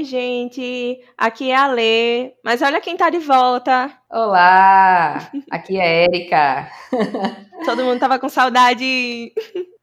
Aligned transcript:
Oi, 0.00 0.04
gente. 0.04 0.98
Aqui 1.14 1.50
é 1.50 1.56
a 1.56 1.66
Lê. 1.66 2.32
Mas 2.42 2.62
olha 2.62 2.80
quem 2.80 2.96
tá 2.96 3.10
de 3.10 3.18
volta. 3.18 3.92
Olá, 4.10 5.30
aqui 5.50 5.78
é 5.78 6.04
Érica. 6.04 6.70
Todo 7.66 7.84
mundo 7.84 8.00
tava 8.00 8.18
com 8.18 8.26
saudade. 8.26 9.30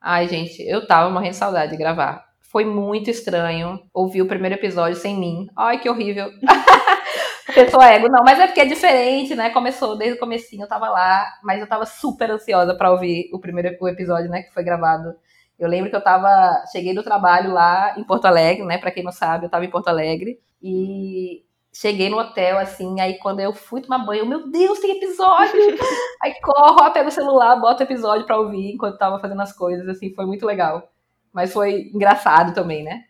Ai, 0.02 0.28
gente, 0.28 0.60
eu 0.68 0.88
tava 0.88 1.12
morrendo 1.12 1.34
de 1.34 1.38
saudade 1.38 1.72
de 1.72 1.78
gravar. 1.78 2.26
Foi 2.42 2.66
muito 2.66 3.12
estranho 3.12 3.80
ouvir 3.94 4.24
o 4.24 4.28
primeiro 4.28 4.56
episódio 4.56 5.00
sem 5.00 5.16
mim. 5.16 5.46
Ai, 5.56 5.78
que 5.78 5.88
horrível. 5.88 6.32
Pessoa 7.54 7.86
ego, 7.86 8.10
não, 8.10 8.24
mas 8.24 8.40
é 8.40 8.48
porque 8.48 8.62
é 8.62 8.66
diferente, 8.66 9.36
né? 9.36 9.52
Começou 9.52 9.96
desde 9.96 10.18
o 10.18 10.20
comecinho, 10.20 10.64
eu 10.64 10.68
tava 10.68 10.90
lá, 10.90 11.28
mas 11.44 11.62
eu 11.62 11.68
tava 11.68 11.86
super 11.86 12.32
ansiosa 12.32 12.76
pra 12.76 12.92
ouvir 12.92 13.30
o 13.32 13.40
primeiro 13.40 13.70
episódio, 13.88 14.32
né, 14.32 14.42
que 14.42 14.54
foi 14.54 14.64
gravado 14.64 15.16
eu 15.60 15.68
lembro 15.68 15.90
que 15.90 15.96
eu 15.96 16.04
tava, 16.04 16.64
cheguei 16.72 16.94
do 16.94 17.04
trabalho 17.04 17.52
lá 17.52 17.98
em 17.98 18.04
Porto 18.04 18.26
Alegre, 18.26 18.66
né? 18.66 18.78
Para 18.78 18.92
quem 18.92 19.04
não 19.04 19.12
sabe, 19.12 19.46
eu 19.46 19.50
tava 19.50 19.66
em 19.66 19.70
Porto 19.70 19.88
Alegre 19.88 20.40
e 20.62 21.44
cheguei 21.74 22.10
no 22.10 22.18
hotel 22.18 22.58
assim, 22.58 23.00
aí 23.00 23.18
quando 23.20 23.40
eu 23.40 23.54
fui 23.54 23.82
tomar 23.82 24.00
banho, 24.00 24.26
meu 24.26 24.50
Deus, 24.50 24.80
tem 24.80 24.98
episódio. 24.98 25.54
aí 26.22 26.34
corro, 26.42 26.78
ó, 26.82 26.90
pego 26.92 27.10
o 27.10 27.12
celular, 27.12 27.56
boto 27.60 27.82
o 27.82 27.86
episódio 27.86 28.26
para 28.26 28.38
ouvir 28.38 28.74
enquanto 28.74 28.98
tava 28.98 29.20
fazendo 29.20 29.42
as 29.42 29.54
coisas, 29.54 29.88
assim, 29.88 30.14
foi 30.14 30.26
muito 30.26 30.46
legal. 30.46 30.92
Mas 31.34 31.54
foi 31.54 31.92
engraçado 31.94 32.54
também, 32.54 32.84
né? 32.84 33.04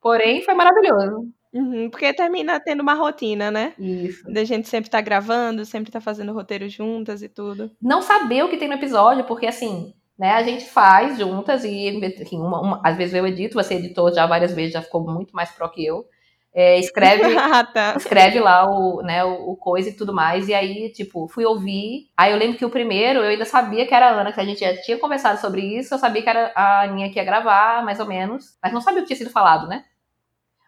Porém, 0.00 0.42
foi 0.42 0.54
maravilhoso. 0.54 1.28
Uhum, 1.52 1.90
porque 1.90 2.12
termina 2.14 2.60
tendo 2.60 2.80
uma 2.80 2.94
rotina, 2.94 3.50
né? 3.50 3.74
Isso. 3.78 4.24
Da 4.32 4.44
gente 4.44 4.68
sempre 4.68 4.88
tá 4.88 5.00
gravando, 5.00 5.64
sempre 5.64 5.90
tá 5.90 6.00
fazendo 6.00 6.32
roteiro 6.32 6.68
juntas 6.68 7.22
e 7.22 7.28
tudo. 7.28 7.70
Não 7.82 8.00
saber 8.00 8.44
o 8.44 8.48
que 8.48 8.56
tem 8.56 8.68
no 8.68 8.74
episódio, 8.74 9.24
porque 9.24 9.46
assim, 9.46 9.92
né? 10.20 10.32
A 10.32 10.42
gente 10.42 10.66
faz 10.66 11.18
juntas 11.18 11.64
e 11.64 11.88
enfim, 11.88 12.36
uma, 12.40 12.60
uma, 12.60 12.80
às 12.84 12.94
vezes 12.94 13.14
eu 13.14 13.26
edito, 13.26 13.54
você 13.54 13.76
editou 13.76 14.12
já 14.12 14.26
várias 14.26 14.52
vezes, 14.52 14.74
já 14.74 14.82
ficou 14.82 15.00
muito 15.02 15.34
mais 15.34 15.50
pro 15.50 15.70
que 15.70 15.82
eu. 15.82 16.04
É, 16.52 16.78
escreve, 16.78 17.22
ah, 17.38 17.64
tá. 17.64 17.94
escreve 17.96 18.38
lá 18.38 18.68
o, 18.68 19.00
né, 19.00 19.24
o, 19.24 19.52
o, 19.52 19.56
coisa 19.56 19.88
e 19.88 19.96
tudo 19.96 20.12
mais. 20.12 20.46
E 20.46 20.52
aí, 20.52 20.92
tipo, 20.92 21.26
fui 21.26 21.46
ouvir. 21.46 22.10
Aí 22.14 22.32
eu 22.32 22.36
lembro 22.36 22.58
que 22.58 22.66
o 22.66 22.70
primeiro 22.70 23.20
eu 23.20 23.30
ainda 23.30 23.46
sabia 23.46 23.86
que 23.86 23.94
era 23.94 24.10
a 24.10 24.20
Ana, 24.20 24.30
que 24.30 24.40
a 24.40 24.44
gente 24.44 24.60
já 24.60 24.76
tinha 24.82 24.98
conversado 24.98 25.40
sobre 25.40 25.62
isso. 25.62 25.94
Eu 25.94 25.98
sabia 25.98 26.20
que 26.20 26.28
era 26.28 26.52
a 26.54 26.82
Aninha 26.82 27.10
que 27.10 27.18
ia 27.18 27.24
gravar, 27.24 27.82
mais 27.82 27.98
ou 27.98 28.04
menos. 28.04 28.58
Mas 28.62 28.74
não 28.74 28.82
sabia 28.82 28.98
o 28.98 29.02
que 29.02 29.08
tinha 29.08 29.16
sido 29.16 29.30
falado, 29.30 29.66
né? 29.68 29.84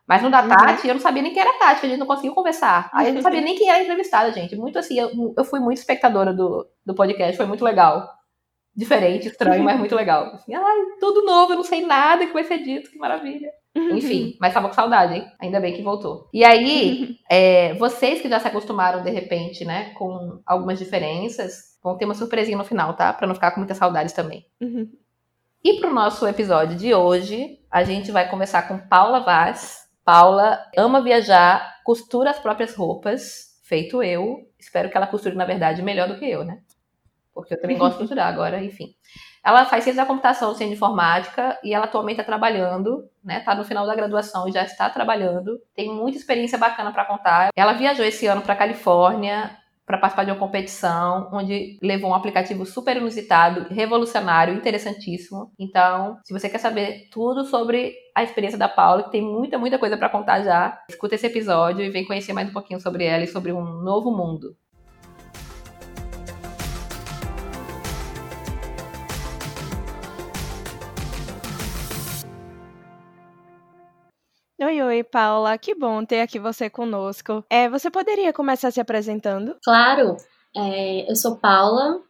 Mas 0.08 0.22
no 0.22 0.30
da 0.30 0.40
uhum. 0.40 0.48
Tati, 0.48 0.84
uhum. 0.84 0.88
eu 0.88 0.94
não 0.94 1.02
sabia 1.02 1.22
nem 1.22 1.32
quem 1.34 1.42
era 1.42 1.50
a 1.50 1.58
Tati, 1.58 1.84
a 1.84 1.88
gente 1.90 1.98
não 1.98 2.06
conseguiu 2.06 2.32
conversar. 2.32 2.88
Aí 2.94 3.08
eu 3.08 3.14
não 3.14 3.20
sabia 3.20 3.42
nem 3.42 3.54
quem 3.54 3.68
era 3.68 3.80
a 3.80 3.82
entrevistada, 3.82 4.32
gente. 4.32 4.56
Muito 4.56 4.78
assim, 4.78 4.98
eu, 4.98 5.34
eu 5.36 5.44
fui 5.44 5.60
muito 5.60 5.76
espectadora 5.76 6.32
do, 6.32 6.66
do 6.86 6.94
podcast, 6.94 7.36
foi 7.36 7.44
muito 7.44 7.62
legal 7.62 8.21
diferente, 8.74 9.28
estranho, 9.28 9.62
mas 9.62 9.78
muito 9.78 9.94
legal. 9.94 10.26
Assim, 10.34 10.54
ai, 10.54 10.78
tudo 11.00 11.24
novo, 11.24 11.52
eu 11.52 11.56
não 11.56 11.64
sei 11.64 11.84
nada 11.84 12.26
que 12.26 12.32
vai 12.32 12.44
ser 12.44 12.58
dito, 12.58 12.90
que 12.90 12.98
maravilha. 12.98 13.50
Enfim, 13.74 14.36
mas 14.38 14.52
tava 14.52 14.68
com 14.68 14.74
saudade, 14.74 15.14
hein? 15.14 15.26
Ainda 15.40 15.58
bem 15.58 15.72
que 15.72 15.82
voltou. 15.82 16.28
E 16.32 16.44
aí, 16.44 17.16
é, 17.30 17.72
vocês 17.74 18.20
que 18.20 18.28
já 18.28 18.38
se 18.38 18.46
acostumaram 18.46 19.02
de 19.02 19.10
repente, 19.10 19.64
né, 19.64 19.94
com 19.94 20.40
algumas 20.44 20.78
diferenças, 20.78 21.78
vão 21.82 21.96
ter 21.96 22.04
uma 22.04 22.14
surpresinha 22.14 22.58
no 22.58 22.64
final, 22.64 22.94
tá? 22.94 23.12
Pra 23.12 23.26
não 23.26 23.34
ficar 23.34 23.52
com 23.52 23.60
muitas 23.60 23.78
saudades 23.78 24.12
também. 24.12 24.44
Uhum. 24.60 24.90
E 25.64 25.80
pro 25.80 25.94
nosso 25.94 26.26
episódio 26.26 26.76
de 26.76 26.92
hoje, 26.92 27.60
a 27.70 27.82
gente 27.82 28.10
vai 28.10 28.28
começar 28.28 28.62
com 28.68 28.78
Paula 28.78 29.20
Vaz. 29.20 29.86
Paula 30.04 30.58
ama 30.76 31.00
viajar, 31.00 31.80
costura 31.84 32.30
as 32.30 32.38
próprias 32.38 32.74
roupas, 32.74 33.60
feito 33.64 34.02
eu. 34.02 34.38
Espero 34.58 34.90
que 34.90 34.96
ela 34.96 35.06
costure, 35.06 35.36
na 35.36 35.44
verdade, 35.44 35.80
melhor 35.80 36.08
do 36.08 36.18
que 36.18 36.28
eu, 36.28 36.44
né? 36.44 36.58
Porque 37.34 37.54
eu 37.54 37.60
também 37.60 37.78
gosto 37.78 37.94
de 37.94 37.98
costurar 38.00 38.28
agora, 38.28 38.62
enfim. 38.62 38.94
Ela 39.44 39.64
faz 39.64 39.82
ciência 39.82 40.02
da 40.02 40.06
computação, 40.06 40.50
ciência 40.50 40.68
de 40.68 40.74
informática, 40.74 41.58
e 41.64 41.74
ela 41.74 41.86
atualmente 41.86 42.20
está 42.20 42.24
trabalhando, 42.24 43.08
né? 43.24 43.38
Está 43.38 43.54
no 43.54 43.64
final 43.64 43.86
da 43.86 43.94
graduação 43.94 44.48
e 44.48 44.52
já 44.52 44.62
está 44.62 44.88
trabalhando. 44.88 45.58
Tem 45.74 45.92
muita 45.92 46.16
experiência 46.16 46.56
bacana 46.56 46.92
para 46.92 47.04
contar. 47.04 47.48
Ela 47.56 47.72
viajou 47.72 48.04
esse 48.04 48.26
ano 48.26 48.42
para 48.42 48.54
Califórnia 48.54 49.50
para 49.84 49.98
participar 49.98 50.24
de 50.24 50.30
uma 50.30 50.38
competição 50.38 51.28
onde 51.32 51.76
levou 51.82 52.10
um 52.10 52.14
aplicativo 52.14 52.64
super 52.64 52.96
inusitado, 52.96 53.66
revolucionário, 53.74 54.54
interessantíssimo. 54.54 55.52
Então, 55.58 56.18
se 56.24 56.32
você 56.32 56.48
quer 56.48 56.58
saber 56.58 57.08
tudo 57.10 57.44
sobre 57.44 57.94
a 58.14 58.22
experiência 58.22 58.58
da 58.58 58.68
Paula, 58.68 59.02
que 59.02 59.10
tem 59.10 59.22
muita, 59.22 59.58
muita 59.58 59.78
coisa 59.78 59.96
para 59.96 60.08
contar 60.08 60.42
já, 60.42 60.80
escuta 60.88 61.16
esse 61.16 61.26
episódio 61.26 61.84
e 61.84 61.90
vem 61.90 62.06
conhecer 62.06 62.32
mais 62.32 62.48
um 62.48 62.52
pouquinho 62.52 62.80
sobre 62.80 63.04
ela 63.04 63.24
e 63.24 63.28
sobre 63.28 63.52
um 63.52 63.82
novo 63.82 64.16
mundo. 64.16 64.56
Oi, 74.72 74.80
oi, 74.80 75.04
Paula. 75.04 75.58
Que 75.58 75.74
bom 75.74 76.02
ter 76.02 76.22
aqui 76.22 76.38
você 76.38 76.70
conosco. 76.70 77.44
É, 77.50 77.68
você 77.68 77.90
poderia 77.90 78.32
começar 78.32 78.70
se 78.70 78.80
apresentando? 78.80 79.54
Claro. 79.62 80.16
É, 80.56 81.10
eu 81.10 81.14
sou 81.14 81.36
Paula, 81.36 82.00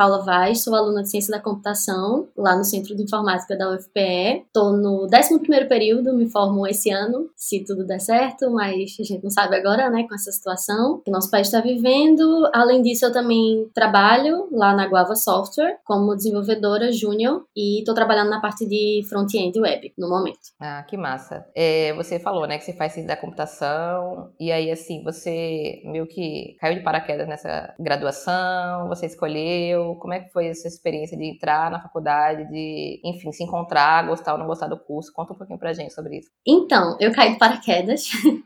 Paula 0.00 0.24
Vaz, 0.24 0.64
sou 0.64 0.74
aluna 0.74 1.02
de 1.02 1.10
Ciência 1.10 1.30
da 1.30 1.42
Computação, 1.42 2.26
lá 2.34 2.56
no 2.56 2.64
Centro 2.64 2.96
de 2.96 3.02
Informática 3.02 3.54
da 3.54 3.70
UFPE. 3.70 4.46
Estou 4.46 4.72
no 4.72 5.06
11º 5.06 5.68
período, 5.68 6.16
me 6.16 6.26
formo 6.26 6.66
esse 6.66 6.90
ano, 6.90 7.28
se 7.36 7.62
tudo 7.66 7.84
der 7.84 8.00
certo, 8.00 8.50
mas 8.50 8.96
a 8.98 9.02
gente 9.02 9.22
não 9.22 9.28
sabe 9.28 9.56
agora, 9.56 9.90
né, 9.90 10.06
com 10.08 10.14
essa 10.14 10.32
situação 10.32 11.02
que 11.04 11.10
nosso 11.10 11.30
país 11.30 11.48
está 11.48 11.60
vivendo. 11.60 12.48
Além 12.54 12.80
disso, 12.80 13.04
eu 13.04 13.12
também 13.12 13.68
trabalho 13.74 14.48
lá 14.50 14.74
na 14.74 14.88
Guava 14.88 15.14
Software 15.14 15.76
como 15.84 16.16
desenvolvedora 16.16 16.90
júnior 16.90 17.44
e 17.54 17.80
estou 17.80 17.94
trabalhando 17.94 18.30
na 18.30 18.40
parte 18.40 18.66
de 18.66 19.02
front-end 19.06 19.60
web 19.60 19.92
no 19.98 20.08
momento. 20.08 20.38
Ah, 20.58 20.82
que 20.88 20.96
massa. 20.96 21.44
É, 21.54 21.92
você 21.92 22.18
falou, 22.18 22.46
né, 22.46 22.56
que 22.56 22.64
você 22.64 22.72
faz 22.72 22.94
ciência 22.94 23.14
da 23.14 23.20
computação 23.20 24.30
e 24.40 24.50
aí, 24.50 24.70
assim, 24.70 25.04
você 25.04 25.82
meio 25.84 26.06
que 26.06 26.56
caiu 26.58 26.78
de 26.78 26.82
paraquedas 26.82 27.28
nessa 27.28 27.74
graduação, 27.78 28.88
você 28.88 29.04
escolheu 29.04 29.89
como 29.96 30.14
é 30.14 30.20
que 30.20 30.32
foi 30.32 30.46
essa 30.48 30.68
experiência 30.68 31.16
de 31.16 31.24
entrar 31.24 31.70
na 31.70 31.80
faculdade, 31.80 32.48
de, 32.50 33.00
enfim, 33.04 33.32
se 33.32 33.44
encontrar, 33.44 34.06
gostar 34.06 34.32
ou 34.32 34.38
não 34.38 34.46
gostar 34.46 34.68
do 34.68 34.78
curso? 34.78 35.12
Conta 35.12 35.32
um 35.32 35.36
pouquinho 35.36 35.58
pra 35.58 35.72
gente 35.72 35.92
sobre 35.92 36.18
isso. 36.18 36.30
Então, 36.46 36.96
eu 37.00 37.12
caí 37.12 37.32
de 37.32 37.38
paraquedas. 37.38 38.04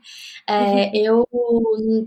É, 0.47 0.95
eu 0.95 1.25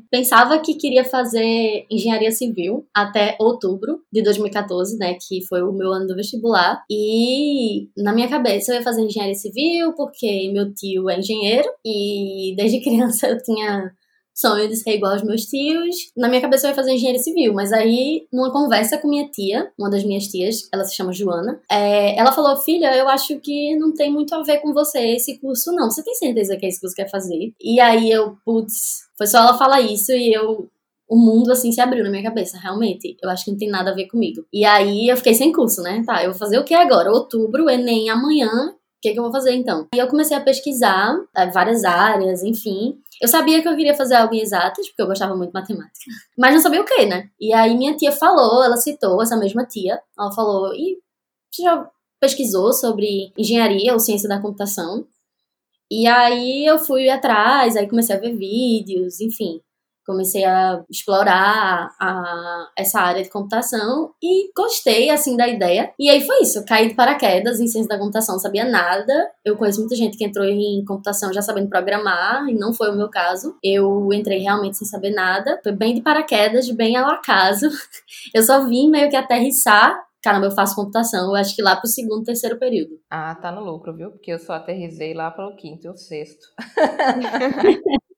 pensava 0.09 0.61
que 0.61 0.75
queria 0.75 1.05
fazer 1.05 1.85
engenharia 1.91 2.31
civil 2.31 2.87
até 2.95 3.37
outubro 3.41 4.01
de 4.13 4.23
2014, 4.23 4.97
né, 4.97 5.15
que 5.21 5.45
foi 5.49 5.61
o 5.63 5.73
meu 5.73 5.93
ano 5.93 6.07
do 6.07 6.15
vestibular. 6.15 6.85
E 6.89 7.89
na 7.97 8.13
minha 8.13 8.29
cabeça 8.29 8.71
eu 8.71 8.77
ia 8.77 8.83
fazer 8.83 9.03
engenharia 9.03 9.35
civil 9.35 9.93
porque 9.95 10.51
meu 10.53 10.73
tio 10.73 11.11
é 11.11 11.19
engenheiro 11.19 11.69
e 11.85 12.55
desde 12.57 12.79
criança 12.85 13.27
eu 13.27 13.43
tinha 13.43 13.93
sonho 14.39 14.69
de 14.69 14.77
ser 14.77 14.95
igual 14.95 15.13
aos 15.13 15.23
meus 15.23 15.45
tios. 15.47 15.97
Na 16.17 16.29
minha 16.29 16.41
cabeça 16.41 16.67
eu 16.67 16.71
ia 16.71 16.75
fazer 16.75 16.93
engenharia 16.93 17.21
civil, 17.21 17.53
mas 17.53 17.73
aí, 17.73 18.27
numa 18.33 18.53
conversa 18.53 18.99
com 18.99 19.09
minha 19.09 19.29
tia, 19.29 19.71
uma 19.79 19.91
das 19.91 20.05
minhas 20.05 20.29
tias, 20.29 20.69
ela 20.73 20.85
se 20.85 20.95
chama 20.95 21.13
Joana, 21.13 21.61
é, 21.71 22.19
ela 22.19 22.33
falou: 22.33 22.57
Filha, 22.57 22.97
eu 22.97 23.09
acho 23.09 23.39
que 23.41 23.77
não 23.77 23.93
tem 23.93 24.13
muito 24.13 24.35
a 24.35 24.43
ver 24.43 24.59
com 24.59 24.73
você 24.73 24.99
esse 25.15 25.39
curso, 25.39 25.73
não. 25.73 25.91
Você 25.91 26.03
tem 26.03 26.15
certeza 26.15 26.57
que 26.57 26.67
é 26.67 26.69
isso 26.69 26.81
que 26.81 26.89
você 26.89 27.03
quer 27.03 27.11
fazer? 27.11 27.53
E 27.61 27.81
aí 27.81 28.11
eu, 28.11 28.37
putz, 28.45 29.09
foi 29.17 29.27
só 29.27 29.39
ela 29.39 29.59
falar 29.59 29.81
isso 29.81 30.13
e 30.13 30.33
eu 30.33 30.69
o 31.09 31.17
mundo 31.17 31.51
assim 31.51 31.73
se 31.73 31.81
abriu 31.81 32.05
na 32.05 32.11
minha 32.11 32.23
cabeça, 32.23 32.59
realmente. 32.59 33.17
Eu 33.23 33.31
acho 33.31 33.45
que 33.45 33.51
não 33.51 33.59
tem 33.59 33.71
nada 33.71 33.91
a 33.91 33.95
ver 33.95 34.07
comigo. 34.09 34.45
E 34.53 34.65
aí 34.65 35.09
eu 35.09 35.17
fiquei 35.17 35.33
sem 35.33 35.51
curso, 35.51 35.81
né? 35.81 36.03
Tá, 36.07 36.23
eu 36.23 36.31
vou 36.31 36.39
fazer 36.39 36.59
o 36.59 36.65
que 36.65 36.75
agora? 36.75 37.11
Outubro, 37.11 37.71
Enem 37.71 38.11
amanhã. 38.11 38.49
O 38.49 39.01
que, 39.01 39.13
que 39.13 39.19
eu 39.19 39.23
vou 39.23 39.33
fazer 39.33 39.55
então? 39.55 39.87
E 39.95 39.99
eu 39.99 40.09
comecei 40.09 40.37
a 40.37 40.41
pesquisar 40.41 41.17
é, 41.35 41.47
várias 41.47 41.85
áreas, 41.85 42.43
enfim. 42.43 42.99
Eu 43.21 43.29
sabia 43.29 43.61
que 43.61 43.69
eu 43.69 43.77
queria 43.77 43.95
fazer 43.95 44.15
algo 44.15 44.35
em 44.35 44.41
exatas, 44.41 44.87
porque 44.89 45.03
eu 45.03 45.07
gostava 45.07 45.37
muito 45.37 45.51
de 45.51 45.61
matemática. 45.61 46.11
Mas 46.37 46.55
não 46.55 46.61
sabia 46.61 46.81
o 46.81 46.85
que, 46.85 47.07
né? 47.07 47.29
E 47.41 47.53
aí 47.53 47.77
minha 47.77 47.97
tia 47.97 48.13
falou, 48.13 48.63
ela 48.63 48.77
citou, 48.77 49.21
essa 49.23 49.37
mesma 49.37 49.65
tia, 49.65 50.01
ela 50.19 50.33
falou, 50.33 50.73
e 50.75 50.99
você 51.51 51.63
já 51.63 51.91
pesquisou 52.21 52.73
sobre 52.73 53.33
engenharia 53.37 53.93
ou 53.93 53.99
ciência 53.99 54.29
da 54.29 54.41
computação? 54.41 55.07
E 55.91 56.07
aí 56.07 56.67
eu 56.67 56.79
fui 56.79 57.09
atrás, 57.09 57.77
aí 57.77 57.89
comecei 57.89 58.15
a 58.15 58.21
ver 58.21 58.37
vídeos, 58.37 59.21
enfim. 59.21 59.61
Comecei 60.09 60.43
a 60.43 60.83
explorar 60.91 61.91
a, 62.01 62.69
essa 62.77 62.99
área 62.99 63.23
de 63.23 63.29
computação 63.29 64.13
e 64.23 64.51
gostei, 64.57 65.11
assim, 65.11 65.37
da 65.37 65.47
ideia. 65.47 65.93
E 65.99 66.09
aí 66.09 66.27
foi 66.27 66.41
isso, 66.41 66.65
caí 66.65 66.89
de 66.89 66.95
paraquedas 66.95 67.61
em 67.61 67.69
ciência 67.69 67.89
da 67.89 67.99
computação, 67.99 68.37
não 68.37 68.41
sabia 68.41 68.65
nada. 68.65 69.13
Eu 69.45 69.57
conheço 69.57 69.81
muita 69.81 69.95
gente 69.95 70.17
que 70.17 70.25
entrou 70.25 70.47
em 70.47 70.83
computação 70.87 71.31
já 71.31 71.43
sabendo 71.43 71.69
programar, 71.69 72.49
e 72.49 72.55
não 72.55 72.73
foi 72.73 72.91
o 72.91 72.97
meu 72.97 73.11
caso. 73.11 73.55
Eu 73.63 74.09
entrei 74.15 74.39
realmente 74.39 74.79
sem 74.79 74.89
saber 74.89 75.11
nada, 75.11 75.61
foi 75.63 75.73
bem 75.73 75.95
de 75.95 76.01
paraquedas, 76.01 76.71
bem 76.71 76.97
ao 76.97 77.11
acaso. 77.11 77.69
Eu 78.35 78.43
só 78.43 78.67
vim 78.67 78.91
meio 78.91 79.11
que 79.11 79.17
aterrissar 79.17 79.95
caramba, 80.23 80.47
eu 80.47 80.51
faço 80.51 80.75
computação, 80.75 81.29
eu 81.29 81.37
acho 81.37 81.55
que 81.55 81.63
lá 81.63 81.77
pro 81.77 81.87
segundo, 81.87 82.25
terceiro 82.25 82.59
período. 82.59 83.01
Ah, 83.09 83.35
tá 83.37 83.51
no 83.53 83.65
lucro, 83.65 83.95
viu? 83.95 84.11
Porque 84.11 84.33
eu 84.33 84.39
só 84.39 84.55
aterrisei 84.55 85.15
lá 85.15 85.31
pelo 85.31 85.57
quinto 85.57 85.87
e 85.87 85.91
o 85.91 85.97
sexto. 85.97 86.47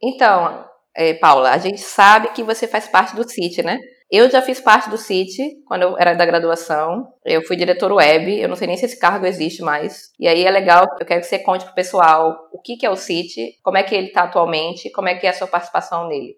então, 0.00 0.64
é, 0.98 1.14
Paula, 1.14 1.52
a 1.52 1.58
gente 1.58 1.80
sabe 1.80 2.32
que 2.32 2.42
você 2.42 2.66
faz 2.66 2.88
parte 2.88 3.14
do 3.14 3.22
CIT, 3.22 3.62
né? 3.62 3.78
Eu 4.10 4.28
já 4.28 4.42
fiz 4.42 4.60
parte 4.60 4.90
do 4.90 4.98
CIT 4.98 5.62
quando 5.64 5.82
eu 5.82 5.96
era 5.96 6.12
da 6.14 6.26
graduação. 6.26 7.06
Eu 7.24 7.40
fui 7.42 7.56
diretor 7.56 7.92
web, 7.92 8.36
eu 8.36 8.48
não 8.48 8.56
sei 8.56 8.66
nem 8.66 8.76
se 8.76 8.86
esse 8.86 8.98
cargo 8.98 9.24
existe 9.24 9.62
mais. 9.62 10.10
E 10.18 10.26
aí 10.26 10.44
é 10.44 10.50
legal, 10.50 10.84
eu 10.98 11.06
quero 11.06 11.20
que 11.20 11.28
você 11.28 11.38
conte 11.38 11.64
pro 11.64 11.74
pessoal 11.74 12.34
o 12.52 12.60
que, 12.60 12.76
que 12.76 12.84
é 12.84 12.90
o 12.90 12.96
CIT, 12.96 13.60
como 13.62 13.76
é 13.76 13.84
que 13.84 13.94
ele 13.94 14.08
está 14.08 14.24
atualmente, 14.24 14.90
como 14.90 15.08
é 15.08 15.14
que 15.14 15.24
é 15.24 15.30
a 15.30 15.34
sua 15.34 15.46
participação 15.46 16.08
nele. 16.08 16.34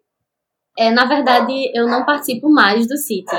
É, 0.79 0.91
na 0.91 1.06
verdade, 1.06 1.71
eu 1.75 1.87
não 1.87 2.05
participo 2.05 2.51
mais 2.51 2.87
do 2.87 2.99
CIT. 2.99 3.31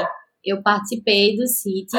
Eu 0.44 0.63
participei 0.63 1.35
do 1.38 1.45
CIT 1.45 1.91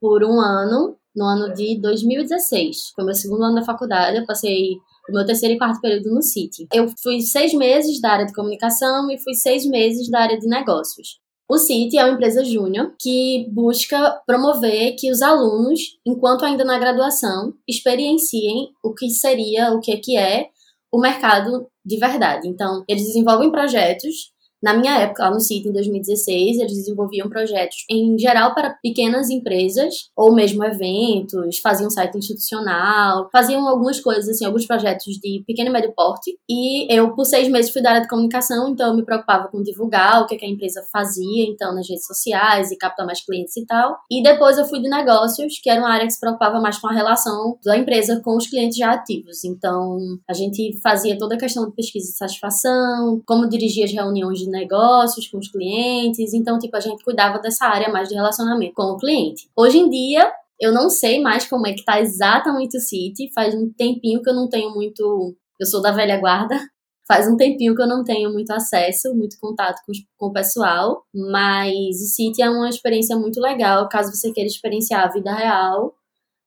por 0.00 0.24
um 0.24 0.40
ano, 0.40 0.98
no 1.14 1.24
ano 1.24 1.54
de 1.54 1.80
2016. 1.80 2.90
Foi 2.92 3.04
meu 3.04 3.14
segundo 3.14 3.44
ano 3.44 3.54
da 3.54 3.64
faculdade, 3.64 4.16
eu 4.16 4.26
passei 4.26 4.78
o 5.08 5.12
meu 5.12 5.24
terceiro 5.26 5.54
e 5.54 5.58
quarto 5.58 5.80
período 5.80 6.14
no 6.14 6.22
CIT. 6.22 6.68
Eu 6.72 6.88
fui 7.02 7.20
seis 7.20 7.52
meses 7.52 8.00
da 8.00 8.10
área 8.10 8.26
de 8.26 8.32
comunicação 8.32 9.10
e 9.10 9.18
fui 9.18 9.34
seis 9.34 9.66
meses 9.66 10.10
da 10.10 10.20
área 10.20 10.38
de 10.38 10.46
negócios. 10.46 11.20
O 11.48 11.58
CIT 11.58 11.98
é 11.98 12.04
uma 12.04 12.14
empresa 12.14 12.44
júnior 12.44 12.94
que 12.98 13.46
busca 13.50 14.20
promover 14.26 14.94
que 14.96 15.10
os 15.10 15.20
alunos, 15.20 15.98
enquanto 16.06 16.44
ainda 16.44 16.64
na 16.64 16.78
graduação, 16.78 17.52
experienciem 17.68 18.70
o 18.82 18.94
que 18.94 19.10
seria, 19.10 19.72
o 19.72 19.80
que 19.80 19.92
é 19.92 19.96
que 19.96 20.16
é 20.16 20.48
o 20.90 21.00
mercado 21.00 21.66
de 21.84 21.98
verdade. 21.98 22.48
Então, 22.48 22.84
eles 22.88 23.04
desenvolvem 23.04 23.50
projetos 23.50 24.32
na 24.62 24.74
minha 24.74 24.98
época, 24.98 25.24
lá 25.24 25.30
no 25.30 25.40
sítio, 25.40 25.70
em 25.70 25.72
2016, 25.72 26.58
eles 26.58 26.72
desenvolviam 26.72 27.28
projetos 27.28 27.84
em 27.90 28.16
geral 28.18 28.54
para 28.54 28.70
pequenas 28.82 29.28
empresas, 29.28 30.10
ou 30.16 30.32
mesmo 30.32 30.64
eventos, 30.64 31.58
faziam 31.58 31.90
site 31.90 32.16
institucional, 32.16 33.28
faziam 33.32 33.66
algumas 33.66 33.98
coisas, 34.00 34.28
assim, 34.28 34.44
alguns 34.44 34.66
projetos 34.66 35.14
de 35.14 35.42
pequeno 35.46 35.70
e 35.70 35.72
médio 35.72 35.92
porte. 35.94 36.38
E 36.48 36.92
eu, 36.94 37.14
por 37.14 37.24
seis 37.24 37.48
meses, 37.48 37.72
fui 37.72 37.82
da 37.82 37.90
área 37.90 38.02
de 38.02 38.08
comunicação, 38.08 38.68
então 38.68 38.88
eu 38.88 38.96
me 38.96 39.04
preocupava 39.04 39.48
com 39.48 39.62
divulgar 39.62 40.22
o 40.22 40.26
que, 40.26 40.42
a 40.42 40.48
empresa 40.48 40.82
fazia, 40.92 41.44
então, 41.44 41.74
nas 41.74 41.88
redes 41.88 42.06
sociais 42.06 42.70
e 42.70 42.76
captar 42.76 43.06
mais 43.06 43.24
clientes 43.24 43.56
e 43.56 43.66
tal. 43.66 43.96
E 44.10 44.22
depois 44.22 44.58
eu 44.58 44.64
fui 44.64 44.80
de 44.80 44.88
negócios, 44.88 45.58
que 45.60 45.70
era 45.70 45.80
uma 45.80 45.90
área 45.90 46.06
que 46.06 46.12
se 46.12 46.20
preocupava 46.20 46.60
mais 46.60 46.78
com 46.78 46.88
a 46.88 46.92
relação 46.92 47.58
da 47.64 47.76
empresa 47.76 48.20
com 48.24 48.36
os 48.36 48.46
clientes 48.46 48.76
já 48.76 48.92
ativos. 48.92 49.44
Então, 49.44 49.98
a 50.28 50.32
gente 50.32 50.78
fazia 50.82 51.18
toda 51.18 51.34
a 51.34 51.38
questão 51.38 51.68
de 51.68 51.74
pesquisa 51.74 52.10
de 52.10 52.16
satisfação, 52.16 53.20
como 53.26 53.48
dirigir 53.48 53.84
as 53.84 53.92
reuniões 53.92 54.38
de 54.38 54.51
negócios, 54.52 55.26
com 55.26 55.38
os 55.38 55.50
clientes. 55.50 56.32
Então, 56.32 56.58
tipo, 56.58 56.76
a 56.76 56.80
gente 56.80 57.02
cuidava 57.02 57.38
dessa 57.38 57.66
área 57.66 57.90
mais 57.90 58.08
de 58.08 58.14
relacionamento 58.14 58.74
com 58.74 58.84
o 58.84 58.96
cliente. 58.96 59.48
Hoje 59.56 59.78
em 59.78 59.90
dia, 59.90 60.32
eu 60.60 60.72
não 60.72 60.88
sei 60.88 61.20
mais 61.20 61.48
como 61.48 61.66
é 61.66 61.72
que 61.72 61.84
tá 61.84 62.00
exatamente 62.00 62.76
o 62.76 62.80
City. 62.80 63.32
Faz 63.34 63.54
um 63.54 63.72
tempinho 63.72 64.22
que 64.22 64.30
eu 64.30 64.34
não 64.34 64.48
tenho 64.48 64.72
muito. 64.72 65.34
Eu 65.58 65.66
sou 65.66 65.82
da 65.82 65.90
velha 65.90 66.18
guarda. 66.18 66.56
Faz 67.08 67.26
um 67.26 67.36
tempinho 67.36 67.74
que 67.74 67.82
eu 67.82 67.88
não 67.88 68.04
tenho 68.04 68.32
muito 68.32 68.52
acesso, 68.52 69.12
muito 69.14 69.36
contato 69.40 69.80
com, 69.84 69.92
com 70.16 70.26
o 70.26 70.32
pessoal, 70.32 71.02
mas 71.12 71.96
o 72.00 72.06
City 72.06 72.40
é 72.40 72.48
uma 72.48 72.68
experiência 72.68 73.16
muito 73.16 73.40
legal, 73.40 73.88
caso 73.88 74.14
você 74.14 74.32
queira 74.32 74.46
experienciar 74.46 75.04
a 75.04 75.12
vida 75.12 75.34
real, 75.34 75.92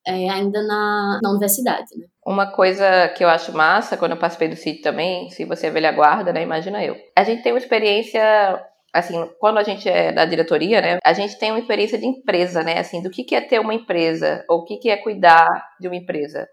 é, 0.07 0.29
ainda 0.29 0.61
na, 0.61 1.19
na 1.21 1.29
universidade, 1.31 1.97
né? 1.97 2.05
Uma 2.25 2.51
coisa 2.51 3.07
que 3.09 3.23
eu 3.23 3.29
acho 3.29 3.53
massa, 3.53 3.97
quando 3.97 4.11
eu 4.11 4.17
participei 4.17 4.47
do 4.47 4.55
sítio 4.55 4.81
também, 4.81 5.29
se 5.29 5.45
você 5.45 5.67
é 5.67 5.71
velha 5.71 5.91
guarda, 5.91 6.33
né, 6.33 6.41
imagina 6.41 6.83
eu. 6.83 6.95
A 7.15 7.23
gente 7.23 7.43
tem 7.43 7.51
uma 7.51 7.59
experiência, 7.59 8.21
assim, 8.91 9.29
quando 9.39 9.59
a 9.59 9.63
gente 9.63 9.87
é 9.87 10.11
da 10.11 10.25
diretoria, 10.25 10.81
né, 10.81 10.97
a 11.03 11.13
gente 11.13 11.37
tem 11.37 11.51
uma 11.51 11.59
experiência 11.59 11.97
de 11.97 12.05
empresa, 12.05 12.63
né, 12.63 12.79
assim, 12.79 13.01
do 13.01 13.11
que, 13.11 13.23
que 13.23 13.35
é 13.35 13.41
ter 13.41 13.59
uma 13.59 13.73
empresa, 13.73 14.43
ou 14.49 14.59
o 14.59 14.65
que, 14.65 14.77
que 14.77 14.89
é 14.89 14.97
cuidar 14.97 15.47
de 15.79 15.87
uma 15.87 15.95
empresa. 15.95 16.47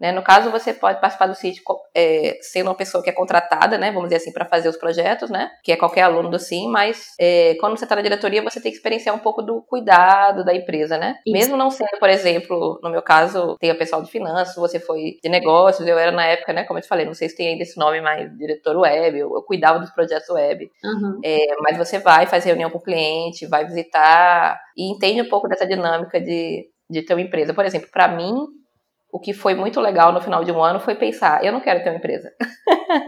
Né? 0.00 0.12
No 0.12 0.22
caso, 0.22 0.50
você 0.50 0.74
pode 0.74 1.00
participar 1.00 1.26
do 1.26 1.34
CIT 1.34 1.62
é, 1.94 2.38
sendo 2.42 2.68
uma 2.68 2.74
pessoa 2.74 3.02
que 3.02 3.08
é 3.08 3.12
contratada, 3.12 3.78
né? 3.78 3.90
vamos 3.90 4.08
dizer 4.08 4.16
assim, 4.16 4.32
para 4.32 4.44
fazer 4.44 4.68
os 4.68 4.76
projetos, 4.76 5.30
né? 5.30 5.50
que 5.62 5.72
é 5.72 5.76
qualquer 5.76 6.02
aluno 6.02 6.30
do 6.30 6.38
SIM, 6.38 6.68
mas 6.68 7.14
é, 7.18 7.54
quando 7.60 7.76
você 7.76 7.84
está 7.84 7.96
na 7.96 8.02
diretoria, 8.02 8.42
você 8.42 8.60
tem 8.60 8.70
que 8.70 8.76
experienciar 8.76 9.14
um 9.14 9.20
pouco 9.20 9.42
do 9.42 9.62
cuidado 9.62 10.44
da 10.44 10.54
empresa, 10.54 10.98
né? 10.98 11.16
Isso. 11.26 11.32
Mesmo 11.32 11.56
não 11.56 11.70
sendo, 11.70 11.98
por 11.98 12.10
exemplo, 12.10 12.78
no 12.82 12.90
meu 12.90 13.02
caso, 13.02 13.56
tem 13.58 13.70
o 13.70 13.78
pessoal 13.78 14.02
de 14.02 14.10
finanças, 14.10 14.54
você 14.54 14.78
foi 14.78 15.18
de 15.22 15.28
negócios, 15.28 15.86
eu 15.88 15.98
era 15.98 16.12
na 16.12 16.26
época, 16.26 16.52
né, 16.52 16.64
como 16.64 16.78
eu 16.78 16.82
te 16.82 16.88
falei, 16.88 17.06
não 17.06 17.14
sei 17.14 17.28
se 17.28 17.36
tem 17.36 17.48
ainda 17.48 17.62
esse 17.62 17.78
nome, 17.78 18.00
mas 18.00 18.30
diretor 18.36 18.76
web, 18.76 19.18
eu, 19.18 19.34
eu 19.34 19.42
cuidava 19.42 19.78
dos 19.78 19.90
projetos 19.90 20.28
web. 20.28 20.70
Uhum. 20.84 21.20
É, 21.24 21.38
mas 21.60 21.78
você 21.78 21.98
vai, 21.98 22.26
faz 22.26 22.44
reunião 22.44 22.70
com 22.70 22.78
o 22.78 22.82
cliente, 22.82 23.46
vai 23.46 23.64
visitar 23.64 24.60
e 24.76 24.90
entende 24.90 25.22
um 25.22 25.28
pouco 25.28 25.48
dessa 25.48 25.66
dinâmica 25.66 26.20
de, 26.20 26.68
de 26.90 27.02
ter 27.02 27.14
uma 27.14 27.22
empresa. 27.22 27.54
Por 27.54 27.64
exemplo, 27.64 27.88
para 27.90 28.08
mim, 28.08 28.34
o 29.16 29.18
que 29.18 29.32
foi 29.32 29.54
muito 29.54 29.80
legal 29.80 30.12
no 30.12 30.20
final 30.20 30.44
de 30.44 30.52
um 30.52 30.62
ano 30.62 30.78
foi 30.78 30.94
pensar, 30.94 31.42
eu 31.42 31.50
não 31.50 31.60
quero 31.62 31.82
ter 31.82 31.88
uma 31.88 31.96
empresa. 31.96 32.30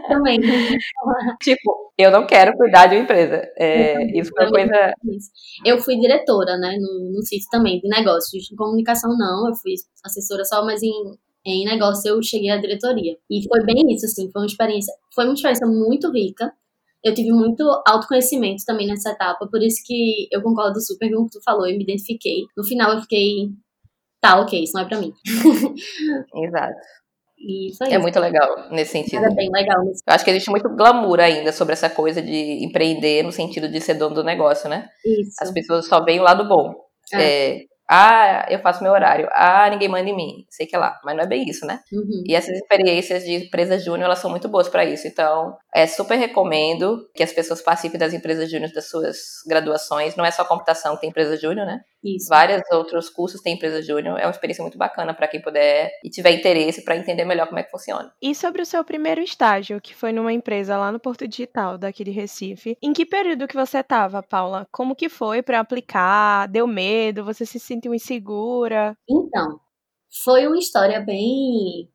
Também. 0.07 0.39
tipo, 1.39 1.93
eu 1.95 2.09
não 2.09 2.25
quero 2.25 2.51
cuidar 2.57 2.87
de 2.87 2.95
uma 2.95 3.03
empresa. 3.03 3.47
É, 3.55 4.17
isso 4.19 4.31
foi 4.35 4.45
uma 4.45 4.51
coisa. 4.51 4.93
Eu 5.63 5.77
fui 5.77 5.99
diretora, 5.99 6.57
né, 6.57 6.77
no, 6.79 7.11
no 7.11 7.21
sítio 7.21 7.47
também, 7.51 7.79
de 7.79 7.87
negócios. 7.87 8.51
Em 8.51 8.55
comunicação, 8.55 9.15
não, 9.15 9.49
eu 9.49 9.55
fui 9.55 9.75
assessora 10.03 10.43
só, 10.45 10.65
mas 10.65 10.81
em, 10.81 10.91
em 11.45 11.65
negócio 11.65 12.09
eu 12.09 12.23
cheguei 12.23 12.49
à 12.49 12.57
diretoria. 12.57 13.15
E 13.29 13.47
foi 13.47 13.63
bem 13.63 13.93
isso, 13.93 14.07
assim, 14.07 14.31
foi 14.31 14.41
uma 14.41 14.47
experiência, 14.47 14.91
foi 15.13 15.25
uma 15.25 15.35
experiência 15.35 15.67
muito 15.67 16.11
rica. 16.11 16.51
Eu 17.03 17.13
tive 17.13 17.31
muito 17.31 17.63
autoconhecimento 17.87 18.63
também 18.65 18.87
nessa 18.87 19.11
etapa, 19.11 19.47
por 19.47 19.61
isso 19.61 19.77
que 19.85 20.27
eu 20.31 20.41
concordo 20.41 20.81
super 20.81 21.09
com 21.13 21.21
o 21.21 21.25
que 21.27 21.37
tu 21.37 21.43
falou, 21.45 21.67
eu 21.67 21.77
me 21.77 21.83
identifiquei. 21.83 22.45
No 22.57 22.63
final 22.63 22.93
eu 22.93 23.01
fiquei 23.01 23.47
tá, 24.21 24.39
ok, 24.39 24.63
isso 24.63 24.73
não 24.75 24.83
é 24.83 24.87
pra 24.87 24.97
mim. 24.97 25.13
Exato. 26.45 26.75
E 27.37 27.69
isso 27.69 27.83
aí. 27.83 27.93
É 27.93 27.97
muito 27.97 28.19
legal 28.19 28.69
nesse 28.69 28.91
sentido. 28.91 29.25
É 29.25 29.33
bem 29.33 29.49
legal. 29.51 29.83
Nesse... 29.85 30.03
Eu 30.05 30.13
acho 30.13 30.25
que 30.25 30.31
existe 30.31 30.49
muito 30.49 30.69
glamour 30.75 31.19
ainda 31.19 31.53
sobre 31.53 31.73
essa 31.73 31.89
coisa 31.89 32.21
de 32.21 32.65
empreender 32.65 33.23
no 33.23 33.31
sentido 33.31 33.69
de 33.69 33.79
ser 33.79 33.93
dono 33.93 34.15
do 34.15 34.23
negócio, 34.23 34.69
né? 34.69 34.89
Isso. 35.05 35.35
As 35.41 35.51
pessoas 35.51 35.87
só 35.87 36.03
veem 36.03 36.19
o 36.19 36.23
lado 36.23 36.47
bom. 36.47 36.73
É. 37.13 37.19
É, 37.21 37.65
ah, 37.91 38.45
eu 38.51 38.59
faço 38.59 38.83
meu 38.83 38.91
horário. 38.91 39.27
Ah, 39.31 39.67
ninguém 39.67 39.87
manda 39.87 40.07
em 40.07 40.15
mim. 40.15 40.45
Sei 40.47 40.67
que 40.67 40.77
lá. 40.77 40.99
Mas 41.03 41.15
não 41.15 41.23
é 41.23 41.27
bem 41.27 41.43
isso, 41.49 41.65
né? 41.65 41.79
Uhum. 41.91 42.23
E 42.27 42.35
essas 42.35 42.55
experiências 42.55 43.23
de 43.23 43.33
empresa 43.33 43.79
júnior, 43.79 44.05
elas 44.05 44.19
são 44.19 44.29
muito 44.29 44.47
boas 44.47 44.69
para 44.69 44.85
isso. 44.85 45.07
Então, 45.07 45.57
é 45.73 45.87
super 45.87 46.15
recomendo 46.15 47.09
que 47.15 47.23
as 47.23 47.33
pessoas 47.33 47.63
participem 47.63 47.99
das 47.99 48.13
empresas 48.13 48.51
júnior 48.51 48.71
das 48.71 48.89
suas 48.89 49.17
graduações. 49.47 50.15
Não 50.15 50.23
é 50.23 50.29
só 50.29 50.45
computação 50.45 50.93
que 50.95 51.01
tem 51.01 51.09
empresa 51.09 51.35
júnior, 51.35 51.65
né? 51.65 51.79
Isso. 52.03 52.29
Vários 52.29 52.61
outros 52.71 53.09
cursos 53.09 53.41
têm 53.41 53.55
empresa 53.55 53.81
júnior. 53.81 54.17
É 54.19 54.25
uma 54.25 54.31
experiência 54.31 54.61
muito 54.61 54.77
bacana 54.77 55.13
para 55.13 55.27
quem 55.27 55.41
puder 55.41 55.91
e 56.03 56.09
tiver 56.09 56.31
interesse 56.31 56.83
para 56.83 56.95
entender 56.95 57.25
melhor 57.25 57.47
como 57.47 57.59
é 57.59 57.63
que 57.63 57.71
funciona. 57.71 58.13
E 58.21 58.33
sobre 58.33 58.61
o 58.61 58.65
seu 58.65 58.83
primeiro 58.83 59.21
estágio, 59.21 59.81
que 59.81 59.93
foi 59.93 60.11
numa 60.11 60.31
empresa 60.31 60.77
lá 60.77 60.91
no 60.91 60.99
Porto 60.99 61.27
Digital, 61.27 61.77
daqui 61.77 62.03
de 62.03 62.11
Recife, 62.11 62.77
em 62.81 62.93
que 62.93 63.05
período 63.05 63.47
que 63.47 63.55
você 63.55 63.79
estava, 63.79 64.23
Paula? 64.23 64.67
Como 64.71 64.95
que 64.95 65.09
foi 65.09 65.41
para 65.41 65.59
aplicar? 65.59 66.47
Deu 66.47 66.65
medo? 66.65 67.25
Você 67.25 67.45
se 67.45 67.59
sentiu 67.59 67.93
insegura? 67.93 68.95
Então, 69.09 69.59
foi 70.23 70.47
uma 70.47 70.57
história 70.57 70.99
bem 70.99 71.89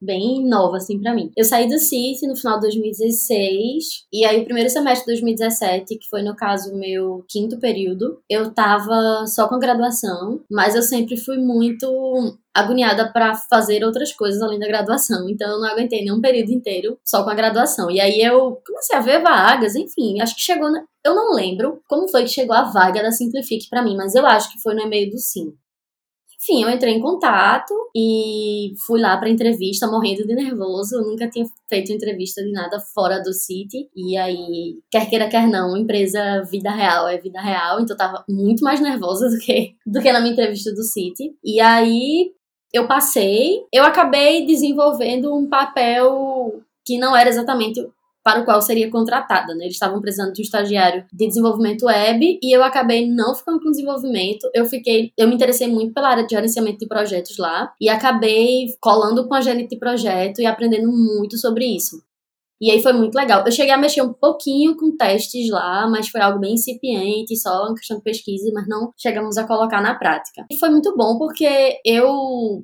bem 0.00 0.46
nova, 0.48 0.78
assim, 0.78 1.00
para 1.00 1.14
mim. 1.14 1.30
Eu 1.36 1.44
saí 1.44 1.68
do 1.68 1.78
CIT 1.78 2.26
no 2.26 2.36
final 2.36 2.56
de 2.56 2.62
2016, 2.62 4.06
e 4.12 4.24
aí 4.24 4.40
o 4.40 4.44
primeiro 4.44 4.70
semestre 4.70 5.04
de 5.04 5.20
2017, 5.20 5.98
que 5.98 6.08
foi, 6.08 6.22
no 6.22 6.34
caso, 6.34 6.74
meu 6.74 7.24
quinto 7.28 7.58
período, 7.58 8.20
eu 8.28 8.52
tava 8.52 9.26
só 9.26 9.48
com 9.48 9.58
graduação, 9.58 10.40
mas 10.50 10.74
eu 10.74 10.82
sempre 10.82 11.16
fui 11.16 11.38
muito 11.38 11.88
agoniada 12.54 13.12
para 13.12 13.34
fazer 13.48 13.84
outras 13.84 14.12
coisas 14.12 14.42
além 14.42 14.58
da 14.58 14.66
graduação, 14.66 15.28
então 15.28 15.48
eu 15.50 15.60
não 15.60 15.68
aguentei 15.68 16.00
nenhum 16.00 16.20
período 16.20 16.50
inteiro 16.50 16.98
só 17.04 17.22
com 17.22 17.30
a 17.30 17.34
graduação. 17.34 17.90
E 17.90 18.00
aí 18.00 18.20
eu 18.20 18.60
comecei 18.66 18.96
a 18.96 19.00
ver 19.00 19.22
vagas, 19.22 19.76
enfim, 19.76 20.20
acho 20.20 20.34
que 20.34 20.42
chegou 20.42 20.70
na... 20.70 20.82
Eu 21.04 21.14
não 21.14 21.34
lembro 21.34 21.80
como 21.88 22.08
foi 22.08 22.24
que 22.24 22.28
chegou 22.28 22.54
a 22.54 22.64
vaga 22.64 23.02
da 23.02 23.12
Simplifique 23.12 23.68
para 23.70 23.82
mim, 23.82 23.96
mas 23.96 24.14
eu 24.14 24.26
acho 24.26 24.52
que 24.52 24.60
foi 24.60 24.74
no 24.74 24.82
e-mail 24.82 25.10
do 25.10 25.18
Sim. 25.18 25.54
Enfim, 26.42 26.62
eu 26.62 26.70
entrei 26.70 26.94
em 26.94 27.00
contato 27.00 27.74
e 27.94 28.72
fui 28.86 28.98
lá 28.98 29.18
para 29.18 29.28
entrevista 29.28 29.86
morrendo 29.86 30.26
de 30.26 30.34
nervoso. 30.34 30.96
Eu 30.96 31.02
nunca 31.02 31.28
tinha 31.28 31.44
feito 31.68 31.92
entrevista 31.92 32.42
de 32.42 32.50
nada 32.50 32.80
fora 32.80 33.20
do 33.20 33.32
City. 33.32 33.90
E 33.94 34.16
aí, 34.16 34.78
quer 34.90 35.08
queira, 35.10 35.28
quer 35.28 35.46
não, 35.46 35.76
empresa 35.76 36.42
vida 36.50 36.70
real 36.70 37.06
é 37.08 37.18
vida 37.18 37.40
real. 37.42 37.80
Então 37.80 37.94
eu 37.94 37.98
tava 37.98 38.24
muito 38.26 38.64
mais 38.64 38.80
nervosa 38.80 39.28
do 39.28 39.38
que, 39.38 39.74
do 39.86 40.00
que 40.00 40.10
na 40.10 40.20
minha 40.20 40.32
entrevista 40.32 40.72
do 40.72 40.82
City. 40.82 41.36
E 41.44 41.60
aí, 41.60 42.32
eu 42.72 42.86
passei. 42.86 43.62
Eu 43.70 43.84
acabei 43.84 44.46
desenvolvendo 44.46 45.34
um 45.34 45.46
papel 45.46 46.62
que 46.86 46.98
não 46.98 47.14
era 47.14 47.28
exatamente 47.28 47.86
para 48.22 48.40
o 48.40 48.44
qual 48.44 48.60
seria 48.60 48.90
contratada, 48.90 49.54
né? 49.54 49.64
Eles 49.64 49.74
estavam 49.74 50.00
precisando 50.00 50.32
de 50.32 50.42
um 50.42 50.44
estagiário 50.44 51.04
de 51.12 51.26
desenvolvimento 51.26 51.86
web 51.86 52.38
e 52.42 52.54
eu 52.54 52.62
acabei 52.62 53.08
não 53.08 53.34
ficando 53.34 53.60
com 53.60 53.70
desenvolvimento. 53.70 54.48
Eu 54.54 54.66
fiquei, 54.66 55.12
eu 55.16 55.26
me 55.26 55.34
interessei 55.34 55.68
muito 55.68 55.94
pela 55.94 56.10
área 56.10 56.24
de 56.24 56.34
gerenciamento 56.34 56.78
de 56.78 56.86
projetos 56.86 57.38
lá 57.38 57.72
e 57.80 57.88
acabei 57.88 58.66
colando 58.80 59.26
com 59.26 59.34
a 59.34 59.40
gerente 59.40 59.70
de 59.70 59.78
projeto 59.78 60.40
e 60.40 60.46
aprendendo 60.46 60.90
muito 60.90 61.38
sobre 61.38 61.64
isso. 61.64 62.02
E 62.60 62.70
aí 62.70 62.82
foi 62.82 62.92
muito 62.92 63.14
legal. 63.14 63.42
Eu 63.46 63.52
cheguei 63.52 63.72
a 63.72 63.78
mexer 63.78 64.02
um 64.02 64.12
pouquinho 64.12 64.76
com 64.76 64.94
testes 64.94 65.48
lá, 65.50 65.88
mas 65.88 66.08
foi 66.08 66.20
algo 66.20 66.38
bem 66.38 66.54
incipiente, 66.54 67.34
só 67.34 67.64
uma 67.64 67.74
questão 67.74 67.96
de 67.96 68.02
pesquisa, 68.02 68.50
mas 68.52 68.68
não 68.68 68.92
chegamos 68.98 69.38
a 69.38 69.46
colocar 69.46 69.80
na 69.80 69.94
prática. 69.94 70.44
E 70.50 70.56
foi 70.56 70.68
muito 70.68 70.94
bom 70.94 71.16
porque 71.16 71.80
eu 71.86 72.62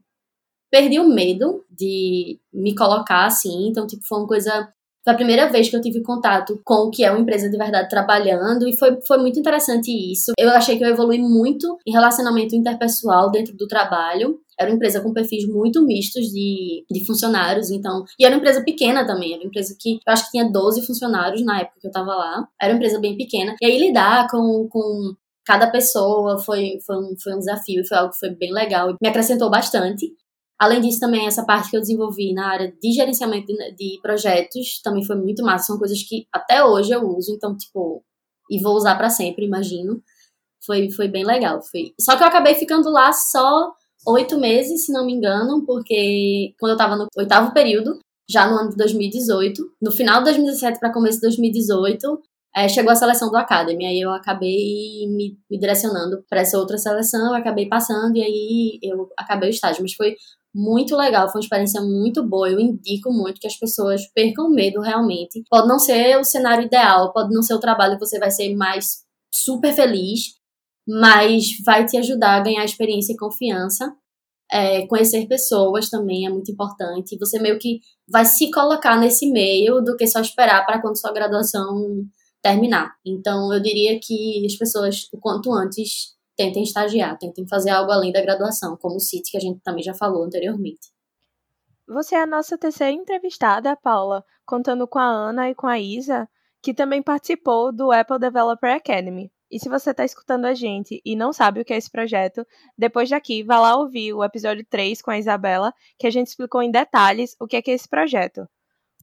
perdi 0.70 1.00
o 1.00 1.08
medo 1.08 1.64
de 1.70 2.38
me 2.52 2.74
colocar 2.74 3.24
assim, 3.24 3.68
então 3.68 3.86
tipo 3.86 4.04
foi 4.06 4.18
uma 4.18 4.26
coisa 4.26 4.68
foi 5.06 5.14
a 5.14 5.16
primeira 5.16 5.48
vez 5.48 5.68
que 5.68 5.76
eu 5.76 5.80
tive 5.80 6.02
contato 6.02 6.60
com 6.64 6.88
o 6.88 6.90
que 6.90 7.04
é 7.04 7.10
uma 7.12 7.20
empresa 7.20 7.48
de 7.48 7.56
verdade 7.56 7.88
trabalhando 7.88 8.66
e 8.66 8.76
foi, 8.76 8.98
foi 9.06 9.18
muito 9.18 9.38
interessante 9.38 9.88
isso. 9.88 10.32
Eu 10.36 10.50
achei 10.50 10.76
que 10.76 10.84
eu 10.84 10.88
evolui 10.88 11.18
muito 11.18 11.78
em 11.86 11.92
relacionamento 11.92 12.56
interpessoal 12.56 13.30
dentro 13.30 13.56
do 13.56 13.68
trabalho. 13.68 14.40
Era 14.58 14.68
uma 14.68 14.74
empresa 14.74 15.00
com 15.00 15.12
perfis 15.12 15.46
muito 15.46 15.84
mistos 15.86 16.26
de, 16.26 16.84
de 16.90 17.04
funcionários, 17.06 17.70
então. 17.70 18.02
E 18.18 18.24
era 18.24 18.34
uma 18.34 18.40
empresa 18.40 18.64
pequena 18.64 19.06
também. 19.06 19.32
Era 19.32 19.42
uma 19.42 19.46
empresa 19.46 19.76
que 19.78 20.00
eu 20.04 20.12
acho 20.12 20.24
que 20.24 20.32
tinha 20.32 20.50
12 20.50 20.84
funcionários 20.84 21.44
na 21.44 21.60
época 21.60 21.78
que 21.80 21.86
eu 21.86 21.92
tava 21.92 22.12
lá. 22.12 22.48
Era 22.60 22.72
uma 22.72 22.76
empresa 22.76 22.98
bem 22.98 23.16
pequena. 23.16 23.54
E 23.62 23.66
aí 23.66 23.78
lidar 23.78 24.26
com, 24.28 24.66
com 24.68 25.14
cada 25.46 25.70
pessoa 25.70 26.36
foi, 26.42 26.78
foi, 26.84 26.96
um, 26.96 27.14
foi 27.22 27.34
um 27.34 27.38
desafio, 27.38 27.86
foi 27.86 27.96
algo 27.96 28.10
que 28.10 28.18
foi 28.18 28.30
bem 28.30 28.52
legal. 28.52 28.96
Me 29.00 29.08
acrescentou 29.08 29.48
bastante. 29.48 30.10
Além 30.58 30.80
disso, 30.80 31.00
também 31.00 31.26
essa 31.26 31.44
parte 31.44 31.70
que 31.70 31.76
eu 31.76 31.80
desenvolvi 31.80 32.32
na 32.32 32.48
área 32.48 32.72
de 32.82 32.92
gerenciamento 32.92 33.52
de, 33.76 33.98
projetos 34.00 34.80
também 34.82 35.04
foi 35.04 35.16
muito 35.16 35.42
massa. 35.44 35.66
São 35.66 35.78
coisas 35.78 36.02
que 36.02 36.26
até 36.32 36.64
hoje 36.64 36.92
eu 36.92 37.02
uso, 37.06 37.34
então, 37.34 37.56
tipo, 37.56 38.02
e 38.50 38.60
vou 38.60 38.74
usar 38.74 38.96
para 38.96 39.10
sempre, 39.10 39.44
imagino. 39.44 40.02
Foi, 40.64 40.90
foi 40.90 41.08
bem 41.08 41.24
legal. 41.24 41.60
Foi... 41.62 41.92
Só 42.00 42.16
que 42.16 42.22
eu 42.22 42.26
acabei 42.26 42.54
ficando 42.54 42.90
lá 42.90 43.12
só 43.12 43.72
oito 44.08 44.38
meses, 44.38 44.86
se 44.86 44.92
não 44.92 45.04
me 45.04 45.12
engano, 45.12 45.64
porque 45.66 46.54
quando 46.58 46.72
eu 46.72 46.78
tava 46.78 46.96
no 46.96 47.06
oitavo 47.16 47.52
período, 47.52 47.98
já 48.28 48.48
no 48.48 48.56
ano 48.56 48.70
de 48.70 48.76
2018, 48.76 49.62
no 49.80 49.92
final 49.92 50.18
de 50.18 50.24
2017 50.24 50.80
para 50.80 50.92
começo 50.92 51.18
de 51.18 51.22
2018, 51.22 52.20
é, 52.56 52.68
chegou 52.68 52.90
a 52.90 52.96
seleção 52.96 53.30
do 53.30 53.36
Academy, 53.36 53.84
aí 53.84 54.00
eu 54.00 54.10
acabei 54.10 55.06
me, 55.08 55.38
me 55.50 55.58
direcionando 55.58 56.24
para 56.28 56.40
essa 56.40 56.58
outra 56.58 56.78
seleção, 56.78 57.34
acabei 57.34 57.68
passando 57.68 58.16
e 58.16 58.22
aí 58.22 58.78
eu 58.82 59.10
acabei 59.16 59.50
o 59.50 59.52
estágio. 59.52 59.82
Mas 59.82 59.92
foi 59.92 60.16
muito 60.56 60.96
legal, 60.96 61.28
foi 61.28 61.38
uma 61.38 61.44
experiência 61.44 61.82
muito 61.82 62.26
boa. 62.26 62.48
Eu 62.48 62.58
indico 62.58 63.12
muito 63.12 63.38
que 63.38 63.46
as 63.46 63.58
pessoas 63.58 64.06
percam 64.14 64.48
medo 64.48 64.80
realmente. 64.80 65.44
Pode 65.50 65.68
não 65.68 65.78
ser 65.78 66.18
o 66.18 66.24
cenário 66.24 66.64
ideal, 66.64 67.12
pode 67.12 67.32
não 67.34 67.42
ser 67.42 67.52
o 67.52 67.60
trabalho 67.60 67.98
que 67.98 68.06
você 68.06 68.18
vai 68.18 68.30
ser 68.30 68.54
mais 68.56 69.04
super 69.30 69.74
feliz, 69.74 70.34
mas 70.88 71.62
vai 71.64 71.84
te 71.84 71.98
ajudar 71.98 72.36
a 72.36 72.40
ganhar 72.40 72.64
experiência 72.64 73.12
e 73.12 73.16
confiança. 73.18 73.94
É, 74.50 74.86
conhecer 74.86 75.26
pessoas 75.26 75.90
também 75.90 76.26
é 76.26 76.30
muito 76.30 76.50
importante. 76.50 77.18
Você 77.18 77.38
meio 77.38 77.58
que 77.58 77.80
vai 78.08 78.24
se 78.24 78.50
colocar 78.50 78.98
nesse 78.98 79.30
meio 79.30 79.82
do 79.82 79.94
que 79.94 80.06
só 80.06 80.20
esperar 80.20 80.64
para 80.64 80.80
quando 80.80 80.98
sua 80.98 81.12
graduação 81.12 82.02
terminar. 82.42 82.94
Então, 83.04 83.52
eu 83.52 83.60
diria 83.60 83.98
que 84.00 84.46
as 84.46 84.54
pessoas, 84.54 85.06
o 85.12 85.18
quanto 85.18 85.52
antes, 85.52 86.15
tentem 86.36 86.62
estagiar, 86.62 87.18
tentem 87.18 87.48
fazer 87.48 87.70
algo 87.70 87.90
além 87.90 88.12
da 88.12 88.20
graduação, 88.20 88.76
como 88.76 88.96
o 88.96 89.00
CIT, 89.00 89.30
que 89.30 89.36
a 89.36 89.40
gente 89.40 89.60
também 89.60 89.82
já 89.82 89.94
falou 89.94 90.22
anteriormente. 90.22 90.92
Você 91.88 92.14
é 92.14 92.20
a 92.20 92.26
nossa 92.26 92.58
terceira 92.58 92.92
entrevistada, 92.92 93.76
Paula, 93.76 94.24
contando 94.44 94.86
com 94.86 94.98
a 94.98 95.06
Ana 95.06 95.50
e 95.50 95.54
com 95.54 95.66
a 95.66 95.78
Isa, 95.78 96.28
que 96.62 96.74
também 96.74 97.02
participou 97.02 97.72
do 97.72 97.92
Apple 97.92 98.18
Developer 98.18 98.74
Academy. 98.74 99.30
E 99.48 99.60
se 99.60 99.68
você 99.68 99.92
está 99.92 100.04
escutando 100.04 100.46
a 100.46 100.54
gente 100.54 101.00
e 101.04 101.14
não 101.14 101.32
sabe 101.32 101.60
o 101.60 101.64
que 101.64 101.72
é 101.72 101.76
esse 101.76 101.90
projeto, 101.90 102.44
depois 102.76 103.08
daqui 103.08 103.44
vá 103.44 103.60
lá 103.60 103.76
ouvir 103.76 104.12
o 104.12 104.24
episódio 104.24 104.66
3 104.68 105.00
com 105.00 105.12
a 105.12 105.18
Isabela, 105.18 105.72
que 105.96 106.06
a 106.06 106.10
gente 106.10 106.26
explicou 106.26 106.60
em 106.60 106.70
detalhes 106.70 107.36
o 107.40 107.46
que 107.46 107.56
é, 107.56 107.62
que 107.62 107.70
é 107.70 107.74
esse 107.74 107.88
projeto. 107.88 108.48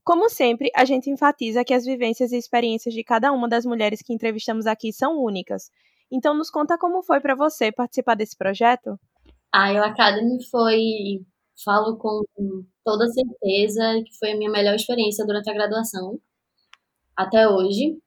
Como 0.04 0.28
sempre, 0.28 0.70
a 0.76 0.84
gente 0.84 1.08
enfatiza 1.08 1.64
que 1.64 1.72
as 1.72 1.86
vivências 1.86 2.30
e 2.30 2.36
experiências 2.36 2.92
de 2.92 3.02
cada 3.02 3.32
uma 3.32 3.48
das 3.48 3.64
mulheres 3.64 4.02
que 4.02 4.12
entrevistamos 4.12 4.66
aqui 4.66 4.92
são 4.92 5.18
únicas 5.18 5.70
então, 6.14 6.32
nos 6.32 6.48
conta 6.48 6.78
como 6.78 7.02
foi 7.02 7.20
para 7.20 7.34
você 7.34 7.72
participar 7.72 8.14
desse 8.14 8.36
projeto? 8.36 8.98
A 9.52 9.72
IO 9.72 9.82
Academy 9.82 10.44
foi, 10.48 11.26
falo 11.64 11.96
com 11.96 12.22
toda 12.84 13.08
certeza, 13.08 14.00
que 14.04 14.16
foi 14.18 14.32
a 14.32 14.36
minha 14.36 14.50
melhor 14.50 14.76
experiência 14.76 15.26
durante 15.26 15.50
a 15.50 15.54
graduação, 15.54 16.20
até 17.16 17.48
hoje, 17.48 17.98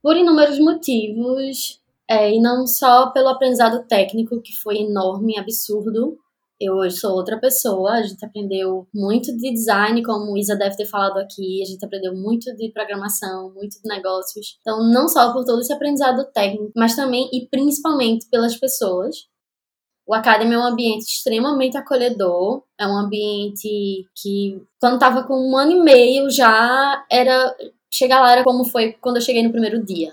por 0.00 0.16
inúmeros 0.16 0.60
motivos, 0.60 1.82
é, 2.08 2.32
e 2.32 2.40
não 2.40 2.66
só 2.68 3.10
pelo 3.10 3.28
aprendizado 3.28 3.84
técnico, 3.86 4.40
que 4.40 4.56
foi 4.62 4.78
enorme, 4.78 5.38
absurdo, 5.38 6.16
eu 6.60 6.74
hoje 6.74 6.96
sou 6.96 7.12
outra 7.12 7.38
pessoa, 7.38 7.92
a 7.92 8.02
gente 8.02 8.24
aprendeu 8.24 8.86
muito 8.92 9.34
de 9.36 9.52
design, 9.52 10.02
como 10.02 10.36
Isa 10.36 10.56
deve 10.56 10.76
ter 10.76 10.86
falado 10.86 11.18
aqui, 11.18 11.62
a 11.62 11.64
gente 11.64 11.84
aprendeu 11.84 12.14
muito 12.14 12.54
de 12.56 12.72
programação, 12.72 13.52
muito 13.54 13.80
de 13.80 13.88
negócios. 13.88 14.58
Então, 14.60 14.82
não 14.90 15.08
só 15.08 15.32
por 15.32 15.44
todo 15.44 15.60
esse 15.60 15.72
aprendizado 15.72 16.24
técnico, 16.32 16.72
mas 16.74 16.96
também 16.96 17.28
e 17.32 17.46
principalmente 17.46 18.28
pelas 18.28 18.56
pessoas. 18.56 19.16
O 20.06 20.14
Academy 20.14 20.54
é 20.54 20.58
um 20.58 20.64
ambiente 20.64 21.02
extremamente 21.02 21.76
acolhedor, 21.76 22.64
é 22.80 22.86
um 22.86 22.96
ambiente 22.96 24.06
que, 24.16 24.58
quando 24.80 24.94
estava 24.94 25.22
com 25.24 25.34
um 25.34 25.56
ano 25.56 25.72
e 25.72 25.80
meio, 25.82 26.30
já 26.30 27.04
era. 27.10 27.54
Chegar 27.90 28.20
lá 28.20 28.32
era 28.32 28.42
como 28.42 28.64
foi 28.64 28.94
quando 28.94 29.16
eu 29.16 29.22
cheguei 29.22 29.42
no 29.42 29.50
primeiro 29.50 29.84
dia. 29.84 30.10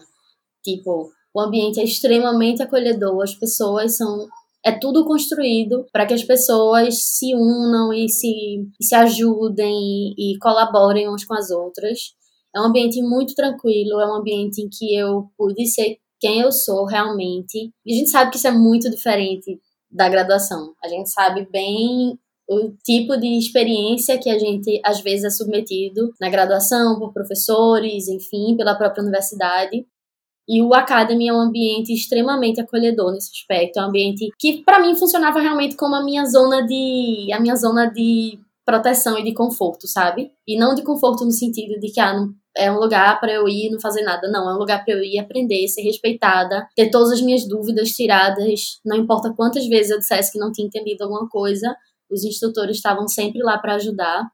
Tipo, 0.62 1.12
o 1.34 1.40
ambiente 1.40 1.80
é 1.80 1.84
extremamente 1.84 2.62
acolhedor, 2.62 3.24
as 3.24 3.34
pessoas 3.36 3.96
são 3.96 4.28
é 4.66 4.72
tudo 4.72 5.06
construído 5.06 5.86
para 5.94 6.08
que 6.08 6.14
as 6.14 6.24
pessoas 6.24 7.04
se 7.04 7.36
unam 7.36 7.94
e 7.94 8.10
se, 8.10 8.68
se 8.82 8.96
ajudem 8.96 10.16
e, 10.18 10.36
colaborem 10.42 11.08
uns 11.08 11.24
com 11.24 11.36
as 11.36 11.52
outras. 11.52 12.16
É 12.54 12.60
um 12.60 12.66
ambiente 12.66 13.00
muito 13.02 13.36
tranquilo, 13.36 14.00
é 14.00 14.08
um 14.08 14.16
ambiente 14.16 14.62
em 14.62 14.68
que 14.68 14.96
eu 14.96 15.30
pude 15.38 15.68
ser 15.68 15.98
quem 16.20 16.40
eu 16.42 16.52
sou 16.52 16.86
realmente. 16.86 17.72
E 17.86 17.94
a 17.94 17.98
gente 17.98 18.10
sabe 18.10 18.32
que 18.32 18.38
isso 18.38 18.48
é 18.48 18.52
muito 18.52 18.90
diferente 18.90 19.60
da 19.92 20.10
graduação. 20.10 20.74
A 20.84 20.88
gente 20.88 21.12
sabe 21.12 21.48
bem 21.52 22.18
o 22.50 22.72
tipo 22.84 23.18
de 23.18 23.38
experiência 23.38 24.18
que 24.18 24.30
a 24.30 24.40
gente 24.40 24.82
às 24.84 25.00
vezes 25.02 25.26
é 25.26 25.30
submetido 25.30 26.12
na 26.20 26.30
graduação 26.30 26.98
por 26.98 27.14
professores, 27.14 28.08
enfim, 28.08 28.56
pela 28.58 28.76
própria 28.76 29.04
universidade. 29.04 29.86
E 30.48 30.62
o 30.62 30.74
Academy 30.74 31.28
é 31.28 31.34
um 31.34 31.40
ambiente 31.40 31.94
extremamente 31.94 32.62
acolhedor 32.62 33.12
nesse 33.12 33.32
aspecto. 33.32 33.80
É 33.80 33.82
um 33.82 33.90
ambiente 33.90 34.30
que, 34.40 34.64
para 34.64 34.80
mim, 34.80 34.96
funcionava 34.96 35.40
realmente 35.40 35.75
como 35.75 35.96
a 35.96 36.04
minha 36.04 36.25
zona 36.25 36.66
de. 36.66 37.30
a 37.34 37.40
minha 37.40 37.56
zona 37.56 37.88
de 37.88 38.40
proteção 38.66 39.18
e 39.18 39.24
de 39.24 39.34
conforto, 39.34 39.88
sabe? 39.88 40.32
E 40.48 40.58
não 40.58 40.74
de 40.74 40.82
conforto 40.82 41.24
no 41.24 41.32
sentido 41.32 41.80
de 41.80 41.92
que 41.92 42.00
ah, 42.00 42.14
não, 42.14 42.34
é 42.58 42.72
um 42.72 42.80
lugar 42.80 43.20
para 43.20 43.32
eu 43.32 43.48
ir 43.48 43.68
e 43.68 43.70
não 43.70 43.80
fazer 43.80 44.02
nada. 44.02 44.28
Não, 44.28 44.50
é 44.50 44.56
um 44.56 44.58
lugar 44.58 44.84
para 44.84 44.94
eu 44.94 45.04
ir 45.04 45.20
aprender, 45.20 45.68
ser 45.68 45.84
respeitada, 45.84 46.68
ter 46.75 46.90
todas 46.90 47.12
as 47.12 47.22
minhas 47.22 47.48
dúvidas 47.48 47.92
tiradas. 47.92 48.80
Não 48.84 48.98
importa 48.98 49.34
quantas 49.34 49.68
vezes 49.68 49.92
eu 49.92 50.00
dissesse 50.00 50.32
que 50.32 50.40
não 50.40 50.52
tinha 50.52 50.66
entendido 50.66 51.04
alguma 51.04 51.30
coisa, 51.30 51.75
os 52.10 52.24
instrutores 52.24 52.78
estavam 52.78 53.08
sempre 53.08 53.42
lá 53.42 53.58
para 53.58 53.75
ajudar. 53.75 54.28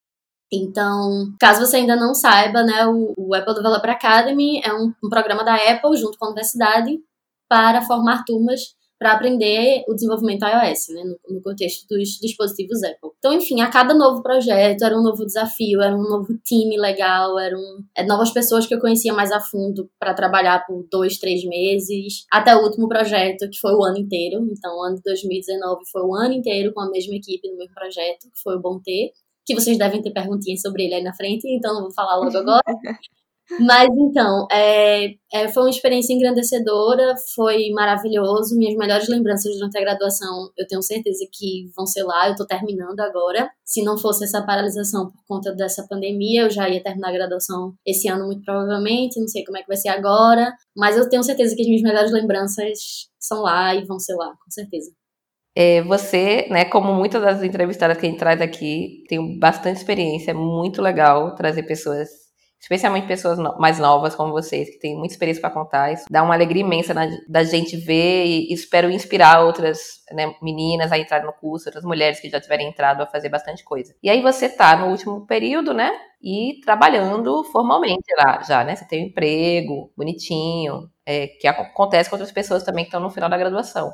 Então, 0.51 1.33
caso 1.39 1.65
você 1.65 1.77
ainda 1.77 1.95
não 1.95 2.13
saiba, 2.13 2.61
né, 2.61 2.85
o, 2.85 3.13
o 3.17 3.33
Apple 3.33 3.53
Developer 3.53 3.89
Academy 3.89 4.59
é 4.63 4.73
um, 4.73 4.93
um, 5.01 5.09
programa 5.09 5.45
da 5.45 5.55
Apple 5.55 5.95
junto 5.95 6.17
com 6.17 6.25
a 6.25 6.29
universidade 6.29 6.99
para 7.47 7.81
formar 7.81 8.25
turmas 8.25 8.59
para 9.01 9.13
aprender 9.13 9.83
o 9.87 9.95
desenvolvimento 9.95 10.45
iOS, 10.45 10.89
né, 10.89 11.03
no, 11.03 11.35
no, 11.35 11.41
contexto 11.41 11.87
dos 11.89 12.19
dispositivos 12.21 12.83
Apple. 12.83 13.09
Então, 13.17 13.33
enfim, 13.33 13.59
a 13.59 13.67
cada 13.67 13.95
novo 13.95 14.21
projeto 14.21 14.83
era 14.83 14.95
um 14.95 15.01
novo 15.01 15.25
desafio, 15.25 15.81
era 15.81 15.95
um 15.95 16.03
novo 16.03 16.37
time 16.45 16.77
legal, 16.77 17.39
eram 17.39 17.59
é, 17.97 18.05
novas 18.05 18.29
pessoas 18.29 18.67
que 18.67 18.75
eu 18.75 18.79
conhecia 18.79 19.11
mais 19.11 19.31
a 19.31 19.39
fundo 19.39 19.89
para 19.97 20.13
trabalhar 20.13 20.63
por 20.67 20.85
dois, 20.91 21.17
três 21.17 21.43
meses, 21.43 22.25
até 22.31 22.55
o 22.55 22.61
último 22.61 22.87
projeto, 22.87 23.49
que 23.49 23.57
foi 23.59 23.73
o 23.73 23.83
ano 23.83 23.97
inteiro. 23.97 24.47
Então, 24.51 24.77
o 24.77 24.83
ano 24.83 24.97
de 24.97 25.01
2019 25.01 25.81
foi 25.91 26.03
o 26.03 26.13
ano 26.13 26.33
inteiro 26.33 26.71
com 26.71 26.81
a 26.81 26.89
mesma 26.91 27.15
equipe 27.15 27.49
no 27.49 27.57
mesmo 27.57 27.73
projeto, 27.73 28.29
que 28.31 28.41
foi 28.43 28.59
Bom 28.59 28.79
Ter 28.79 29.13
que 29.45 29.55
vocês 29.55 29.77
devem 29.77 30.01
ter 30.01 30.11
perguntinhas 30.11 30.61
sobre 30.61 30.85
ele 30.85 30.95
aí 30.95 31.03
na 31.03 31.13
frente, 31.13 31.47
então 31.47 31.73
não 31.73 31.83
vou 31.83 31.93
falar 31.93 32.17
logo 32.17 32.37
agora. 32.37 32.61
Mas 33.59 33.89
então, 33.97 34.47
é, 34.49 35.13
é, 35.33 35.47
foi 35.49 35.63
uma 35.63 35.69
experiência 35.69 36.13
engrandecedora, 36.13 37.15
foi 37.35 37.69
maravilhoso. 37.71 38.57
Minhas 38.57 38.77
melhores 38.77 39.09
lembranças 39.09 39.53
durante 39.55 39.77
a 39.77 39.81
graduação, 39.81 40.49
eu 40.57 40.65
tenho 40.67 40.81
certeza 40.81 41.25
que 41.31 41.69
vão 41.75 41.85
ser 41.85 42.03
lá. 42.03 42.27
Eu 42.27 42.31
estou 42.31 42.47
terminando 42.47 42.99
agora. 43.01 43.49
Se 43.65 43.83
não 43.83 43.97
fosse 43.97 44.23
essa 44.23 44.41
paralisação 44.41 45.11
por 45.11 45.23
conta 45.27 45.53
dessa 45.53 45.85
pandemia, 45.87 46.43
eu 46.43 46.49
já 46.49 46.69
ia 46.69 46.81
terminar 46.81 47.09
a 47.09 47.13
graduação 47.13 47.73
esse 47.85 48.07
ano, 48.07 48.25
muito 48.25 48.43
provavelmente. 48.43 49.19
Não 49.19 49.27
sei 49.27 49.43
como 49.43 49.57
é 49.57 49.61
que 49.61 49.67
vai 49.67 49.77
ser 49.77 49.89
agora. 49.89 50.53
Mas 50.75 50.95
eu 50.95 51.09
tenho 51.09 51.23
certeza 51.23 51.55
que 51.55 51.61
as 51.61 51.67
minhas 51.67 51.81
melhores 51.81 52.11
lembranças 52.11 53.09
são 53.19 53.41
lá 53.41 53.75
e 53.75 53.85
vão 53.85 53.99
ser 53.99 54.15
lá, 54.15 54.27
com 54.27 54.49
certeza. 54.49 54.91
É, 55.55 55.81
você, 55.81 56.47
né, 56.49 56.65
como 56.65 56.93
muitas 56.93 57.21
das 57.21 57.43
entrevistadas 57.43 57.97
que 57.97 58.05
a 58.05 58.09
gente 58.09 58.19
traz 58.19 58.41
aqui, 58.41 59.03
tem 59.09 59.37
bastante 59.37 59.77
experiência, 59.77 60.31
é 60.31 60.33
muito 60.33 60.81
legal 60.81 61.35
trazer 61.35 61.63
pessoas 61.63 62.21
especialmente 62.61 63.07
pessoas 63.07 63.39
no 63.39 63.57
mais 63.57 63.79
novas 63.79 64.13
como 64.13 64.31
vocês, 64.31 64.69
que 64.69 64.77
têm 64.77 64.95
muita 64.95 65.13
experiência 65.13 65.41
para 65.41 65.49
contar. 65.49 65.91
Isso 65.91 66.05
dá 66.09 66.21
uma 66.21 66.35
alegria 66.35 66.61
imensa 66.61 66.93
na, 66.93 67.07
da 67.27 67.43
gente 67.43 67.75
ver 67.75 68.25
e 68.25 68.53
espero 68.53 68.91
inspirar 68.91 69.43
outras 69.43 69.79
né, 70.11 70.35
meninas 70.41 70.91
a 70.91 70.97
entrar 70.99 71.23
no 71.23 71.33
curso, 71.33 71.67
outras 71.67 71.83
mulheres 71.83 72.19
que 72.19 72.29
já 72.29 72.39
tiverem 72.39 72.69
entrado 72.69 73.01
a 73.01 73.07
fazer 73.07 73.29
bastante 73.29 73.63
coisa. 73.63 73.95
E 74.03 74.09
aí 74.09 74.21
você 74.21 74.47
tá 74.47 74.75
no 74.77 74.91
último 74.91 75.25
período, 75.25 75.73
né? 75.73 75.91
E 76.21 76.59
trabalhando 76.63 77.43
formalmente 77.45 78.13
lá 78.15 78.43
já, 78.43 78.63
né? 78.63 78.75
Você 78.75 78.87
tem 78.87 79.03
um 79.03 79.07
emprego 79.07 79.91
bonitinho, 79.97 80.87
é, 81.03 81.27
que 81.27 81.47
acontece 81.47 82.11
com 82.11 82.15
outras 82.15 82.31
pessoas 82.31 82.63
também 82.63 82.83
que 82.83 82.89
estão 82.89 83.01
no 83.01 83.09
final 83.09 83.27
da 83.27 83.37
graduação. 83.37 83.91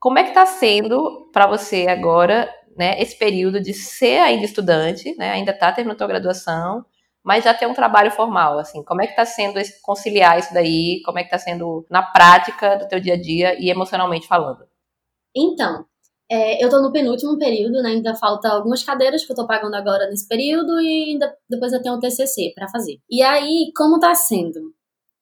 Como 0.00 0.18
é 0.18 0.22
que 0.22 0.30
está 0.30 0.46
sendo 0.46 1.28
para 1.32 1.46
você 1.46 1.86
agora, 1.88 2.48
né, 2.76 3.00
esse 3.00 3.18
período 3.18 3.60
de 3.60 3.74
ser 3.74 4.18
ainda 4.20 4.44
estudante, 4.44 5.14
né, 5.16 5.30
ainda 5.30 5.50
está 5.50 5.72
terminando 5.72 6.00
a 6.00 6.06
graduação, 6.06 6.84
mas 7.24 7.44
já 7.44 7.52
ter 7.52 7.66
um 7.66 7.74
trabalho 7.74 8.10
formal, 8.10 8.58
assim, 8.58 8.82
como 8.84 9.02
é 9.02 9.06
que 9.06 9.12
está 9.12 9.24
sendo 9.24 9.60
conciliar 9.82 10.38
isso 10.38 10.54
daí, 10.54 11.02
como 11.04 11.18
é 11.18 11.22
que 11.22 11.26
está 11.26 11.38
sendo 11.38 11.84
na 11.90 12.02
prática 12.02 12.76
do 12.76 12.88
teu 12.88 13.00
dia 13.00 13.14
a 13.14 13.20
dia 13.20 13.60
e 13.60 13.70
emocionalmente 13.70 14.28
falando? 14.28 14.64
Então, 15.36 15.84
é, 16.30 16.62
eu 16.62 16.68
estou 16.68 16.80
no 16.82 16.92
penúltimo 16.92 17.36
período, 17.36 17.82
né, 17.82 17.90
ainda 17.90 18.14
falta 18.14 18.48
algumas 18.48 18.84
cadeiras 18.84 19.24
que 19.24 19.32
eu 19.32 19.34
estou 19.34 19.46
pagando 19.46 19.74
agora 19.74 20.06
nesse 20.08 20.28
período 20.28 20.80
e 20.80 21.10
ainda, 21.10 21.36
depois 21.50 21.72
eu 21.72 21.82
tenho 21.82 21.96
o 21.96 22.00
TCC 22.00 22.52
para 22.54 22.68
fazer. 22.68 22.98
E 23.10 23.22
aí, 23.22 23.72
como 23.76 23.96
está 23.96 24.14
sendo? 24.14 24.77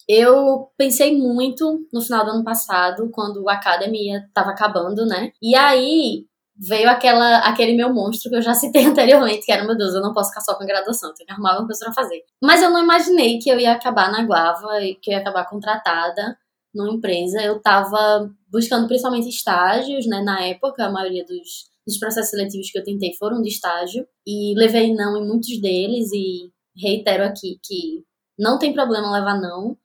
Eu 0.09 0.69
pensei 0.79 1.17
muito 1.17 1.87
no 1.93 2.01
final 2.01 2.25
do 2.25 2.31
ano 2.31 2.45
passado, 2.45 3.11
quando 3.11 3.49
a 3.49 3.55
academia 3.55 4.25
estava 4.29 4.51
acabando, 4.51 5.05
né? 5.05 5.33
E 5.43 5.55
aí 5.57 6.27
veio 6.59 6.89
aquela, 6.89 7.39
aquele 7.39 7.75
meu 7.75 7.93
monstro 7.93 8.31
que 8.31 8.37
eu 8.37 8.43
já 8.43 8.55
citei 8.55 8.85
anteriormente, 8.87 9.45
que 9.45 9.53
era, 9.53 9.65
meu 9.65 9.77
Deus, 9.77 9.95
eu 9.95 10.01
não 10.01 10.13
posso 10.13 10.31
ficar 10.31 10.41
só 10.41 10.55
com 10.55 10.63
a 10.63 10.67
graduação, 10.67 11.13
tenho 11.15 11.27
que 11.27 11.33
arrumar 11.33 11.51
alguma 11.51 11.67
coisa 11.67 11.85
pra 11.85 11.95
fazer. 11.95 12.23
Mas 12.43 12.63
eu 12.63 12.71
não 12.71 12.83
imaginei 12.83 13.39
que 13.39 13.51
eu 13.51 13.59
ia 13.59 13.73
acabar 13.73 14.11
na 14.11 14.23
Guava 14.23 14.69
que 15.03 15.11
eu 15.11 15.15
ia 15.15 15.19
acabar 15.19 15.49
contratada 15.49 16.37
numa 16.75 16.93
empresa. 16.93 17.43
Eu 17.43 17.61
tava 17.61 18.31
buscando 18.51 18.87
principalmente 18.87 19.29
estágios, 19.29 20.07
né, 20.07 20.21
na 20.23 20.41
época, 20.43 20.85
a 20.85 20.93
maioria 20.93 21.25
dos, 21.25 21.69
dos 21.87 21.99
processos 21.99 22.31
seletivos 22.31 22.71
que 22.71 22.79
eu 22.79 22.85
tentei 22.85 23.15
foram 23.15 23.41
de 23.43 23.49
estágio, 23.49 24.07
e 24.27 24.55
levei 24.57 24.95
não 24.95 25.17
em 25.17 25.27
muitos 25.27 25.61
deles, 25.61 26.11
e 26.13 26.51
reitero 26.77 27.25
aqui 27.25 27.59
que 27.63 28.05
não 28.39 28.59
tem 28.59 28.73
problema 28.73 29.13
levar 29.13 29.41
não, 29.41 29.77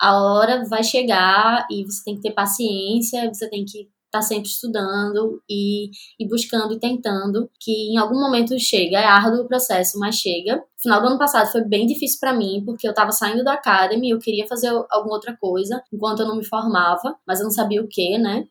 a 0.00 0.22
hora 0.22 0.64
vai 0.68 0.82
chegar 0.82 1.66
e 1.70 1.84
você 1.84 2.04
tem 2.04 2.16
que 2.16 2.22
ter 2.22 2.32
paciência, 2.32 3.32
você 3.32 3.48
tem 3.48 3.64
que 3.64 3.88
estar 4.06 4.20
tá 4.20 4.22
sempre 4.22 4.48
estudando 4.48 5.42
e, 5.48 5.90
e 6.18 6.28
buscando 6.28 6.72
e 6.74 6.78
tentando, 6.78 7.50
que 7.60 7.72
em 7.92 7.98
algum 7.98 8.18
momento 8.20 8.58
chega, 8.58 8.98
é 8.98 9.04
árduo 9.04 9.42
o 9.42 9.48
processo, 9.48 9.98
mas 9.98 10.16
chega. 10.16 10.62
Final 10.80 11.00
do 11.00 11.08
ano 11.08 11.18
passado 11.18 11.50
foi 11.50 11.62
bem 11.64 11.86
difícil 11.86 12.18
para 12.20 12.34
mim, 12.34 12.62
porque 12.64 12.86
eu 12.86 12.90
estava 12.92 13.12
saindo 13.12 13.44
da 13.44 13.54
academy, 13.54 14.10
eu 14.10 14.18
queria 14.18 14.46
fazer 14.46 14.68
alguma 14.90 15.14
outra 15.14 15.36
coisa, 15.36 15.82
enquanto 15.92 16.20
eu 16.20 16.26
não 16.26 16.36
me 16.36 16.44
formava, 16.44 17.16
mas 17.26 17.40
eu 17.40 17.44
não 17.44 17.50
sabia 17.50 17.82
o 17.82 17.88
que, 17.88 18.18
né? 18.18 18.44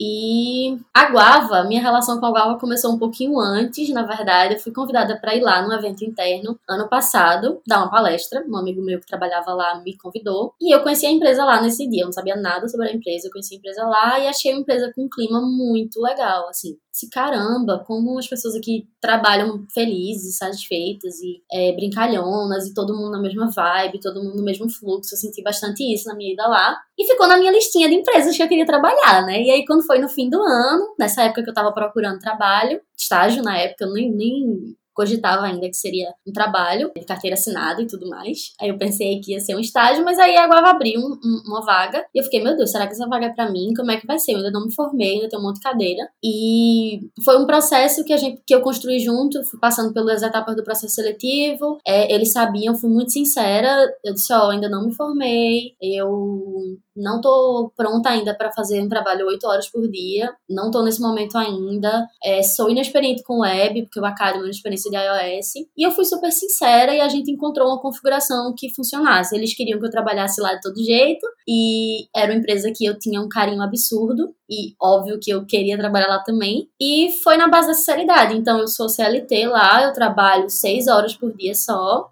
E 0.00 0.78
a 0.92 1.10
Guava, 1.10 1.64
minha 1.64 1.80
relação 1.80 2.18
com 2.18 2.26
a 2.26 2.30
Guava 2.30 2.58
começou 2.58 2.92
um 2.92 2.98
pouquinho 2.98 3.38
antes, 3.38 3.88
na 3.90 4.02
verdade. 4.02 4.54
Eu 4.54 4.60
fui 4.60 4.72
convidada 4.72 5.18
para 5.20 5.34
ir 5.34 5.40
lá 5.40 5.62
num 5.62 5.72
evento 5.72 6.04
interno 6.04 6.58
ano 6.68 6.88
passado, 6.88 7.60
dar 7.66 7.78
uma 7.78 7.90
palestra. 7.90 8.44
Um 8.48 8.56
amigo 8.56 8.82
meu 8.82 8.98
que 8.98 9.06
trabalhava 9.06 9.54
lá 9.54 9.80
me 9.80 9.96
convidou. 9.96 10.54
E 10.60 10.74
eu 10.74 10.82
conheci 10.82 11.06
a 11.06 11.10
empresa 11.10 11.44
lá 11.44 11.60
nesse 11.60 11.88
dia. 11.88 12.02
Eu 12.02 12.06
não 12.06 12.12
sabia 12.12 12.36
nada 12.36 12.68
sobre 12.68 12.88
a 12.88 12.92
empresa. 12.92 13.28
Eu 13.28 13.30
conheci 13.30 13.54
a 13.54 13.58
empresa 13.58 13.84
lá 13.84 14.18
e 14.18 14.26
achei 14.26 14.52
a 14.52 14.56
empresa 14.56 14.92
com 14.94 15.04
um 15.04 15.08
clima 15.08 15.40
muito 15.40 16.00
legal, 16.00 16.48
assim 16.48 16.76
se 16.92 17.08
caramba, 17.08 17.82
como 17.86 18.18
as 18.18 18.28
pessoas 18.28 18.54
aqui 18.54 18.86
trabalham 19.00 19.64
felizes, 19.72 20.36
satisfeitas 20.36 21.18
e 21.20 21.42
é, 21.50 21.72
brincalhonas 21.72 22.66
e 22.66 22.74
todo 22.74 22.94
mundo 22.94 23.12
na 23.12 23.18
mesma 23.18 23.50
vibe, 23.50 23.98
todo 23.98 24.22
mundo 24.22 24.36
no 24.36 24.44
mesmo 24.44 24.68
fluxo. 24.68 25.14
Eu 25.14 25.18
senti 25.18 25.42
bastante 25.42 25.82
isso 25.82 26.06
na 26.06 26.14
minha 26.14 26.34
ida 26.34 26.46
lá. 26.46 26.78
E 26.98 27.06
ficou 27.06 27.26
na 27.26 27.38
minha 27.38 27.50
listinha 27.50 27.88
de 27.88 27.94
empresas 27.94 28.36
que 28.36 28.42
eu 28.42 28.48
queria 28.48 28.66
trabalhar, 28.66 29.24
né? 29.24 29.42
E 29.42 29.50
aí, 29.50 29.64
quando 29.64 29.86
foi 29.86 29.98
no 29.98 30.08
fim 30.08 30.28
do 30.28 30.40
ano, 30.42 30.94
nessa 30.98 31.22
época 31.22 31.42
que 31.42 31.48
eu 31.48 31.54
tava 31.54 31.72
procurando 31.72 32.20
trabalho, 32.20 32.78
estágio 32.96 33.42
na 33.42 33.56
época, 33.56 33.86
eu 33.86 33.92
nem, 33.92 34.12
nem 34.12 34.76
cogitava 34.94 35.46
ainda 35.46 35.68
que 35.68 35.76
seria 35.76 36.12
um 36.26 36.32
trabalho 36.32 36.90
carteira 37.06 37.34
assinada 37.34 37.82
e 37.82 37.86
tudo 37.86 38.08
mais. 38.08 38.52
Aí 38.60 38.68
eu 38.68 38.78
pensei 38.78 39.20
que 39.20 39.32
ia 39.32 39.40
ser 39.40 39.54
um 39.54 39.60
estágio, 39.60 40.04
mas 40.04 40.18
aí 40.18 40.36
a 40.36 40.46
Guava 40.46 40.70
abriu 40.70 41.00
um, 41.00 41.12
um, 41.12 41.42
uma 41.46 41.64
vaga 41.64 42.04
e 42.14 42.18
eu 42.18 42.24
fiquei, 42.24 42.42
meu 42.42 42.56
Deus, 42.56 42.70
será 42.70 42.86
que 42.86 42.92
essa 42.92 43.06
vaga 43.06 43.26
é 43.26 43.30
para 43.30 43.50
mim? 43.50 43.72
Como 43.76 43.90
é 43.90 43.98
que 43.98 44.06
vai 44.06 44.18
ser? 44.18 44.32
Eu 44.32 44.38
ainda 44.38 44.50
não 44.50 44.66
me 44.66 44.74
formei, 44.74 45.14
ainda 45.14 45.28
tenho 45.28 45.42
um 45.42 45.44
monte 45.44 45.56
de 45.56 45.62
cadeira. 45.62 46.08
E 46.22 47.00
foi 47.24 47.38
um 47.38 47.46
processo 47.46 48.04
que 48.04 48.12
a 48.12 48.16
gente 48.16 48.42
que 48.46 48.54
eu 48.54 48.60
construí 48.60 48.98
junto, 48.98 49.44
fui 49.44 49.60
passando 49.60 49.92
pelas 49.92 50.22
etapas 50.22 50.56
do 50.56 50.64
processo 50.64 50.94
seletivo. 50.94 51.78
É, 51.86 52.12
eles 52.12 52.32
sabiam, 52.32 52.74
fui 52.74 52.90
muito 52.90 53.12
sincera. 53.12 53.76
Eu 54.04 54.14
disse, 54.14 54.32
ó, 54.32 54.46
oh, 54.46 54.50
ainda 54.50 54.68
não 54.68 54.86
me 54.86 54.94
formei, 54.94 55.74
eu 55.80 56.78
não 56.96 57.20
tô 57.20 57.72
pronta 57.76 58.10
ainda 58.10 58.34
para 58.34 58.52
fazer 58.52 58.80
um 58.82 58.88
trabalho 58.88 59.26
oito 59.26 59.46
horas 59.46 59.68
por 59.68 59.88
dia, 59.90 60.32
não 60.48 60.70
tô 60.70 60.82
nesse 60.82 61.00
momento 61.00 61.36
ainda. 61.36 62.06
É, 62.22 62.42
sou 62.42 62.70
inexperiente 62.70 63.22
com 63.22 63.40
web, 63.40 63.82
porque 63.82 64.00
o 64.00 64.04
Academy 64.04 64.40
é 64.40 64.46
uma 64.46 64.50
experiência 64.50 64.90
de 64.90 64.96
iOS. 64.96 65.52
E 65.76 65.86
eu 65.86 65.90
fui 65.90 66.04
super 66.04 66.30
sincera 66.30 66.94
e 66.94 67.00
a 67.00 67.08
gente 67.08 67.30
encontrou 67.30 67.68
uma 67.68 67.80
configuração 67.80 68.54
que 68.56 68.74
funcionasse. 68.74 69.34
Eles 69.34 69.54
queriam 69.54 69.78
que 69.78 69.86
eu 69.86 69.90
trabalhasse 69.90 70.40
lá 70.40 70.54
de 70.54 70.60
todo 70.60 70.82
jeito, 70.82 71.26
e 71.48 72.06
era 72.14 72.32
uma 72.32 72.38
empresa 72.38 72.72
que 72.74 72.84
eu 72.84 72.98
tinha 72.98 73.20
um 73.20 73.28
carinho 73.28 73.62
absurdo, 73.62 74.34
e 74.48 74.74
óbvio 74.80 75.18
que 75.20 75.30
eu 75.30 75.46
queria 75.46 75.78
trabalhar 75.78 76.08
lá 76.08 76.18
também. 76.20 76.68
E 76.80 77.10
foi 77.24 77.36
na 77.36 77.48
base 77.48 77.68
da 77.68 77.74
sinceridade. 77.74 78.36
Então 78.36 78.58
eu 78.58 78.68
sou 78.68 78.88
CLT 78.88 79.46
lá, 79.46 79.84
eu 79.84 79.92
trabalho 79.92 80.50
seis 80.50 80.86
horas 80.88 81.14
por 81.14 81.34
dia 81.34 81.54
só, 81.54 82.11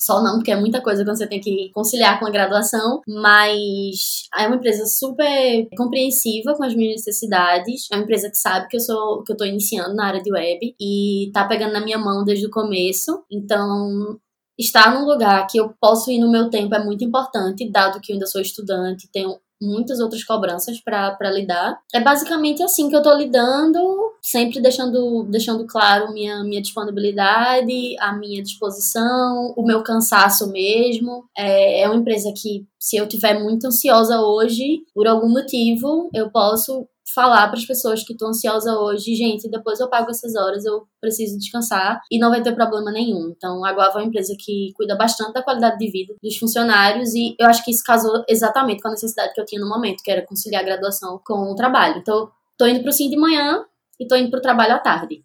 só 0.00 0.22
não, 0.22 0.36
porque 0.36 0.50
é 0.50 0.56
muita 0.56 0.80
coisa 0.80 1.04
quando 1.04 1.18
você 1.18 1.26
tem 1.26 1.40
que 1.40 1.70
conciliar 1.74 2.18
com 2.18 2.26
a 2.26 2.30
graduação, 2.30 3.02
mas 3.06 4.22
é 4.36 4.46
uma 4.46 4.56
empresa 4.56 4.86
super 4.86 5.68
compreensiva 5.76 6.54
com 6.54 6.64
as 6.64 6.74
minhas 6.74 6.96
necessidades. 6.96 7.86
É 7.92 7.96
uma 7.96 8.02
empresa 8.02 8.30
que 8.30 8.38
sabe 8.38 8.68
que 8.68 8.76
eu 8.76 8.80
sou 8.80 9.22
que 9.22 9.32
eu 9.32 9.36
tô 9.36 9.44
iniciando 9.44 9.94
na 9.94 10.06
área 10.06 10.22
de 10.22 10.32
web 10.32 10.74
e 10.80 11.30
tá 11.34 11.46
pegando 11.46 11.72
na 11.72 11.80
minha 11.80 11.98
mão 11.98 12.24
desde 12.24 12.46
o 12.46 12.50
começo. 12.50 13.24
Então, 13.30 14.18
estar 14.58 14.94
num 14.94 15.06
lugar 15.06 15.46
que 15.46 15.58
eu 15.58 15.74
posso 15.80 16.10
ir 16.10 16.18
no 16.18 16.30
meu 16.30 16.48
tempo 16.50 16.74
é 16.74 16.84
muito 16.84 17.04
importante, 17.04 17.70
dado 17.70 18.00
que 18.00 18.12
eu 18.12 18.14
ainda 18.14 18.26
sou 18.26 18.40
estudante, 18.40 19.10
tenho 19.12 19.36
muitas 19.60 20.00
outras 20.00 20.24
cobranças 20.24 20.80
para 20.80 21.30
lidar. 21.30 21.78
É 21.92 22.00
basicamente 22.00 22.62
assim 22.62 22.88
que 22.88 22.96
eu 22.96 23.02
tô 23.02 23.14
lidando, 23.14 24.12
sempre 24.22 24.60
deixando, 24.60 25.24
deixando 25.24 25.66
claro 25.66 26.12
minha, 26.12 26.42
minha 26.44 26.62
disponibilidade, 26.62 27.96
a 27.98 28.12
minha 28.12 28.42
disposição, 28.42 29.52
o 29.56 29.64
meu 29.64 29.82
cansaço 29.82 30.50
mesmo. 30.50 31.24
É, 31.36 31.82
é 31.82 31.88
uma 31.88 31.96
empresa 32.00 32.32
que, 32.34 32.66
se 32.78 32.96
eu 32.96 33.06
tiver 33.06 33.38
muito 33.38 33.66
ansiosa 33.66 34.20
hoje, 34.20 34.82
por 34.94 35.06
algum 35.06 35.28
motivo, 35.28 36.08
eu 36.14 36.30
posso 36.30 36.86
falar 37.14 37.48
para 37.48 37.58
as 37.58 37.64
pessoas 37.64 38.02
que 38.02 38.12
estão 38.12 38.28
ansiosas 38.28 38.74
hoje, 38.74 39.14
gente, 39.14 39.50
depois 39.50 39.80
eu 39.80 39.88
pago 39.88 40.10
essas 40.10 40.34
horas, 40.34 40.64
eu 40.64 40.86
preciso 41.00 41.38
descansar 41.38 42.00
e 42.10 42.18
não 42.18 42.30
vai 42.30 42.42
ter 42.42 42.54
problema 42.54 42.90
nenhum. 42.90 43.32
Então, 43.36 43.64
a 43.64 43.72
Guava 43.72 43.98
é 43.98 44.02
uma 44.02 44.08
empresa 44.08 44.34
que 44.38 44.72
cuida 44.74 44.96
bastante 44.96 45.32
da 45.32 45.42
qualidade 45.42 45.78
de 45.78 45.90
vida 45.90 46.14
dos 46.22 46.36
funcionários 46.36 47.14
e 47.14 47.34
eu 47.38 47.46
acho 47.46 47.64
que 47.64 47.70
isso 47.70 47.82
casou 47.84 48.24
exatamente 48.28 48.82
com 48.82 48.88
a 48.88 48.92
necessidade 48.92 49.34
que 49.34 49.40
eu 49.40 49.44
tinha 49.44 49.60
no 49.60 49.68
momento, 49.68 50.02
que 50.02 50.10
era 50.10 50.26
conciliar 50.26 50.62
a 50.62 50.66
graduação 50.66 51.20
com 51.24 51.50
o 51.50 51.54
trabalho. 51.54 51.98
Então, 51.98 52.30
tô 52.56 52.66
indo 52.66 52.82
pro 52.82 52.92
sim 52.92 53.08
de 53.08 53.16
manhã 53.16 53.64
e 53.98 54.06
tô 54.06 54.16
indo 54.16 54.30
pro 54.30 54.40
trabalho 54.40 54.74
à 54.74 54.78
tarde. 54.78 55.24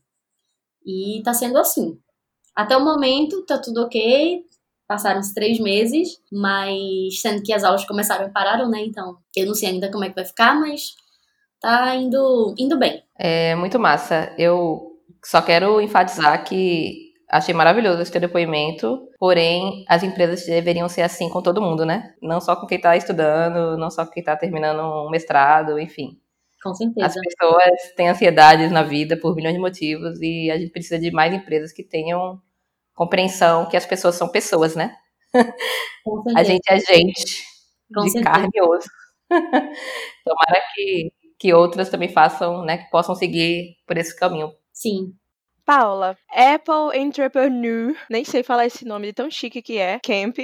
E 0.85 1.21
tá 1.23 1.33
sendo 1.33 1.57
assim. 1.57 1.99
Até 2.55 2.77
o 2.77 2.83
momento, 2.83 3.45
tá 3.45 3.57
tudo 3.57 3.81
ok, 3.81 4.43
passaram 4.87 5.19
uns 5.19 5.33
três 5.33 5.59
meses, 5.59 6.21
mas 6.31 7.19
sendo 7.19 7.41
que 7.43 7.51
as 7.51 7.63
aulas 7.63 7.85
começaram 7.85 8.27
e 8.27 8.31
pararam, 8.31 8.69
né? 8.69 8.81
Então, 8.81 9.17
eu 9.35 9.45
não 9.45 9.53
sei 9.53 9.69
ainda 9.69 9.91
como 9.91 10.03
é 10.03 10.09
que 10.09 10.15
vai 10.15 10.25
ficar, 10.25 10.59
mas 10.59 10.95
tá 11.65 11.95
indo, 11.95 12.54
indo 12.58 12.78
bem. 12.78 13.04
É 13.17 13.56
muito 13.56 13.80
massa. 13.80 14.34
Eu 14.38 14.99
só 15.23 15.41
quero 15.41 15.82
enfatizar 15.82 16.43
que 16.43 17.13
achei 17.30 17.54
maravilhoso 17.54 18.01
esse 18.01 18.12
teu 18.12 18.21
depoimento, 18.21 19.10
porém 19.17 19.84
as 19.88 20.04
empresas 20.04 20.45
deveriam 20.45 20.88
ser 20.88 21.01
assim 21.01 21.28
com 21.28 21.41
todo 21.41 21.62
mundo, 21.62 21.84
né? 21.86 22.13
Não 22.21 22.39
só 22.39 22.56
com 22.56 22.67
quem 22.67 22.78
está 22.78 22.95
estudando, 22.95 23.78
não 23.78 23.89
só 23.89 24.06
com 24.06 24.12
quem 24.12 24.21
está 24.21 24.36
terminando 24.38 24.80
um 24.82 25.10
mestrado, 25.10 25.80
enfim. 25.80 26.19
Com 26.62 26.73
certeza. 26.73 27.08
As 27.08 27.13
pessoas 27.13 27.93
têm 27.95 28.10
ansiedades 28.10 28.71
na 28.71 28.84
vida 28.84 29.17
por 29.17 29.36
milhões 29.36 29.56
de 29.56 29.60
motivos 29.60 30.19
e 30.21 30.51
a 30.51 30.58
gente 30.58 30.71
precisa 30.71 30.99
de 30.99 31.12
mais 31.12 31.34
empresas 31.34 31.71
que 31.71 31.84
tenham 31.84 32.39
compreensão 32.93 33.67
que 33.67 33.75
as 33.78 33.86
pessoas 33.86 34.15
são 34.15 34.30
pessoas, 34.30 34.75
né? 34.75 34.95
a 36.36 36.43
gente 36.43 36.63
é 36.69 36.80
gente 36.80 37.43
com 37.93 38.04
de 38.04 38.12
certeza. 38.12 38.32
carne 38.34 38.49
e 38.54 38.62
osso. 38.62 38.89
Tomara 39.30 40.62
que 40.73 41.12
que 41.45 41.53
outras 41.53 41.89
também 41.89 42.10
façam, 42.10 42.65
né, 42.65 42.79
que 42.79 42.89
possam 42.89 43.13
seguir 43.13 43.77
por 43.86 43.95
esse 43.95 44.15
caminho. 44.15 44.51
Sim. 44.73 45.13
Paula, 45.63 46.17
Apple 46.31 46.99
Entrepreneur, 46.99 47.95
nem 48.10 48.25
sei 48.25 48.41
falar 48.41 48.65
esse 48.65 48.84
nome 48.84 49.08
de 49.08 49.13
tão 49.13 49.29
chique 49.29 49.62
que 49.62 49.77
é, 49.77 49.99
Camp, 49.99 50.39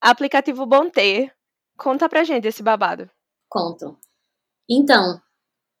aplicativo 0.00 0.64
Bom 0.64 0.88
Ter. 0.88 1.32
Conta 1.76 2.08
pra 2.08 2.22
gente 2.22 2.46
esse 2.46 2.62
babado. 2.62 3.10
Conto. 3.48 3.98
Então, 4.70 5.20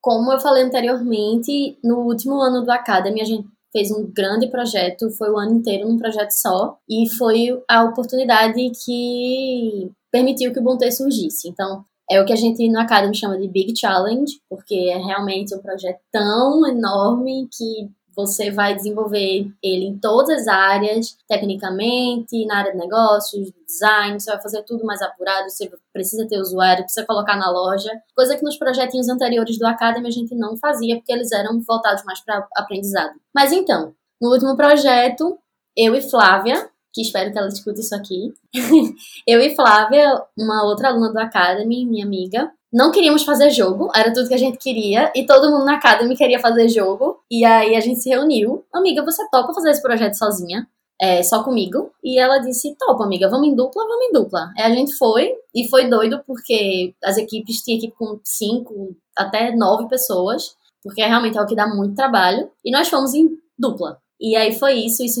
como 0.00 0.32
eu 0.32 0.40
falei 0.40 0.64
anteriormente, 0.64 1.78
no 1.84 2.00
último 2.00 2.40
ano 2.40 2.64
do 2.64 2.72
Academy 2.72 3.20
a 3.20 3.24
gente 3.24 3.46
fez 3.72 3.92
um 3.92 4.10
grande 4.12 4.48
projeto, 4.48 5.08
foi 5.12 5.30
o 5.30 5.38
ano 5.38 5.54
inteiro 5.54 5.88
num 5.88 5.98
projeto 5.98 6.32
só, 6.32 6.76
e 6.90 7.08
foi 7.10 7.62
a 7.68 7.84
oportunidade 7.84 8.72
que 8.84 9.92
permitiu 10.10 10.52
que 10.52 10.58
o 10.58 10.64
Bom 10.64 10.76
Ter 10.76 10.90
surgisse. 10.90 11.48
Então, 11.48 11.84
é 12.10 12.20
o 12.20 12.24
que 12.24 12.32
a 12.32 12.36
gente 12.36 12.68
no 12.68 12.80
Academy 12.80 13.14
chama 13.14 13.38
de 13.38 13.48
Big 13.48 13.78
Challenge, 13.78 14.40
porque 14.48 14.74
é 14.74 14.98
realmente 14.98 15.54
um 15.54 15.60
projeto 15.60 16.00
tão 16.12 16.66
enorme 16.66 17.48
que 17.50 17.90
você 18.14 18.50
vai 18.50 18.74
desenvolver 18.74 19.50
ele 19.62 19.86
em 19.86 19.98
todas 19.98 20.42
as 20.42 20.48
áreas, 20.48 21.16
tecnicamente, 21.28 22.46
na 22.46 22.58
área 22.58 22.72
de 22.72 22.78
negócios, 22.78 23.50
design, 23.66 24.20
você 24.20 24.30
vai 24.30 24.40
fazer 24.40 24.62
tudo 24.62 24.84
mais 24.84 25.02
apurado, 25.02 25.50
você 25.50 25.70
precisa 25.92 26.26
ter 26.28 26.38
usuário, 26.38 26.84
precisa 26.84 27.06
colocar 27.06 27.36
na 27.36 27.50
loja, 27.50 27.90
coisa 28.14 28.36
que 28.36 28.44
nos 28.44 28.56
projetinhos 28.56 29.08
anteriores 29.08 29.58
do 29.58 29.66
Academy 29.66 30.06
a 30.06 30.12
gente 30.12 30.34
não 30.34 30.56
fazia, 30.56 30.96
porque 30.96 31.12
eles 31.12 31.32
eram 31.32 31.60
voltados 31.60 32.04
mais 32.04 32.22
para 32.24 32.46
aprendizado. 32.56 33.14
Mas 33.34 33.52
então, 33.52 33.92
no 34.20 34.30
último 34.30 34.56
projeto, 34.56 35.36
eu 35.76 35.94
e 35.94 36.00
Flávia, 36.00 36.70
que 36.94 37.02
espero 37.02 37.32
que 37.32 37.38
ela 37.38 37.48
escute 37.48 37.80
isso 37.80 37.94
aqui, 37.94 38.32
eu 39.26 39.40
e 39.40 39.54
Flávia, 39.54 40.22
uma 40.38 40.64
outra 40.64 40.88
aluna 40.88 41.12
do 41.12 41.18
Academy, 41.18 41.84
minha 41.84 42.06
amiga, 42.06 42.52
não 42.74 42.90
queríamos 42.90 43.22
fazer 43.22 43.50
jogo, 43.50 43.88
era 43.94 44.12
tudo 44.12 44.26
que 44.26 44.34
a 44.34 44.38
gente 44.38 44.58
queria, 44.58 45.12
e 45.14 45.24
todo 45.24 45.48
mundo 45.48 45.64
na 45.64 45.76
Academy 45.76 46.16
queria 46.16 46.40
fazer 46.40 46.68
jogo. 46.68 47.20
E 47.30 47.44
aí 47.44 47.76
a 47.76 47.80
gente 47.80 48.00
se 48.00 48.08
reuniu. 48.08 48.64
Amiga, 48.72 49.04
você 49.04 49.22
topa 49.30 49.54
fazer 49.54 49.70
esse 49.70 49.80
projeto 49.80 50.14
sozinha? 50.14 50.66
É, 51.00 51.22
só 51.22 51.44
comigo. 51.44 51.92
E 52.02 52.18
ela 52.18 52.38
disse: 52.38 52.74
topa, 52.76 53.04
amiga, 53.04 53.28
vamos 53.28 53.46
em 53.46 53.54
dupla, 53.54 53.86
vamos 53.86 54.06
em 54.06 54.12
dupla. 54.12 54.50
Aí 54.58 54.64
a 54.64 54.74
gente 54.74 54.92
foi, 54.96 55.32
e 55.54 55.68
foi 55.68 55.88
doido 55.88 56.20
porque 56.26 56.92
as 57.04 57.16
equipes 57.16 57.62
tinham 57.62 57.78
equipe 57.78 57.94
com 57.96 58.18
cinco 58.24 58.96
até 59.16 59.54
nove 59.54 59.88
pessoas, 59.88 60.56
porque 60.82 61.00
realmente 61.00 61.38
é 61.38 61.42
o 61.42 61.46
que 61.46 61.54
dá 61.54 61.68
muito 61.68 61.94
trabalho. 61.94 62.50
E 62.64 62.72
nós 62.72 62.88
fomos 62.88 63.14
em 63.14 63.38
dupla. 63.56 63.98
E 64.20 64.34
aí 64.34 64.52
foi 64.52 64.74
isso, 64.80 65.04
isso 65.04 65.20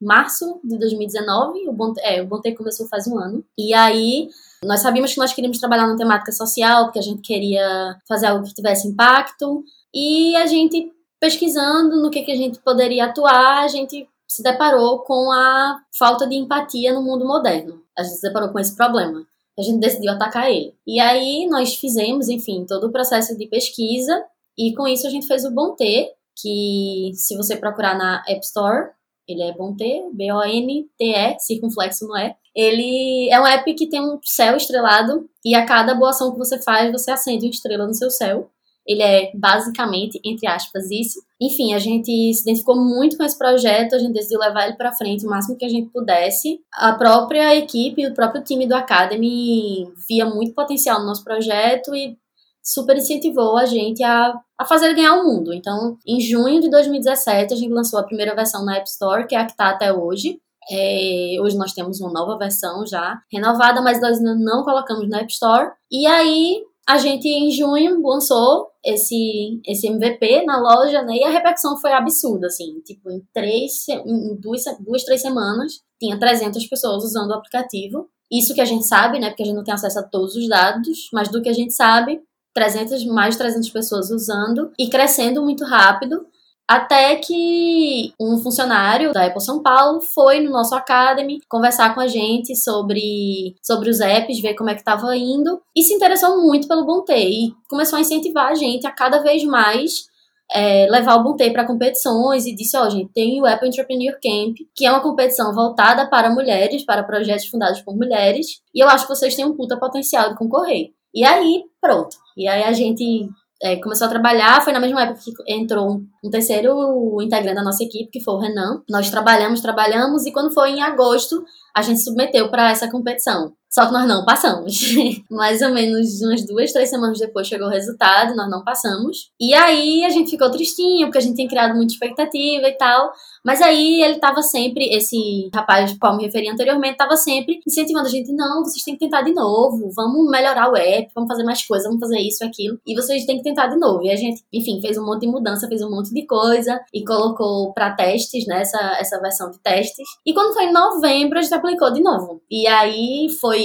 março 0.00 0.60
de 0.64 0.78
2019. 0.78 1.68
O 1.68 1.72
Bonte, 1.72 2.00
é, 2.02 2.22
o 2.22 2.26
Bonte 2.26 2.52
começou 2.52 2.86
faz 2.88 3.06
um 3.06 3.18
ano. 3.18 3.44
E 3.58 3.72
aí 3.74 4.28
nós 4.64 4.80
sabíamos 4.80 5.12
que 5.12 5.18
nós 5.18 5.32
queríamos 5.32 5.58
trabalhar 5.58 5.86
na 5.86 5.96
temática 5.96 6.32
social, 6.32 6.84
porque 6.84 6.98
a 6.98 7.02
gente 7.02 7.22
queria 7.22 7.96
fazer 8.08 8.26
algo 8.26 8.44
que 8.44 8.54
tivesse 8.54 8.88
impacto. 8.88 9.62
E 9.94 10.34
a 10.36 10.46
gente, 10.46 10.90
pesquisando 11.20 12.00
no 12.02 12.10
que, 12.10 12.22
que 12.22 12.32
a 12.32 12.36
gente 12.36 12.58
poderia 12.60 13.06
atuar, 13.06 13.64
a 13.64 13.68
gente 13.68 14.08
se 14.28 14.42
deparou 14.42 15.00
com 15.00 15.30
a 15.30 15.80
falta 15.96 16.26
de 16.26 16.34
empatia 16.34 16.92
no 16.92 17.02
mundo 17.02 17.24
moderno. 17.24 17.80
A 17.96 18.02
gente 18.02 18.16
se 18.16 18.22
deparou 18.22 18.48
com 18.50 18.58
esse 18.58 18.74
problema. 18.74 19.24
A 19.56 19.62
gente 19.62 19.78
decidiu 19.78 20.10
atacar 20.10 20.50
ele. 20.50 20.74
E 20.86 20.98
aí 20.98 21.46
nós 21.48 21.74
fizemos, 21.76 22.28
enfim, 22.28 22.66
todo 22.66 22.88
o 22.88 22.92
processo 22.92 23.36
de 23.38 23.46
pesquisa. 23.46 24.24
E 24.58 24.74
com 24.74 24.88
isso 24.88 25.06
a 25.06 25.10
gente 25.10 25.26
fez 25.26 25.44
o 25.44 25.52
Bom 25.52 25.76
Ter, 25.76 26.08
que 26.36 27.12
se 27.14 27.36
você 27.36 27.56
procurar 27.56 27.96
na 27.96 28.24
App 28.26 28.44
Store, 28.44 28.90
ele 29.28 29.42
é 29.42 29.52
Bom 29.52 29.74
Ter, 29.74 30.02
B-O-N-T-E, 30.12 31.38
circunflexo 31.38 32.06
não 32.06 32.16
é. 32.16 32.36
Ele 32.54 33.28
é 33.30 33.40
um 33.40 33.46
app 33.46 33.74
que 33.74 33.88
tem 33.88 34.00
um 34.00 34.18
céu 34.22 34.56
estrelado 34.56 35.28
e 35.44 35.54
a 35.54 35.66
cada 35.66 35.94
boa 35.94 36.10
ação 36.10 36.32
que 36.32 36.38
você 36.38 36.60
faz, 36.62 36.92
você 36.92 37.10
acende 37.10 37.46
uma 37.46 37.50
estrela 37.50 37.86
no 37.86 37.94
seu 37.94 38.10
céu. 38.10 38.50
Ele 38.86 39.02
é 39.02 39.30
basicamente, 39.34 40.20
entre 40.22 40.46
aspas, 40.46 40.90
isso. 40.90 41.18
Enfim, 41.40 41.72
a 41.72 41.78
gente 41.78 42.10
se 42.34 42.42
identificou 42.42 42.76
muito 42.76 43.16
com 43.16 43.24
esse 43.24 43.36
projeto, 43.36 43.94
a 43.94 43.98
gente 43.98 44.12
decidiu 44.12 44.38
levar 44.38 44.66
ele 44.66 44.76
para 44.76 44.92
frente 44.92 45.26
o 45.26 45.30
máximo 45.30 45.56
que 45.56 45.64
a 45.64 45.68
gente 45.68 45.90
pudesse. 45.90 46.60
A 46.72 46.92
própria 46.92 47.56
equipe, 47.56 48.06
o 48.06 48.14
próprio 48.14 48.44
time 48.44 48.66
do 48.66 48.74
Academy 48.74 49.90
via 50.06 50.26
muito 50.26 50.52
potencial 50.52 51.00
no 51.00 51.06
nosso 51.06 51.24
projeto 51.24 51.94
e 51.94 52.16
super 52.64 52.96
incentivou 52.96 53.58
a 53.58 53.66
gente 53.66 54.02
a, 54.02 54.34
a 54.58 54.64
fazer 54.64 54.86
ele 54.86 54.94
ganhar 54.94 55.16
o 55.16 55.24
mundo. 55.24 55.52
Então, 55.52 55.98
em 56.06 56.18
junho 56.20 56.60
de 56.60 56.70
2017, 56.70 57.52
a 57.52 57.56
gente 57.56 57.72
lançou 57.72 57.98
a 57.98 58.04
primeira 58.04 58.34
versão 58.34 58.64
na 58.64 58.76
App 58.76 58.88
Store, 58.88 59.26
que 59.26 59.34
é 59.34 59.38
a 59.38 59.44
que 59.44 59.52
está 59.52 59.68
até 59.68 59.92
hoje. 59.92 60.40
É, 60.70 61.36
hoje 61.42 61.58
nós 61.58 61.74
temos 61.74 62.00
uma 62.00 62.10
nova 62.10 62.38
versão 62.38 62.86
já 62.86 63.20
renovada, 63.30 63.82
mas 63.82 64.00
nós 64.00 64.18
não 64.20 64.64
colocamos 64.64 65.08
na 65.10 65.20
App 65.20 65.30
Store. 65.30 65.72
E 65.92 66.06
aí 66.06 66.62
a 66.86 66.96
gente 66.96 67.28
em 67.28 67.50
junho 67.50 68.00
lançou 68.02 68.68
esse, 68.84 69.60
esse 69.66 69.86
MVP 69.86 70.44
na 70.44 70.58
loja, 70.58 71.02
né? 71.02 71.16
E 71.16 71.24
a 71.24 71.30
repercussão 71.30 71.76
foi 71.76 71.92
absurda, 71.92 72.46
assim. 72.46 72.80
Tipo, 72.80 73.10
em, 73.10 73.22
três, 73.32 73.86
em 73.88 74.34
duas, 74.36 74.62
duas, 74.80 75.04
três 75.04 75.20
semanas, 75.20 75.80
tinha 75.98 76.18
300 76.18 76.66
pessoas 76.66 77.04
usando 77.04 77.30
o 77.30 77.34
aplicativo. 77.34 78.08
Isso 78.30 78.54
que 78.54 78.60
a 78.60 78.66
gente 78.66 78.86
sabe, 78.86 79.18
né? 79.18 79.28
Porque 79.28 79.42
a 79.42 79.46
gente 79.46 79.56
não 79.56 79.64
tem 79.64 79.74
acesso 79.74 79.98
a 79.98 80.02
todos 80.02 80.34
os 80.34 80.48
dados, 80.48 81.08
mas 81.12 81.28
do 81.28 81.42
que 81.42 81.48
a 81.48 81.54
gente 81.54 81.72
sabe, 81.72 82.20
300, 82.54 83.04
mais 83.06 83.34
de 83.34 83.38
300 83.38 83.70
pessoas 83.70 84.10
usando 84.10 84.72
e 84.78 84.88
crescendo 84.88 85.42
muito 85.42 85.64
rápido. 85.64 86.26
Até 86.66 87.16
que 87.16 88.14
um 88.18 88.38
funcionário 88.38 89.12
da 89.12 89.26
Apple 89.26 89.42
São 89.42 89.62
Paulo 89.62 90.00
foi 90.00 90.40
no 90.40 90.50
nosso 90.50 90.74
Academy 90.74 91.40
conversar 91.46 91.94
com 91.94 92.00
a 92.00 92.06
gente 92.06 92.56
sobre, 92.56 93.54
sobre 93.62 93.90
os 93.90 94.00
apps, 94.00 94.40
ver 94.40 94.54
como 94.54 94.70
é 94.70 94.74
que 94.74 94.80
estava 94.80 95.14
indo, 95.14 95.60
e 95.76 95.82
se 95.82 95.92
interessou 95.92 96.40
muito 96.40 96.66
pelo 96.66 96.86
Bonte 96.86 97.12
e 97.12 97.52
começou 97.68 97.98
a 97.98 98.00
incentivar 98.00 98.46
a 98.46 98.54
gente 98.54 98.86
a 98.86 98.90
cada 98.90 99.18
vez 99.18 99.44
mais 99.44 100.06
é, 100.50 100.86
levar 100.88 101.16
o 101.16 101.22
Bonte 101.22 101.50
para 101.50 101.66
competições 101.66 102.46
e 102.46 102.54
disse, 102.54 102.76
ó, 102.78 102.86
oh, 102.86 102.90
gente, 102.90 103.12
tem 103.12 103.42
o 103.42 103.46
Apple 103.46 103.68
Entrepreneur 103.68 104.14
Camp, 104.14 104.56
que 104.74 104.86
é 104.86 104.90
uma 104.90 105.02
competição 105.02 105.52
voltada 105.54 106.08
para 106.08 106.30
mulheres, 106.30 106.82
para 106.84 107.02
projetos 107.02 107.46
fundados 107.46 107.82
por 107.82 107.94
mulheres, 107.94 108.62
e 108.74 108.82
eu 108.82 108.88
acho 108.88 109.06
que 109.06 109.14
vocês 109.14 109.34
têm 109.34 109.44
um 109.44 109.54
puta 109.54 109.78
potencial 109.78 110.30
de 110.30 110.36
concorrer. 110.36 110.92
E 111.14 111.24
aí, 111.24 111.62
pronto. 111.80 112.16
E 112.36 112.48
aí 112.48 112.64
a 112.64 112.72
gente 112.72 113.28
é, 113.62 113.76
começou 113.76 114.06
a 114.06 114.10
trabalhar, 114.10 114.62
foi 114.62 114.72
na 114.72 114.80
mesma 114.80 115.02
época 115.02 115.20
que 115.24 115.32
entrou 115.48 115.92
um, 115.92 116.06
um, 116.24 116.30
terceiro 116.30 117.22
integrante 117.22 117.54
da 117.54 117.62
nossa 117.62 117.84
equipe, 117.84 118.10
que 118.10 118.22
foi 118.22 118.34
o 118.34 118.38
Renan. 118.38 118.82
Nós 118.90 119.10
trabalhamos, 119.10 119.60
trabalhamos, 119.60 120.26
e 120.26 120.32
quando 120.32 120.52
foi 120.52 120.70
em 120.70 120.82
agosto, 120.82 121.44
a 121.74 121.80
gente 121.80 122.00
submeteu 122.02 122.50
para 122.50 122.70
essa 122.70 122.90
competição. 122.90 123.52
Só 123.74 123.86
que 123.86 123.92
nós 123.92 124.06
não 124.06 124.24
passamos. 124.24 124.78
Mais 125.28 125.60
ou 125.60 125.70
menos 125.70 126.22
umas 126.22 126.46
duas, 126.46 126.70
três 126.72 126.88
semanas 126.88 127.18
depois 127.18 127.48
chegou 127.48 127.66
o 127.66 127.70
resultado, 127.70 128.36
nós 128.36 128.48
não 128.48 128.62
passamos. 128.62 129.32
E 129.40 129.52
aí 129.52 130.04
a 130.04 130.10
gente 130.10 130.30
ficou 130.30 130.48
tristinho, 130.48 131.08
porque 131.08 131.18
a 131.18 131.20
gente 131.20 131.34
tinha 131.34 131.48
criado 131.48 131.74
muita 131.74 131.92
expectativa 131.92 132.68
e 132.68 132.78
tal. 132.78 133.12
Mas 133.44 133.60
aí 133.60 134.00
ele 134.00 134.20
tava 134.20 134.42
sempre, 134.42 134.94
esse 134.94 135.50
rapaz 135.52 135.90
ao 135.90 135.98
qual 135.98 136.16
me 136.16 136.22
referi 136.22 136.48
anteriormente, 136.48 136.96
tava 136.96 137.16
sempre 137.16 137.58
incentivando 137.66 138.06
a 138.06 138.10
gente, 138.10 138.32
não, 138.32 138.62
vocês 138.62 138.84
têm 138.84 138.94
que 138.94 139.00
tentar 139.00 139.22
de 139.22 139.34
novo, 139.34 139.90
vamos 139.94 140.30
melhorar 140.30 140.70
o 140.70 140.76
app, 140.76 141.10
vamos 141.12 141.28
fazer 141.28 141.42
mais 141.42 141.66
coisas, 141.66 141.86
vamos 141.86 142.00
fazer 142.00 142.20
isso, 142.20 142.44
aquilo, 142.44 142.78
e 142.86 142.94
vocês 142.94 143.26
têm 143.26 143.38
que 143.38 143.42
tentar 143.42 143.66
de 143.66 143.76
novo. 143.76 144.04
E 144.04 144.10
a 144.10 144.16
gente, 144.16 144.42
enfim, 144.52 144.80
fez 144.80 144.96
um 144.96 145.04
monte 145.04 145.22
de 145.22 145.26
mudança, 145.26 145.68
fez 145.68 145.82
um 145.82 145.90
monte 145.90 146.14
de 146.14 146.24
coisa, 146.26 146.80
e 146.94 147.04
colocou 147.04 147.74
para 147.74 147.90
testes, 147.90 148.46
né, 148.46 148.62
essa, 148.62 148.96
essa 148.98 149.20
versão 149.20 149.50
de 149.50 149.58
testes. 149.58 150.06
E 150.24 150.32
quando 150.32 150.54
foi 150.54 150.64
em 150.64 150.72
novembro, 150.72 151.38
a 151.38 151.42
gente 151.42 151.54
aplicou 151.54 151.92
de 151.92 152.02
novo. 152.02 152.40
E 152.50 152.66
aí 152.66 153.28
foi 153.40 153.63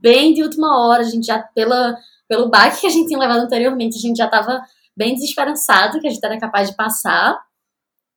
bem 0.00 0.32
de 0.34 0.42
última 0.42 0.86
hora, 0.86 1.02
a 1.02 1.06
gente 1.08 1.26
já, 1.26 1.38
pela, 1.38 1.96
pelo 2.28 2.48
baque 2.48 2.80
que 2.80 2.86
a 2.86 2.90
gente 2.90 3.08
tinha 3.08 3.18
levado 3.18 3.40
anteriormente, 3.40 3.96
a 3.96 4.00
gente 4.00 4.16
já 4.16 4.28
tava 4.28 4.60
bem 4.96 5.14
desesperançado 5.14 6.00
que 6.00 6.08
a 6.08 6.10
gente 6.10 6.24
era 6.24 6.38
capaz 6.38 6.70
de 6.70 6.76
passar. 6.76 7.40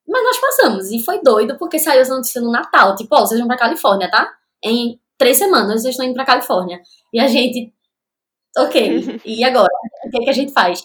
Mas 0.08 0.24
nós 0.24 0.40
passamos. 0.40 0.92
E 0.92 1.00
foi 1.04 1.22
doido 1.22 1.58
porque 1.58 1.80
saiu 1.80 2.02
essa 2.02 2.16
notícia 2.16 2.42
no 2.42 2.52
Natal. 2.52 2.96
Tipo, 2.96 3.16
ó, 3.16 3.22
oh, 3.22 3.28
vocês 3.28 3.40
vão 3.40 3.48
pra 3.48 3.58
Califórnia, 3.58 4.10
tá? 4.10 4.30
Em 4.64 5.00
três 5.18 5.38
semanas 5.38 5.82
vocês 5.82 5.94
estão 5.94 6.06
indo 6.06 6.16
pra 6.16 6.26
Califórnia. 6.26 6.82
E 7.14 7.20
a 7.20 7.28
gente. 7.28 7.72
Ok, 8.58 9.22
e 9.24 9.44
agora? 9.44 9.72
O 10.06 10.10
que, 10.10 10.18
é 10.18 10.24
que 10.26 10.30
a 10.30 10.34
gente 10.34 10.52
faz? 10.52 10.84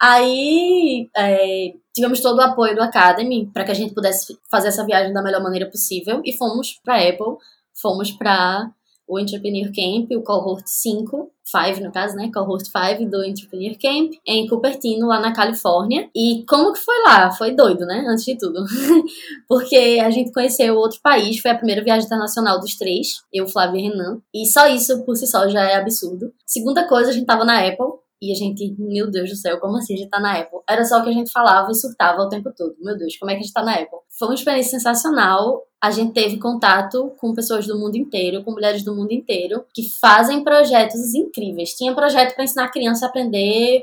Aí 0.00 1.08
é, 1.16 1.74
tivemos 1.94 2.20
todo 2.20 2.38
o 2.38 2.42
apoio 2.42 2.74
do 2.74 2.82
Academy 2.82 3.48
para 3.52 3.64
que 3.64 3.70
a 3.70 3.74
gente 3.74 3.94
pudesse 3.94 4.36
fazer 4.50 4.68
essa 4.68 4.84
viagem 4.84 5.12
da 5.12 5.22
melhor 5.22 5.42
maneira 5.42 5.70
possível 5.70 6.20
e 6.24 6.32
fomos 6.32 6.80
para 6.82 6.96
Apple, 6.96 7.36
fomos 7.80 8.10
para 8.10 8.68
o 9.06 9.18
Entrepreneur 9.18 9.66
Camp, 9.66 10.10
o 10.12 10.22
Cohort 10.22 10.64
5, 10.66 11.30
5 11.44 11.80
no 11.80 11.92
caso, 11.92 12.16
né? 12.16 12.30
Cohort 12.32 12.64
5 12.64 13.10
do 13.10 13.24
Entrepreneur 13.24 13.76
Camp, 13.80 14.12
em 14.26 14.46
Cupertino, 14.46 15.06
lá 15.06 15.20
na 15.20 15.32
Califórnia. 15.32 16.08
E 16.14 16.44
como 16.48 16.72
que 16.72 16.80
foi 16.80 17.02
lá? 17.02 17.30
Foi 17.32 17.54
doido, 17.54 17.84
né? 17.86 18.04
Antes 18.08 18.24
de 18.24 18.38
tudo. 18.38 18.64
Porque 19.48 20.00
a 20.02 20.10
gente 20.10 20.32
conheceu 20.32 20.74
outro 20.76 21.00
país, 21.02 21.38
foi 21.40 21.50
a 21.50 21.56
primeira 21.56 21.82
viagem 21.82 22.06
internacional 22.06 22.58
dos 22.58 22.76
três, 22.76 23.22
eu, 23.32 23.46
Flávio 23.46 23.78
e 23.80 23.88
Renan. 23.88 24.20
E 24.34 24.46
só 24.46 24.66
isso, 24.68 25.04
por 25.04 25.16
si 25.16 25.26
só, 25.26 25.48
já 25.48 25.62
é 25.62 25.76
absurdo. 25.76 26.32
Segunda 26.46 26.86
coisa, 26.88 27.10
a 27.10 27.12
gente 27.12 27.26
tava 27.26 27.44
na 27.44 27.66
Apple, 27.66 28.03
e 28.28 28.32
a 28.32 28.34
gente, 28.34 28.74
meu 28.78 29.10
Deus 29.10 29.30
do 29.30 29.36
céu, 29.36 29.58
como 29.60 29.76
assim 29.76 29.94
a 29.94 29.96
gente 29.98 30.10
tá 30.10 30.20
na 30.20 30.38
Apple? 30.38 30.60
Era 30.68 30.84
só 30.84 31.00
o 31.00 31.04
que 31.04 31.10
a 31.10 31.12
gente 31.12 31.30
falava 31.30 31.70
e 31.70 31.74
surtava 31.74 32.22
o 32.22 32.28
tempo 32.28 32.50
todo. 32.56 32.74
Meu 32.80 32.96
Deus, 32.96 33.16
como 33.16 33.30
é 33.30 33.34
que 33.34 33.40
a 33.40 33.42
gente 33.42 33.52
tá 33.52 33.62
na 33.62 33.74
Apple? 33.74 33.98
Foi 34.18 34.28
uma 34.28 34.34
experiência 34.34 34.78
sensacional. 34.78 35.62
A 35.82 35.90
gente 35.90 36.12
teve 36.12 36.38
contato 36.38 37.12
com 37.18 37.34
pessoas 37.34 37.66
do 37.66 37.78
mundo 37.78 37.96
inteiro, 37.96 38.42
com 38.42 38.52
mulheres 38.52 38.82
do 38.82 38.94
mundo 38.94 39.12
inteiro, 39.12 39.64
que 39.74 39.82
fazem 40.00 40.42
projetos 40.42 41.14
incríveis. 41.14 41.74
Tinha 41.74 41.94
projeto 41.94 42.34
para 42.34 42.44
ensinar 42.44 42.64
a 42.64 42.70
criança 42.70 43.06
a 43.06 43.08
aprender 43.08 43.82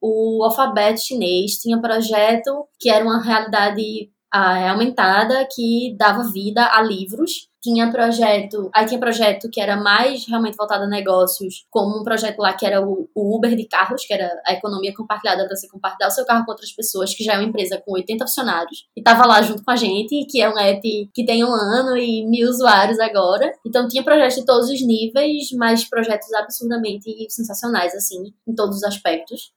o 0.00 0.42
alfabeto 0.44 1.00
chinês, 1.00 1.56
tinha 1.56 1.80
projeto 1.80 2.66
que 2.78 2.88
era 2.88 3.04
uma 3.04 3.22
realidade 3.22 4.10
a 4.32 4.70
aumentada 4.70 5.46
que 5.50 5.94
dava 5.98 6.30
vida 6.30 6.64
a 6.72 6.82
livros 6.82 7.50
tinha 7.62 7.90
projeto, 7.90 8.70
aí 8.74 8.86
tinha 8.86 8.98
projeto 8.98 9.50
que 9.50 9.60
era 9.60 9.76
mais 9.76 10.26
realmente 10.26 10.56
voltado 10.56 10.84
a 10.84 10.86
negócios, 10.86 11.66
como 11.70 12.00
um 12.00 12.04
projeto 12.04 12.38
lá 12.38 12.54
que 12.54 12.64
era 12.64 12.80
o, 12.80 13.08
o 13.14 13.36
Uber 13.36 13.54
de 13.54 13.66
carros, 13.66 14.04
que 14.06 14.14
era 14.14 14.30
a 14.46 14.54
economia 14.54 14.94
compartilhada 14.94 15.46
para 15.46 15.54
você 15.54 15.68
compartilhar 15.68 16.08
o 16.08 16.10
seu 16.10 16.24
carro 16.24 16.44
com 16.44 16.52
outras 16.52 16.72
pessoas, 16.72 17.14
que 17.14 17.22
já 17.22 17.34
é 17.34 17.38
uma 17.38 17.48
empresa 17.48 17.80
com 17.84 17.92
80 17.92 18.26
funcionários, 18.26 18.86
e 18.96 19.02
tava 19.02 19.26
lá 19.26 19.42
junto 19.42 19.62
com 19.62 19.70
a 19.70 19.76
gente, 19.76 20.26
que 20.30 20.40
é 20.40 20.48
um 20.48 20.58
app 20.58 21.10
que 21.12 21.24
tem 21.24 21.44
um 21.44 21.52
ano 21.52 21.96
e 21.96 22.26
mil 22.26 22.48
usuários 22.48 22.98
agora. 22.98 23.52
Então 23.66 23.86
tinha 23.88 24.02
projetos 24.02 24.36
de 24.36 24.46
todos 24.46 24.70
os 24.70 24.80
níveis, 24.80 25.50
mas 25.52 25.88
projetos 25.88 26.32
absurdamente 26.32 27.26
sensacionais, 27.28 27.94
assim, 27.94 28.32
em 28.48 28.54
todos 28.54 28.76
os 28.76 28.84
aspectos. 28.84 29.52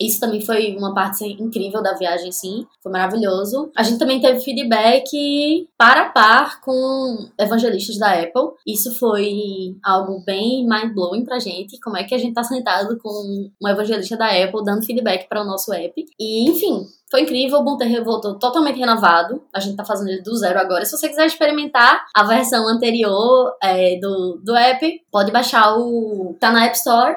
Isso 0.00 0.20
também 0.20 0.40
foi 0.40 0.76
uma 0.76 0.94
parte 0.94 1.24
incrível 1.24 1.82
da 1.82 1.94
viagem, 1.94 2.30
sim. 2.30 2.66
Foi 2.82 2.92
maravilhoso. 2.92 3.70
A 3.76 3.82
gente 3.82 3.98
também 3.98 4.20
teve 4.20 4.40
feedback 4.40 5.68
par 5.76 5.96
a 5.98 6.04
par 6.10 6.60
com 6.60 7.28
evangelistas 7.38 7.98
da 7.98 8.12
Apple. 8.12 8.52
Isso 8.66 8.94
foi 8.98 9.76
algo 9.84 10.22
bem 10.24 10.66
mind-blowing 10.68 11.24
pra 11.24 11.38
gente. 11.38 11.80
Como 11.80 11.96
é 11.96 12.04
que 12.04 12.14
a 12.14 12.18
gente 12.18 12.34
tá 12.34 12.42
sentado 12.42 12.98
com 12.98 13.50
um 13.60 13.68
evangelista 13.68 14.16
da 14.16 14.28
Apple 14.28 14.64
dando 14.64 14.84
feedback 14.84 15.28
para 15.28 15.42
o 15.42 15.44
nosso 15.44 15.72
app. 15.72 16.04
E, 16.18 16.50
enfim, 16.50 16.86
foi 17.10 17.22
incrível, 17.22 17.58
o 17.58 17.64
Bonterre 17.64 18.00
voltou 18.00 18.38
totalmente 18.38 18.78
renovado. 18.78 19.42
A 19.54 19.60
gente 19.60 19.76
tá 19.76 19.84
fazendo 19.84 20.08
ele 20.08 20.22
do 20.22 20.36
zero 20.36 20.58
agora. 20.58 20.84
Se 20.84 20.96
você 20.96 21.08
quiser 21.08 21.26
experimentar 21.26 22.06
a 22.14 22.24
versão 22.24 22.68
anterior 22.68 23.56
é, 23.62 23.98
do, 23.98 24.40
do 24.44 24.54
app, 24.54 25.02
pode 25.10 25.32
baixar 25.32 25.76
o. 25.76 26.36
tá 26.38 26.52
na 26.52 26.66
App 26.66 26.76
Store. 26.76 27.16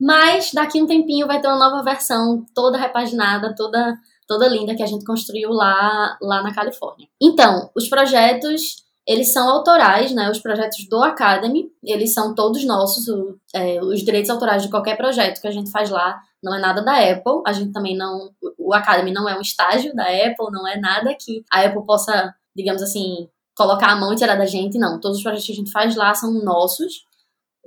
Mas 0.00 0.52
daqui 0.52 0.80
um 0.82 0.86
tempinho 0.86 1.26
vai 1.26 1.40
ter 1.40 1.48
uma 1.48 1.58
nova 1.58 1.82
versão, 1.82 2.44
toda 2.54 2.78
repaginada, 2.78 3.54
toda 3.54 3.98
toda 4.26 4.46
linda 4.46 4.76
que 4.76 4.82
a 4.82 4.86
gente 4.86 5.06
construiu 5.06 5.50
lá 5.50 6.18
lá 6.20 6.42
na 6.42 6.54
Califórnia. 6.54 7.08
Então, 7.20 7.70
os 7.74 7.88
projetos 7.88 8.86
eles 9.08 9.32
são 9.32 9.48
autorais, 9.48 10.12
né? 10.12 10.30
Os 10.30 10.38
projetos 10.38 10.86
do 10.86 11.02
Academy, 11.02 11.72
eles 11.82 12.12
são 12.12 12.34
todos 12.34 12.62
nossos. 12.66 13.08
O, 13.08 13.38
é, 13.54 13.82
os 13.82 14.02
direitos 14.02 14.28
autorais 14.28 14.62
de 14.62 14.68
qualquer 14.68 14.98
projeto 14.98 15.40
que 15.40 15.48
a 15.48 15.50
gente 15.50 15.70
faz 15.70 15.88
lá 15.88 16.20
não 16.42 16.54
é 16.54 16.60
nada 16.60 16.82
da 16.82 16.92
Apple. 16.92 17.40
A 17.46 17.54
gente 17.54 17.72
também 17.72 17.96
não. 17.96 18.30
O 18.58 18.74
Academy 18.74 19.10
não 19.10 19.26
é 19.26 19.34
um 19.34 19.40
estágio 19.40 19.94
da 19.96 20.04
Apple, 20.04 20.52
não 20.52 20.68
é 20.68 20.78
nada 20.78 21.16
que 21.18 21.42
a 21.50 21.62
Apple 21.62 21.86
possa, 21.86 22.34
digamos 22.54 22.82
assim, 22.82 23.26
colocar 23.56 23.92
a 23.92 23.96
mão 23.96 24.12
e 24.12 24.16
tirar 24.16 24.36
da 24.36 24.44
gente. 24.44 24.76
Não. 24.76 25.00
Todos 25.00 25.16
os 25.16 25.22
projetos 25.22 25.46
que 25.46 25.52
a 25.52 25.56
gente 25.56 25.72
faz 25.72 25.96
lá 25.96 26.14
são 26.14 26.30
nossos 26.44 27.07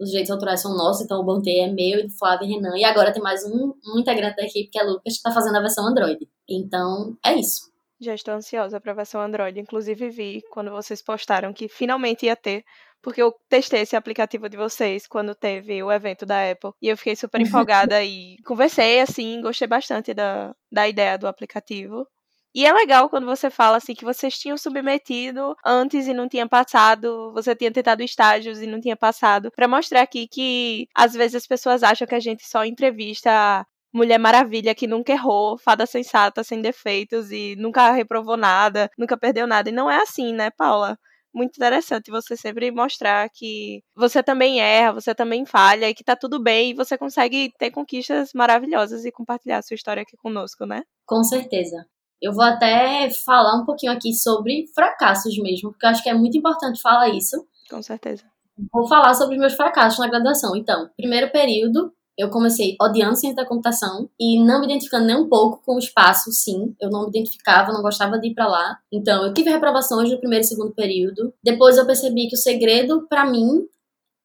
os 0.02 0.10
direitos 0.10 0.32
autorais 0.32 0.60
são 0.60 0.76
nossos, 0.76 1.04
então 1.06 1.22
o 1.22 1.24
Bantei 1.24 1.60
é 1.60 1.68
meu 1.68 2.00
e 2.00 2.08
do 2.08 2.14
Flávio 2.18 2.48
e 2.48 2.54
Renan. 2.54 2.76
E 2.76 2.84
agora 2.84 3.14
tem 3.14 3.22
mais 3.22 3.46
um, 3.46 3.72
um 3.86 4.00
integrante 4.00 4.36
da 4.36 4.44
equipe, 4.44 4.72
que 4.72 4.80
é 4.80 4.84
Lucas, 4.84 5.04
que 5.04 5.10
está 5.10 5.32
fazendo 5.32 5.58
a 5.58 5.62
versão 5.62 5.86
Android. 5.86 6.28
Então, 6.50 7.16
é 7.24 7.36
isso. 7.36 7.72
Já 8.00 8.16
estou 8.16 8.34
ansiosa 8.34 8.82
para 8.82 8.94
a 8.94 8.96
versão 8.96 9.22
Android. 9.22 9.60
Inclusive, 9.60 10.10
vi 10.10 10.42
quando 10.50 10.72
vocês 10.72 11.04
postaram 11.04 11.54
que 11.54 11.70
finalmente 11.70 12.26
ia 12.26 12.36
ter, 12.36 12.66
porque 13.00 13.22
eu 13.22 13.32
testei 13.48 13.82
esse 13.82 13.96
aplicativo 13.96 14.50
de 14.50 14.58
vocês 14.58 15.06
quando 15.06 15.36
teve 15.36 15.84
o 15.84 15.92
evento 15.92 16.26
da 16.26 16.50
Apple. 16.50 16.72
E 16.82 16.88
eu 16.88 16.98
fiquei 16.98 17.16
super 17.16 17.40
empolgada 17.70 18.04
e 18.04 18.38
conversei, 18.44 19.02
assim, 19.02 19.40
gostei 19.40 19.68
bastante 19.68 20.16
da, 20.16 20.52
da 20.72 20.90
ideia 20.90 21.16
do 21.16 21.28
aplicativo. 21.28 22.08
E 22.54 22.66
é 22.66 22.74
legal 22.74 23.10
quando 23.10 23.26
você 23.26 23.50
fala 23.50 23.78
assim 23.78 23.94
que 23.96 24.04
vocês 24.04 24.38
tinham 24.38 24.58
submetido 24.58 25.56
antes 25.66 26.06
e 26.08 26.14
não 26.14 26.28
tinha 26.28 26.48
passado, 26.48 27.32
você 27.34 27.56
tinha 27.56 27.72
tentado 27.72 28.04
estágios 28.04 28.62
e 28.62 28.68
não 28.68 28.80
tinha 28.82 28.96
passado, 28.98 29.50
para 29.56 29.68
mostrar 29.70 30.02
aqui 30.02 30.28
que 30.28 30.88
às 30.94 31.14
vezes 31.14 31.36
as 31.36 31.48
pessoas 31.48 31.82
acham 31.82 32.06
que 32.06 32.16
a 32.16 32.20
gente 32.20 32.46
só 32.46 32.66
entrevista 32.66 33.66
Mulher 33.94 34.18
Maravilha 34.20 34.74
que 34.76 34.88
nunca 34.88 35.12
errou, 35.14 35.58
fada 35.58 35.86
sensata, 35.86 36.44
sem 36.44 36.62
defeitos 36.62 37.32
e 37.32 37.56
nunca 37.58 37.92
reprovou 37.92 38.38
nada, 38.38 38.90
nunca 38.98 39.18
perdeu 39.18 39.46
nada. 39.48 39.70
E 39.70 39.74
não 39.74 39.90
é 39.90 40.02
assim, 40.02 40.34
né, 40.34 40.50
Paula? 40.52 40.98
Muito 41.34 41.56
interessante 41.56 42.12
você 42.12 42.36
sempre 42.36 42.72
mostrar 42.72 43.30
que 43.30 43.82
você 43.96 44.22
também 44.22 44.62
erra, 44.62 44.94
você 44.94 45.16
também 45.16 45.46
falha 45.46 45.90
e 45.90 45.94
que 45.94 46.04
tá 46.04 46.16
tudo 46.16 46.42
bem 46.42 46.72
e 46.72 46.74
você 46.74 46.98
consegue 46.98 47.52
ter 47.58 47.72
conquistas 47.72 48.32
maravilhosas 48.34 49.06
e 49.06 49.12
compartilhar 49.12 49.60
a 49.60 49.62
sua 49.62 49.76
história 49.76 50.04
aqui 50.04 50.18
conosco, 50.18 50.66
né? 50.66 50.84
Com 51.06 51.24
certeza. 51.24 51.86
Eu 52.22 52.34
vou 52.34 52.44
até 52.44 53.10
falar 53.26 53.56
um 53.60 53.66
pouquinho 53.66 53.92
aqui 53.92 54.14
sobre 54.14 54.66
fracassos 54.76 55.38
mesmo, 55.40 55.72
porque 55.72 55.86
eu 55.86 55.90
acho 55.90 56.04
que 56.04 56.10
é 56.10 56.14
muito 56.14 56.38
importante 56.38 56.82
falar 56.82 57.10
isso. 57.10 57.46
Com 57.70 57.82
certeza. 57.82 58.24
Vou 58.72 58.88
falar 58.88 59.14
sobre 59.16 59.38
meus 59.38 59.54
fracassos 59.54 60.00
na 60.00 60.08
graduação. 60.08 60.56
Então, 60.56 60.90
primeiro 60.96 61.32
período, 61.32 61.92
eu 62.18 62.30
comecei 62.30 62.76
odiando 62.80 63.16
ciência 63.16 63.38
da 63.38 63.48
computação 63.48 64.10
e 64.20 64.44
não 64.44 64.60
me 64.60 64.66
identificando 64.66 65.08
nem 65.08 65.16
um 65.16 65.28
pouco 65.28 65.64
com 65.66 65.76
o 65.76 65.80
espaço, 65.80 66.32
sim. 66.32 66.76
Eu 66.80 66.90
não 66.90 67.04
me 67.04 67.10
identificava, 67.10 67.72
não 67.72 67.82
gostava 67.82 68.20
de 68.20 68.28
ir 68.28 68.34
para 68.36 68.48
lá. 68.48 68.78
Então, 68.92 69.26
eu 69.26 69.34
tive 69.34 69.50
reprovações 69.50 70.12
no 70.12 70.20
primeiro 70.20 70.44
e 70.44 70.48
segundo 70.48 70.74
período. 70.74 71.34
Depois 71.44 71.78
eu 71.78 71.86
percebi 71.86 72.28
que 72.28 72.36
o 72.36 72.40
segredo 72.40 73.08
para 73.10 73.26
mim 73.26 73.66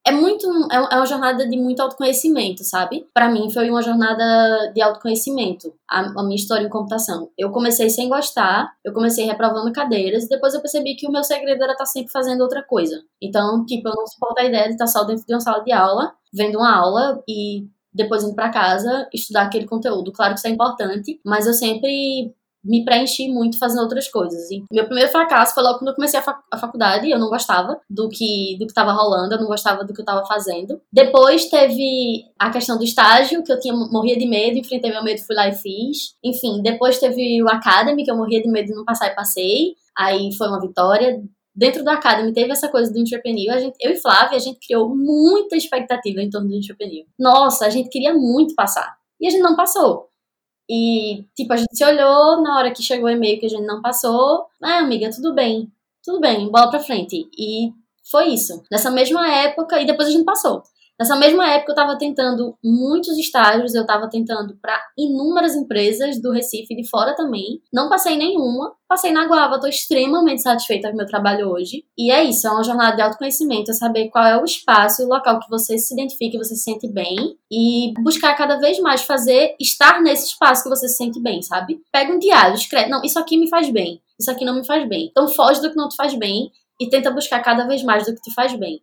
é 0.07 0.13
muito 0.13 0.47
é, 0.71 0.77
é 0.77 0.97
uma 0.97 1.05
jornada 1.05 1.49
de 1.49 1.57
muito 1.59 1.81
autoconhecimento, 1.81 2.63
sabe? 2.63 3.09
Para 3.13 3.29
mim 3.29 3.51
foi 3.51 3.69
uma 3.69 3.83
jornada 3.83 4.73
de 4.73 4.81
autoconhecimento, 4.81 5.75
a, 5.91 6.01
a, 6.01 6.23
minha 6.23 6.37
história 6.37 6.65
em 6.65 6.71
computação. 6.71 7.29
Eu 7.37 7.51
comecei 7.51 7.91
sem 7.91 8.09
gostar, 8.09 8.73
eu 8.85 8.93
comecei 8.93 9.27
reprovando 9.27 9.73
cadeiras 9.73 10.25
e 10.25 10.29
depois 10.29 10.55
eu 10.55 10.61
percebi 10.61 10.95
que 10.95 11.09
o 11.09 11.11
meu 11.11 11.25
segredo 11.25 11.61
era 11.61 11.73
estar 11.73 11.85
tá 11.85 11.87
sempre 11.87 12.13
fazendo 12.13 12.43
outra 12.43 12.63
coisa. 12.63 13.03
Então, 13.21 13.67
tipo, 13.67 13.89
eu 13.89 13.95
não 13.97 14.07
suporto 14.07 14.41
a 14.41 14.45
ideia 14.45 14.67
de 14.67 14.75
estar 14.75 14.87
só 14.87 15.03
dentro 15.03 15.27
de 15.27 15.35
uma 15.35 15.41
sala 15.41 15.65
de 15.65 15.73
aula, 15.73 16.13
vendo 16.33 16.59
uma 16.59 16.73
aula 16.73 17.21
e 17.29 17.67
depois 17.93 18.23
indo 18.23 18.35
para 18.35 18.51
casa 18.51 19.09
estudar 19.13 19.43
aquele 19.43 19.67
conteúdo. 19.67 20.13
Claro 20.13 20.35
que 20.35 20.39
isso 20.39 20.47
é 20.47 20.51
importante, 20.51 21.21
mas 21.25 21.47
eu 21.47 21.55
sempre 21.55 22.33
me 22.67 22.85
preenchi 22.85 23.29
muito 23.29 23.59
fazendo 23.59 23.83
outras 23.83 24.09
coisas. 24.09 24.51
E 24.51 24.65
meu 24.71 24.85
primeiro 24.85 25.11
fracasso 25.11 25.55
foi 25.55 25.63
logo 25.63 25.79
quando 25.79 25.89
eu 25.89 25.95
comecei 25.95 26.19
a, 26.19 26.23
fac 26.23 26.41
a 26.53 26.59
faculdade, 26.59 27.11
eu 27.11 27.19
não 27.19 27.29
gostava 27.29 27.81
do 27.89 28.09
que 28.09 28.57
do 28.59 28.67
que 28.67 28.73
estava 28.73 28.93
rolando, 28.93 29.35
eu 29.35 29.41
não 29.41 29.47
gostava 29.47 29.85
do 29.85 29.95
que 29.95 30.01
eu 30.01 30.05
estava 30.05 30.27
fazendo. 30.27 30.81
Depois 30.93 31.47
teve 31.49 32.25
a 32.39 32.51
questão 32.51 32.77
do 32.77 32.85
estágio, 32.85 33.43
que 33.43 33.53
eu 33.53 33.61
tinha 33.61 33.75
morria 33.75 34.19
de 34.19 34.27
medo, 34.27 34.59
enfrentei 34.59 34.91
meu 34.91 35.05
medo, 35.05 35.25
fui 35.25 35.37
lá 35.37 35.49
e 35.49 35.55
fiz. 35.55 36.15
Enfim, 36.23 36.61
depois 36.63 36.99
teve 36.99 37.43
o 37.43 37.49
Academy, 37.49 38.05
que 38.05 38.11
eu 38.11 38.17
morria 38.17 38.43
de 38.43 38.49
medo 38.49 38.67
de 38.67 38.75
não 38.75 38.85
passar 38.85 39.09
e 39.09 39.15
passei. 39.15 39.75
Aí 39.97 40.33
foi 40.33 40.49
uma 40.49 40.61
vitória. 40.61 41.23
Dentro 41.55 41.83
do 41.83 41.89
Academy 41.89 42.35
teve 42.35 42.53
essa 42.53 42.69
coisa 42.69 42.93
do 42.93 42.99
entrepreneur. 42.99 43.55
A 43.55 43.59
gente, 43.59 43.77
eu 43.81 43.93
e 43.93 43.97
Flávia, 43.97 44.37
a 44.37 44.41
gente 44.41 44.59
criou 44.67 44.95
muita 44.95 45.57
expectativa 45.57 46.21
em 46.21 46.29
torno 46.29 46.49
do 46.49 46.55
entrepreneur. 46.55 47.07
Nossa, 47.19 47.65
a 47.65 47.71
gente 47.71 47.89
queria 47.89 48.13
muito 48.13 48.55
passar. 48.55 48.95
E 49.19 49.27
a 49.27 49.31
gente 49.31 49.41
não 49.41 49.57
passou. 49.57 50.11
E, 50.69 51.25
tipo, 51.37 51.53
a 51.53 51.57
gente 51.57 51.77
se 51.77 51.85
olhou 51.85 52.43
na 52.43 52.59
hora 52.59 52.73
que 52.73 52.83
chegou 52.83 53.07
o 53.07 53.13
e-mail 53.13 53.39
que 53.39 53.47
a 53.47 53.49
gente 53.49 53.67
não 53.67 53.81
passou. 53.81 54.47
Ah, 54.63 54.79
amiga, 54.79 55.11
tudo 55.11 55.35
bem. 55.35 55.71
Tudo 56.05 56.21
bem, 56.21 56.51
bola 56.51 56.71
pra 56.71 56.81
frente. 56.81 57.29
E 57.39 57.73
foi 58.11 58.29
isso. 58.29 58.63
Nessa 58.71 58.91
mesma 58.91 59.29
época, 59.33 59.81
e 59.81 59.87
depois 59.87 60.09
a 60.09 60.13
gente 60.13 60.25
passou. 60.25 60.63
Nessa 60.99 61.15
mesma 61.17 61.47
época, 61.51 61.73
eu 61.73 61.75
estava 61.75 61.99
tentando 61.99 62.57
muitos 62.65 63.19
estágios, 63.19 63.75
eu 63.75 63.83
estava 63.83 64.09
tentando 64.09 64.57
para 64.57 64.81
inúmeras 64.97 65.55
empresas 65.55 66.21
do 66.21 66.33
Recife 66.33 66.73
e 66.73 66.83
de 66.83 66.89
fora 66.89 67.15
também. 67.15 67.61
Não 67.71 67.91
passei 67.91 68.17
nenhuma, 68.17 68.73
passei 68.89 69.13
na 69.13 69.27
Guava, 69.27 69.57
estou 69.57 69.69
extremamente 69.69 70.41
satisfeita 70.41 70.89
com 70.89 70.95
o 70.95 70.97
meu 70.97 71.07
trabalho 71.07 71.51
hoje. 71.51 71.85
E 71.99 72.11
é 72.11 72.25
isso, 72.25 72.47
é 72.47 72.51
uma 72.51 72.65
jornada 72.65 72.97
de 72.97 73.03
autoconhecimento, 73.03 73.71
é 73.71 73.75
saber 73.75 74.09
qual 74.09 74.25
é 74.25 74.41
o 74.41 74.45
espaço 74.45 75.03
e 75.03 75.05
o 75.05 75.09
local 75.09 75.39
que 75.39 75.51
você 75.51 75.77
se 75.77 75.93
identifica, 75.93 76.33
que 76.33 76.45
você 76.45 76.55
se 76.55 76.63
sente 76.63 76.89
bem 76.89 77.37
e 77.53 77.93
buscar 78.01 78.35
cada 78.35 78.57
vez 78.57 78.79
mais 78.81 79.03
fazer, 79.03 79.55
estar 79.61 80.01
nesse 80.01 80.29
espaço 80.29 80.63
que 80.63 80.71
você 80.71 80.89
se 80.89 80.97
sente 80.97 81.21
bem, 81.21 81.43
sabe? 81.43 81.79
Pega 81.93 82.13
um 82.13 82.19
diário, 82.19 82.55
escreve, 82.55 82.89
não, 82.89 83.03
isso 83.03 83.19
aqui 83.19 83.37
me 83.37 83.51
faz 83.51 83.71
bem, 83.71 84.01
isso 84.19 84.31
aqui 84.31 84.47
não 84.47 84.55
me 84.55 84.65
faz 84.65 84.89
bem. 84.89 85.09
Então 85.11 85.29
foge 85.29 85.61
do 85.61 85.71
que 85.71 85.77
não 85.77 85.89
te 85.89 85.97
faz 85.97 86.15
bem 86.15 86.51
e 86.81 86.89
tenta 86.89 87.11
buscar 87.11 87.43
cada 87.43 87.67
vez 87.67 87.83
mais 87.83 88.07
do 88.07 88.15
que 88.15 88.23
te 88.23 88.33
faz 88.33 88.55
bem. 88.59 88.81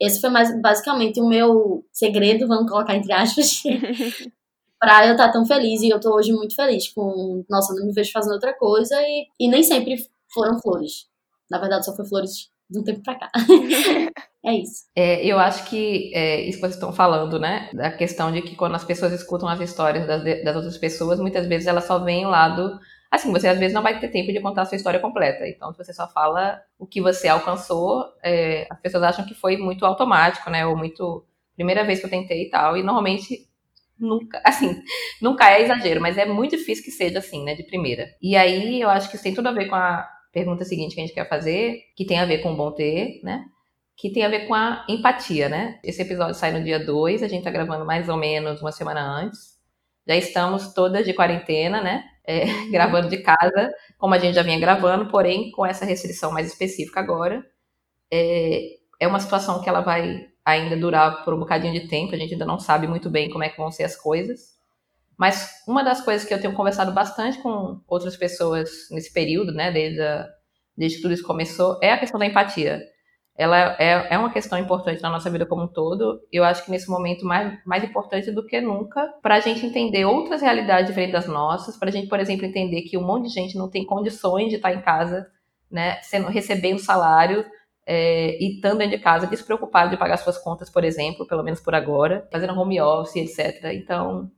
Esse 0.00 0.20
foi 0.20 0.30
mais 0.30 0.60
basicamente 0.60 1.20
o 1.20 1.28
meu 1.28 1.84
segredo, 1.92 2.48
vamos 2.48 2.70
colocar 2.70 2.96
entre 2.96 3.12
aspas, 3.12 3.62
para 4.78 5.06
eu 5.06 5.12
estar 5.12 5.30
tão 5.30 5.46
feliz. 5.46 5.82
E 5.82 5.88
eu 5.88 6.00
tô 6.00 6.14
hoje 6.14 6.32
muito 6.32 6.54
feliz 6.54 6.88
com, 6.88 7.44
nossa, 7.48 7.74
não 7.74 7.86
me 7.86 7.92
vejo 7.92 8.12
fazendo 8.12 8.34
outra 8.34 8.52
coisa 8.52 8.96
e, 9.00 9.26
e 9.38 9.48
nem 9.48 9.62
sempre 9.62 9.96
foram 10.32 10.60
flores. 10.60 11.06
Na 11.50 11.58
verdade, 11.58 11.84
só 11.84 11.94
foi 11.94 12.06
flores 12.06 12.50
de 12.68 12.78
um 12.78 12.82
tempo 12.82 13.02
pra 13.02 13.14
cá. 13.14 13.30
é 14.44 14.54
isso. 14.54 14.84
É, 14.96 15.24
eu 15.24 15.38
acho 15.38 15.68
que 15.68 16.12
é, 16.14 16.40
isso 16.42 16.58
que 16.58 16.60
vocês 16.60 16.74
estão 16.74 16.92
falando, 16.92 17.38
né? 17.38 17.70
Da 17.72 17.90
questão 17.90 18.32
de 18.32 18.42
que 18.42 18.56
quando 18.56 18.74
as 18.74 18.84
pessoas 18.84 19.12
escutam 19.12 19.48
as 19.48 19.60
histórias 19.60 20.06
das, 20.06 20.24
das 20.42 20.56
outras 20.56 20.78
pessoas, 20.78 21.20
muitas 21.20 21.46
vezes 21.46 21.66
elas 21.66 21.84
só 21.84 21.98
veem 21.98 22.26
o 22.26 22.30
lado 22.30 22.78
Assim, 23.14 23.32
você 23.32 23.48
às 23.48 23.58
vezes 23.58 23.74
não 23.74 23.82
vai 23.82 23.98
ter 24.00 24.08
tempo 24.08 24.32
de 24.32 24.40
contar 24.40 24.62
a 24.62 24.64
sua 24.64 24.76
história 24.76 25.00
completa. 25.00 25.46
Então, 25.46 25.72
se 25.72 25.78
você 25.78 25.92
só 25.92 26.08
fala 26.08 26.60
o 26.78 26.86
que 26.86 27.00
você 27.00 27.28
alcançou, 27.28 28.04
é, 28.22 28.66
as 28.70 28.80
pessoas 28.80 29.04
acham 29.04 29.24
que 29.24 29.34
foi 29.34 29.56
muito 29.56 29.86
automático, 29.86 30.50
né? 30.50 30.66
Ou 30.66 30.76
muito. 30.76 31.24
Primeira 31.54 31.84
vez 31.84 32.00
que 32.00 32.06
eu 32.06 32.10
tentei 32.10 32.46
e 32.46 32.50
tal. 32.50 32.76
E 32.76 32.82
normalmente 32.82 33.48
nunca, 33.98 34.42
assim, 34.44 34.82
nunca 35.22 35.48
é 35.50 35.62
exagero, 35.62 36.00
mas 36.00 36.18
é 36.18 36.26
muito 36.26 36.56
difícil 36.56 36.84
que 36.84 36.90
seja 36.90 37.18
assim, 37.20 37.44
né? 37.44 37.54
De 37.54 37.62
primeira. 37.62 38.08
E 38.20 38.36
aí 38.36 38.80
eu 38.80 38.90
acho 38.90 39.08
que 39.08 39.14
isso 39.14 39.24
tem 39.24 39.34
tudo 39.34 39.48
a 39.48 39.52
ver 39.52 39.66
com 39.66 39.76
a 39.76 40.08
pergunta 40.32 40.64
seguinte 40.64 40.94
que 40.94 41.00
a 41.00 41.04
gente 41.04 41.14
quer 41.14 41.28
fazer, 41.28 41.82
que 41.96 42.04
tem 42.04 42.18
a 42.18 42.24
ver 42.24 42.38
com 42.38 42.52
o 42.52 42.56
bom 42.56 42.72
ter, 42.72 43.20
né? 43.22 43.44
que 43.96 44.10
tem 44.10 44.24
a 44.24 44.28
ver 44.28 44.46
com 44.46 44.54
a 44.54 44.84
empatia, 44.88 45.48
né? 45.48 45.78
Esse 45.82 46.02
episódio 46.02 46.34
sai 46.34 46.52
no 46.52 46.64
dia 46.64 46.84
2, 46.84 47.22
a 47.22 47.28
gente 47.28 47.44
tá 47.44 47.50
gravando 47.50 47.84
mais 47.84 48.08
ou 48.08 48.16
menos 48.16 48.60
uma 48.60 48.72
semana 48.72 49.00
antes. 49.00 49.54
Já 50.06 50.16
estamos 50.16 50.74
todas 50.74 51.04
de 51.04 51.14
quarentena, 51.14 51.80
né? 51.80 52.04
É, 52.26 52.46
gravando 52.70 53.08
de 53.08 53.18
casa, 53.18 53.72
como 53.98 54.14
a 54.14 54.18
gente 54.18 54.34
já 54.34 54.42
vinha 54.42 54.58
gravando, 54.58 55.10
porém 55.10 55.50
com 55.50 55.64
essa 55.64 55.84
restrição 55.84 56.32
mais 56.32 56.48
específica 56.48 57.00
agora. 57.00 57.44
É, 58.12 58.76
é 59.00 59.08
uma 59.08 59.20
situação 59.20 59.62
que 59.62 59.68
ela 59.68 59.80
vai 59.80 60.26
ainda 60.44 60.76
durar 60.76 61.24
por 61.24 61.34
um 61.34 61.38
bocadinho 61.38 61.72
de 61.72 61.88
tempo, 61.88 62.14
a 62.14 62.18
gente 62.18 62.34
ainda 62.34 62.44
não 62.44 62.58
sabe 62.58 62.86
muito 62.86 63.10
bem 63.10 63.30
como 63.30 63.44
é 63.44 63.48
que 63.48 63.56
vão 63.56 63.70
ser 63.70 63.84
as 63.84 63.96
coisas. 63.96 64.54
Mas 65.16 65.62
uma 65.66 65.82
das 65.82 66.00
coisas 66.00 66.26
que 66.26 66.34
eu 66.34 66.40
tenho 66.40 66.54
conversado 66.54 66.92
bastante 66.92 67.38
com 67.38 67.80
outras 67.86 68.16
pessoas 68.16 68.70
nesse 68.90 69.12
período, 69.12 69.52
né, 69.52 69.70
desde, 69.70 70.00
a, 70.00 70.28
desde 70.76 70.96
que 70.98 71.02
tudo 71.02 71.14
isso 71.14 71.24
começou, 71.24 71.78
é 71.82 71.92
a 71.92 71.98
questão 71.98 72.18
da 72.18 72.26
empatia. 72.26 72.82
Ela 73.36 73.76
é, 73.80 74.14
é 74.14 74.18
uma 74.18 74.30
questão 74.30 74.56
importante 74.56 75.02
na 75.02 75.10
nossa 75.10 75.28
vida 75.28 75.44
como 75.44 75.64
um 75.64 75.68
todo. 75.68 76.20
Eu 76.30 76.44
acho 76.44 76.64
que 76.64 76.70
nesse 76.70 76.88
momento 76.88 77.24
mais, 77.24 77.58
mais 77.64 77.82
importante 77.82 78.30
do 78.30 78.46
que 78.46 78.60
nunca, 78.60 79.12
para 79.20 79.36
a 79.36 79.40
gente 79.40 79.66
entender 79.66 80.04
outras 80.04 80.40
realidades 80.40 80.86
diferentes 80.86 81.14
das 81.14 81.26
nossas, 81.26 81.76
para 81.76 81.88
a 81.88 81.92
gente, 81.92 82.08
por 82.08 82.20
exemplo, 82.20 82.46
entender 82.46 82.82
que 82.82 82.96
um 82.96 83.04
monte 83.04 83.24
de 83.26 83.34
gente 83.34 83.58
não 83.58 83.68
tem 83.68 83.84
condições 83.84 84.50
de 84.50 84.56
estar 84.56 84.72
em 84.72 84.80
casa, 84.80 85.26
né, 85.68 86.00
sendo, 86.02 86.28
recebendo 86.28 86.78
salário, 86.78 87.44
é, 87.86 88.38
e 88.42 88.54
estando 88.54 88.78
dentro 88.78 88.96
de 88.96 89.02
casa 89.02 89.26
despreocupado 89.26 89.90
de 89.90 89.96
pagar 89.96 90.16
suas 90.16 90.38
contas, 90.38 90.70
por 90.70 90.84
exemplo, 90.84 91.26
pelo 91.26 91.42
menos 91.42 91.60
por 91.60 91.74
agora, 91.74 92.26
fazendo 92.30 92.58
home 92.58 92.80
office, 92.80 93.16
etc. 93.16 93.64
Então, 93.74 94.30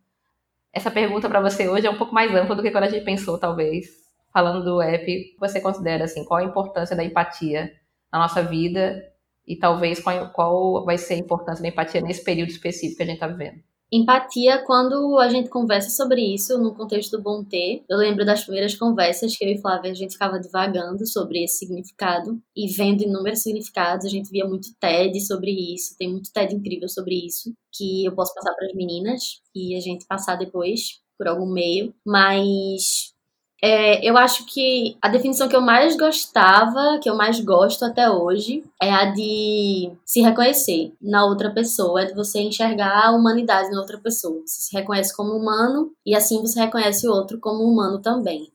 essa 0.73 0.91
pergunta 0.91 1.29
para 1.29 1.41
você 1.41 1.69
hoje 1.69 1.87
é 1.87 1.91
um 1.91 1.99
pouco 1.99 2.15
mais 2.15 2.35
ampla 2.35 2.57
do 2.57 2.63
que 2.63 2.71
quando 2.71 2.85
a 2.85 2.91
gente 2.91 3.05
pensou, 3.05 3.39
talvez. 3.39 4.07
Falando 4.33 4.65
do 4.65 4.83
app, 4.83 5.37
você 5.39 5.61
considera 5.61 6.05
assim, 6.05 6.25
qual 6.25 6.41
a 6.41 6.45
importância 6.45 6.97
da 6.97 7.05
empatia 7.05 7.73
na 8.17 8.23
nossa 8.23 8.43
vida 8.43 9.03
e 9.47 9.57
talvez 9.57 10.01
qual, 10.01 10.31
qual 10.33 10.85
vai 10.85 10.99
ser 10.99 11.15
a 11.15 11.19
importância 11.19 11.63
da 11.63 11.69
empatia 11.69 12.01
nesse 12.01 12.25
período 12.25 12.51
específico 12.51 12.97
que 12.97 13.03
a 13.03 13.07
gente 13.07 13.17
está 13.17 13.29
vivendo? 13.29 13.63
Empatia, 13.93 14.65
quando 14.65 15.17
a 15.19 15.29
gente 15.29 15.49
conversa 15.49 15.91
sobre 15.91 16.21
isso 16.21 16.59
no 16.59 16.75
contexto 16.75 17.17
do 17.17 17.23
Bom 17.23 17.45
Ter, 17.45 17.85
eu 17.89 17.97
lembro 17.97 18.27
das 18.27 18.43
primeiras 18.43 18.75
conversas 18.75 19.37
que 19.37 19.45
eu 19.45 19.51
e 19.51 19.61
Flávia 19.61 19.93
a 19.93 19.95
gente 19.95 20.15
ficava 20.15 20.41
divagando 20.41 21.07
sobre 21.07 21.45
esse 21.45 21.59
significado 21.59 22.41
e 22.57 22.67
vendo 22.73 23.05
inúmeros 23.05 23.43
significados. 23.43 24.05
A 24.05 24.09
gente 24.09 24.29
via 24.29 24.45
muito 24.45 24.75
TED 24.81 25.21
sobre 25.21 25.53
isso, 25.53 25.95
tem 25.97 26.11
muito 26.11 26.33
TED 26.33 26.57
incrível 26.57 26.89
sobre 26.89 27.15
isso, 27.15 27.55
que 27.73 28.05
eu 28.05 28.13
posso 28.13 28.35
passar 28.35 28.55
para 28.55 28.67
as 28.67 28.75
meninas 28.75 29.41
e 29.55 29.77
a 29.77 29.81
gente 29.81 30.05
passar 30.05 30.35
depois 30.35 31.01
por 31.17 31.29
algum 31.29 31.47
meio. 31.47 31.95
Mas 32.05 33.15
é, 33.63 34.07
eu 34.07 34.17
acho 34.19 34.45
que 34.47 34.97
a 35.01 35.09
definição 35.09 35.49
que 35.49 35.57
eu 35.57 35.63
mais 35.63 35.97
gostava, 35.97 36.99
que 37.01 37.09
eu 37.09 37.17
mais 37.17 37.41
gosto 37.41 37.85
até 37.85 38.11
hoje, 38.11 38.63
é 38.81 38.91
a 38.91 39.07
de 39.07 39.91
se 40.05 40.21
reconhecer 40.21 40.93
na 41.01 41.25
outra 41.25 41.51
pessoa, 41.51 42.03
é 42.03 42.05
de 42.05 42.15
você 42.15 42.41
enxergar 42.41 43.07
a 43.07 43.13
humanidade 43.13 43.71
na 43.71 43.81
outra 43.81 43.99
pessoa. 43.99 44.43
Você 44.47 44.63
se 44.63 44.77
reconhece 44.77 45.17
como 45.17 45.33
humano 45.33 45.91
e 46.05 46.15
assim 46.15 46.41
você 46.41 46.61
reconhece 46.61 47.09
o 47.09 47.13
outro 47.13 47.39
como 47.41 47.65
humano 47.65 48.01
também. 48.01 48.53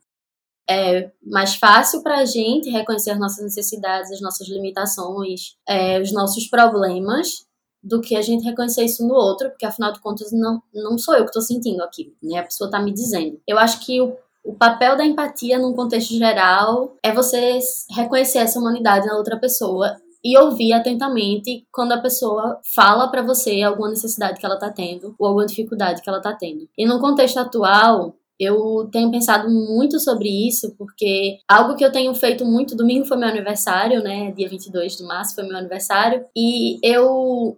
É 0.69 1.11
mais 1.23 1.55
fácil 1.55 2.03
para 2.03 2.19
a 2.19 2.25
gente 2.25 2.69
reconhecer 2.69 3.11
as 3.11 3.19
nossas 3.19 3.43
necessidades, 3.43 4.11
as 4.11 4.21
nossas 4.21 4.47
limitações, 4.47 5.55
é, 5.67 5.99
os 5.99 6.13
nossos 6.13 6.47
problemas, 6.47 7.45
do 7.83 7.99
que 7.99 8.15
a 8.15 8.21
gente 8.21 8.43
reconhecer 8.43 8.83
isso 8.85 9.05
no 9.05 9.15
outro, 9.15 9.49
porque 9.49 9.65
afinal 9.65 9.91
de 9.91 9.99
contas 9.99 10.31
não, 10.31 10.61
não 10.73 10.97
sou 10.97 11.15
eu 11.15 11.23
que 11.23 11.29
estou 11.29 11.41
sentindo 11.41 11.83
aquilo, 11.83 12.13
né? 12.21 12.37
A 12.37 12.43
pessoa 12.43 12.67
está 12.67 12.79
me 12.79 12.93
dizendo. 12.93 13.41
Eu 13.47 13.57
acho 13.57 13.83
que 13.83 13.99
o 13.99 14.15
o 14.43 14.53
papel 14.53 14.97
da 14.97 15.05
empatia 15.05 15.59
num 15.59 15.73
contexto 15.73 16.13
geral 16.13 16.95
é 17.03 17.11
você 17.11 17.59
reconhecer 17.91 18.39
essa 18.39 18.59
humanidade 18.59 19.05
na 19.05 19.17
outra 19.17 19.39
pessoa 19.39 19.95
e 20.23 20.37
ouvir 20.37 20.73
atentamente 20.73 21.65
quando 21.71 21.93
a 21.93 22.01
pessoa 22.01 22.59
fala 22.75 23.07
para 23.09 23.23
você 23.23 23.61
alguma 23.61 23.89
necessidade 23.89 24.39
que 24.39 24.45
ela 24.45 24.57
tá 24.57 24.69
tendo 24.69 25.15
ou 25.17 25.27
alguma 25.27 25.45
dificuldade 25.45 26.01
que 26.01 26.09
ela 26.09 26.21
tá 26.21 26.33
tendo. 26.33 26.67
E 26.77 26.85
no 26.85 26.99
contexto 26.99 27.37
atual, 27.37 28.15
eu 28.39 28.89
tenho 28.91 29.11
pensado 29.11 29.49
muito 29.49 29.99
sobre 29.99 30.27
isso, 30.47 30.73
porque 30.75 31.37
algo 31.47 31.75
que 31.75 31.85
eu 31.85 31.91
tenho 31.91 32.13
feito 32.15 32.43
muito, 32.43 32.75
domingo 32.75 33.05
foi 33.05 33.17
meu 33.17 33.29
aniversário, 33.29 34.01
né? 34.01 34.31
Dia 34.31 34.49
22 34.49 34.97
de 34.97 35.03
março 35.03 35.35
foi 35.35 35.43
meu 35.43 35.57
aniversário, 35.57 36.25
e 36.35 36.79
eu 36.83 37.55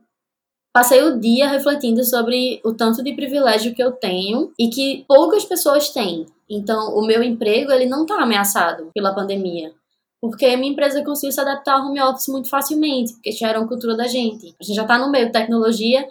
passei 0.74 1.04
o 1.04 1.20
dia 1.20 1.48
refletindo 1.48 2.04
sobre 2.04 2.60
o 2.66 2.74
tanto 2.74 3.04
de 3.04 3.14
privilégio 3.14 3.76
que 3.76 3.84
eu 3.84 3.92
tenho 3.92 4.52
e 4.58 4.70
que 4.70 5.06
poucas 5.08 5.46
pessoas 5.46 5.90
têm. 5.90 6.26
Então, 6.50 6.96
o 6.96 7.06
meu 7.06 7.22
emprego 7.22 7.72
ele 7.72 7.86
não 7.86 8.02
está 8.02 8.22
ameaçado 8.22 8.90
pela 8.94 9.14
pandemia. 9.14 9.72
Porque 10.20 10.46
a 10.46 10.58
minha 10.58 10.72
empresa 10.72 11.04
conseguiu 11.04 11.32
se 11.32 11.40
adaptar 11.40 11.76
ao 11.76 11.86
home 11.86 12.02
office 12.02 12.30
muito 12.30 12.50
facilmente, 12.50 13.14
porque 13.14 13.32
já 13.32 13.50
era 13.50 13.60
uma 13.60 13.68
cultura 13.68 13.96
da 13.96 14.08
gente. 14.08 14.56
A 14.60 14.64
gente 14.64 14.76
já 14.76 14.82
está 14.82 14.98
no 14.98 15.12
meio 15.12 15.28
de 15.28 15.34
tecnologia, 15.34 16.08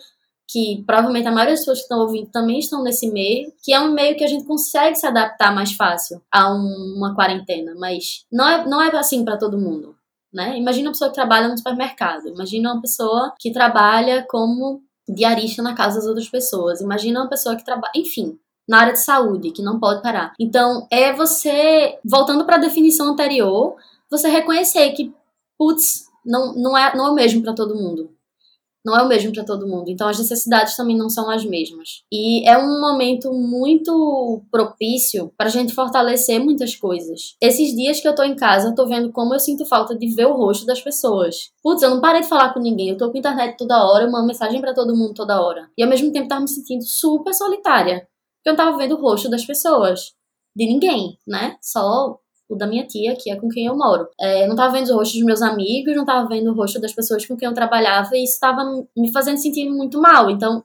que 0.48 0.84
provavelmente 0.86 1.26
a 1.26 1.32
maioria 1.32 1.54
das 1.54 1.60
pessoas 1.60 1.78
que 1.78 1.84
estão 1.84 2.00
ouvindo 2.00 2.30
também 2.30 2.58
estão 2.58 2.82
nesse 2.82 3.10
meio, 3.10 3.52
que 3.64 3.72
é 3.72 3.80
um 3.80 3.92
meio 3.92 4.14
que 4.14 4.22
a 4.22 4.28
gente 4.28 4.44
consegue 4.44 4.96
se 4.96 5.06
adaptar 5.06 5.54
mais 5.54 5.72
fácil 5.72 6.20
a 6.30 6.52
um, 6.52 6.94
uma 6.96 7.14
quarentena, 7.14 7.74
mas 7.78 8.26
não 8.30 8.46
é, 8.46 8.66
não 8.66 8.82
é 8.82 8.94
assim 8.96 9.24
para 9.24 9.38
todo 9.38 9.58
mundo 9.58 9.96
né? 10.32 10.56
Imagina 10.56 10.88
uma 10.88 10.92
pessoa 10.92 11.10
que 11.10 11.14
trabalha 11.14 11.48
no 11.48 11.56
supermercado, 11.56 12.28
imagina 12.28 12.72
uma 12.72 12.80
pessoa 12.80 13.34
que 13.38 13.52
trabalha 13.52 14.24
como 14.28 14.82
diarista 15.08 15.62
na 15.62 15.74
casa 15.74 15.96
das 15.96 16.06
outras 16.06 16.28
pessoas, 16.28 16.80
imagina 16.80 17.20
uma 17.20 17.28
pessoa 17.28 17.56
que 17.56 17.64
trabalha, 17.64 17.92
enfim, 17.96 18.38
na 18.68 18.80
área 18.80 18.92
de 18.92 19.00
saúde, 19.00 19.50
que 19.50 19.62
não 19.62 19.78
pode 19.78 20.02
parar. 20.02 20.32
Então, 20.38 20.86
é 20.90 21.12
você, 21.12 21.98
voltando 22.04 22.44
para 22.44 22.56
a 22.56 22.60
definição 22.60 23.08
anterior, 23.08 23.76
você 24.10 24.28
reconhecer 24.28 24.92
que, 24.92 25.12
putz, 25.58 26.06
não, 26.24 26.54
não, 26.54 26.78
é, 26.78 26.96
não 26.96 27.08
é 27.08 27.10
o 27.10 27.14
mesmo 27.14 27.42
para 27.42 27.54
todo 27.54 27.74
mundo 27.74 28.10
não 28.84 28.98
é 28.98 29.02
o 29.02 29.08
mesmo 29.08 29.32
para 29.32 29.44
todo 29.44 29.66
mundo. 29.66 29.88
Então 29.88 30.08
as 30.08 30.18
necessidades 30.18 30.76
também 30.76 30.96
não 30.96 31.08
são 31.08 31.30
as 31.30 31.44
mesmas. 31.44 32.02
E 32.12 32.48
é 32.48 32.56
um 32.58 32.80
momento 32.80 33.32
muito 33.32 34.42
propício 34.50 35.32
para 35.36 35.46
a 35.46 35.50
gente 35.50 35.74
fortalecer 35.74 36.42
muitas 36.42 36.74
coisas. 36.74 37.36
Esses 37.40 37.74
dias 37.74 38.00
que 38.00 38.08
eu 38.08 38.14
tô 38.14 38.22
em 38.22 38.36
casa, 38.36 38.68
eu 38.68 38.74
tô 38.74 38.86
vendo 38.86 39.12
como 39.12 39.34
eu 39.34 39.40
sinto 39.40 39.64
falta 39.64 39.96
de 39.96 40.14
ver 40.14 40.26
o 40.26 40.36
rosto 40.36 40.66
das 40.66 40.80
pessoas. 40.80 41.50
Putz, 41.62 41.82
eu 41.82 41.90
não 41.90 42.00
parei 42.00 42.22
de 42.22 42.28
falar 42.28 42.52
com 42.52 42.60
ninguém, 42.60 42.90
eu 42.90 42.96
tô 42.96 43.10
com 43.10 43.18
internet 43.18 43.56
toda 43.56 43.84
hora, 43.84 44.04
eu 44.04 44.10
mando 44.10 44.26
mensagem 44.26 44.60
para 44.60 44.74
todo 44.74 44.96
mundo 44.96 45.14
toda 45.14 45.40
hora. 45.40 45.68
E 45.76 45.82
ao 45.82 45.88
mesmo 45.88 46.12
tempo 46.12 46.28
tava 46.28 46.42
me 46.42 46.48
sentindo 46.48 46.84
super 46.84 47.32
solitária. 47.32 48.08
Porque 48.42 48.48
eu 48.48 48.52
não 48.52 48.56
tava 48.56 48.76
vendo 48.76 48.96
o 48.96 49.00
rosto 49.00 49.30
das 49.30 49.44
pessoas. 49.44 50.12
De 50.54 50.66
ninguém, 50.66 51.18
né? 51.26 51.56
Só 51.62 52.18
o 52.52 52.56
da 52.56 52.66
minha 52.66 52.86
tia, 52.86 53.16
que 53.16 53.30
é 53.30 53.36
com 53.36 53.48
quem 53.48 53.66
eu 53.66 53.76
moro. 53.76 54.08
É, 54.20 54.46
não 54.46 54.56
tava 54.56 54.72
vendo 54.72 54.90
o 54.90 54.96
rosto 54.96 55.14
dos 55.14 55.24
meus 55.24 55.42
amigos, 55.42 55.96
não 55.96 56.04
tava 56.04 56.28
vendo 56.28 56.50
o 56.50 56.54
rosto 56.54 56.80
das 56.80 56.92
pessoas 56.92 57.24
com 57.26 57.36
quem 57.36 57.48
eu 57.48 57.54
trabalhava, 57.54 58.16
e 58.16 58.24
isso 58.24 58.34
estava 58.34 58.64
me 58.96 59.12
fazendo 59.12 59.38
sentir 59.38 59.68
muito 59.68 60.00
mal. 60.00 60.30
Então, 60.30 60.62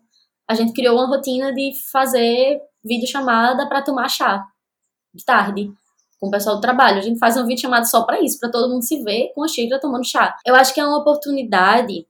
a 0.47 0.55
gente 0.55 0.73
criou 0.73 0.95
uma 0.95 1.07
rotina 1.07 1.53
de 1.53 1.71
fazer 1.91 2.61
videochamada 2.83 3.67
para 3.67 3.81
tomar 3.81 4.07
chá 4.09 4.45
de 5.13 5.25
tarde 5.25 5.71
com 6.19 6.27
o 6.27 6.31
pessoal 6.31 6.55
do 6.55 6.61
trabalho. 6.61 6.97
A 6.97 7.01
gente 7.01 7.19
faz 7.19 7.35
uma 7.35 7.45
videochamada 7.45 7.85
só 7.85 8.03
para 8.03 8.21
isso, 8.21 8.39
para 8.39 8.49
todo 8.49 8.69
mundo 8.69 8.83
se 8.83 9.03
ver 9.03 9.31
com 9.35 9.43
a 9.43 9.47
xícara 9.47 9.81
tomando 9.81 10.07
chá. 10.07 10.35
Eu 10.45 10.55
acho 10.55 10.73
que 10.73 10.79
é 10.79 10.85
uma 10.85 10.97
oportunidade 10.97 12.05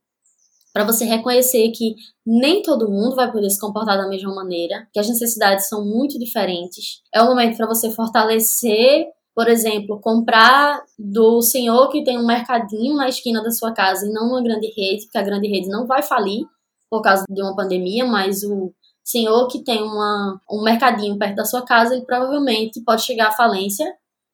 para 0.73 0.83
você 0.83 1.05
reconhecer 1.05 1.71
que 1.71 1.95
nem 2.23 2.61
todo 2.61 2.87
mundo 2.87 3.15
vai 3.15 3.31
poder 3.31 3.49
se 3.49 3.59
comportar 3.59 3.97
da 3.97 4.07
mesma 4.07 4.33
maneira, 4.35 4.87
que 4.93 4.99
as 4.99 5.09
necessidades 5.09 5.67
são 5.67 5.83
muito 5.83 6.19
diferentes. 6.19 7.01
É 7.11 7.19
o 7.21 7.25
momento 7.25 7.57
para 7.57 7.65
você 7.65 7.89
fortalecer 7.89 9.07
por 9.37 9.47
exemplo, 9.47 10.01
comprar 10.01 10.81
do 10.97 11.43
senhor 11.43 11.89
que 11.89 12.03
tem 12.03 12.17
um 12.17 12.25
mercadinho 12.25 12.95
na 12.95 13.07
esquina 13.07 13.39
da 13.43 13.51
sua 13.51 13.71
casa 13.71 14.07
e 14.07 14.11
não 14.11 14.29
uma 14.29 14.41
grande 14.41 14.73
rede, 14.75 15.03
porque 15.03 15.17
a 15.19 15.21
grande 15.21 15.47
rede 15.47 15.69
não 15.69 15.85
vai 15.85 16.01
falir 16.01 16.43
por 16.89 17.03
causa 17.03 17.23
de 17.29 17.39
uma 17.39 17.55
pandemia, 17.55 18.03
mas 18.03 18.41
o 18.41 18.73
senhor 19.03 19.47
que 19.47 19.63
tem 19.63 19.83
uma, 19.83 20.41
um 20.49 20.63
mercadinho 20.63 21.19
perto 21.19 21.35
da 21.35 21.45
sua 21.45 21.61
casa, 21.61 21.93
ele 21.93 22.03
provavelmente 22.03 22.81
pode 22.81 23.03
chegar 23.03 23.27
à 23.27 23.31
falência. 23.31 23.85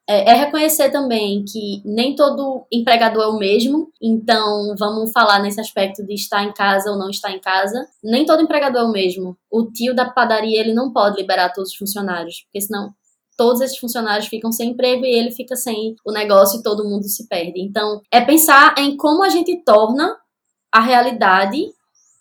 É, 0.08 0.32
é 0.32 0.34
reconhecer 0.36 0.90
também 0.90 1.44
que 1.44 1.82
nem 1.84 2.16
todo 2.16 2.66
empregador 2.72 3.24
é 3.24 3.28
o 3.28 3.38
mesmo, 3.38 3.92
então 4.02 4.74
vamos 4.80 5.12
falar 5.12 5.42
nesse 5.42 5.60
aspecto 5.60 6.02
de 6.06 6.14
estar 6.14 6.46
em 6.46 6.54
casa 6.54 6.90
ou 6.90 6.98
não 6.98 7.10
estar 7.10 7.32
em 7.32 7.42
casa. 7.42 7.86
Nem 8.02 8.26
todo 8.26 8.42
empregador 8.42 8.84
é 8.84 8.86
o 8.86 8.92
mesmo. 8.92 9.38
O 9.52 9.66
tio 9.66 9.94
da 9.94 10.10
padaria 10.10 10.62
ele 10.62 10.74
não 10.74 10.94
pode 10.94 11.18
liberar 11.18 11.52
todos 11.52 11.72
os 11.72 11.78
funcionários, 11.78 12.44
porque 12.44 12.62
senão 12.62 12.94
todos 13.38 13.62
esses 13.62 13.78
funcionários 13.78 14.28
ficam 14.28 14.52
sem 14.52 14.72
emprego 14.72 15.06
e 15.06 15.14
ele 15.14 15.32
fica 15.32 15.56
sem 15.56 15.96
o 16.06 16.12
negócio 16.12 16.60
e 16.60 16.64
todo 16.64 16.88
mundo 16.88 17.04
se 17.04 17.28
perde. 17.28 17.62
Então, 17.62 18.02
é 18.12 18.22
pensar 18.22 18.76
em 18.78 18.96
como 18.96 19.24
a 19.24 19.30
gente 19.30 19.64
torna 19.64 20.16
a 20.72 20.80
realidade 20.80 21.66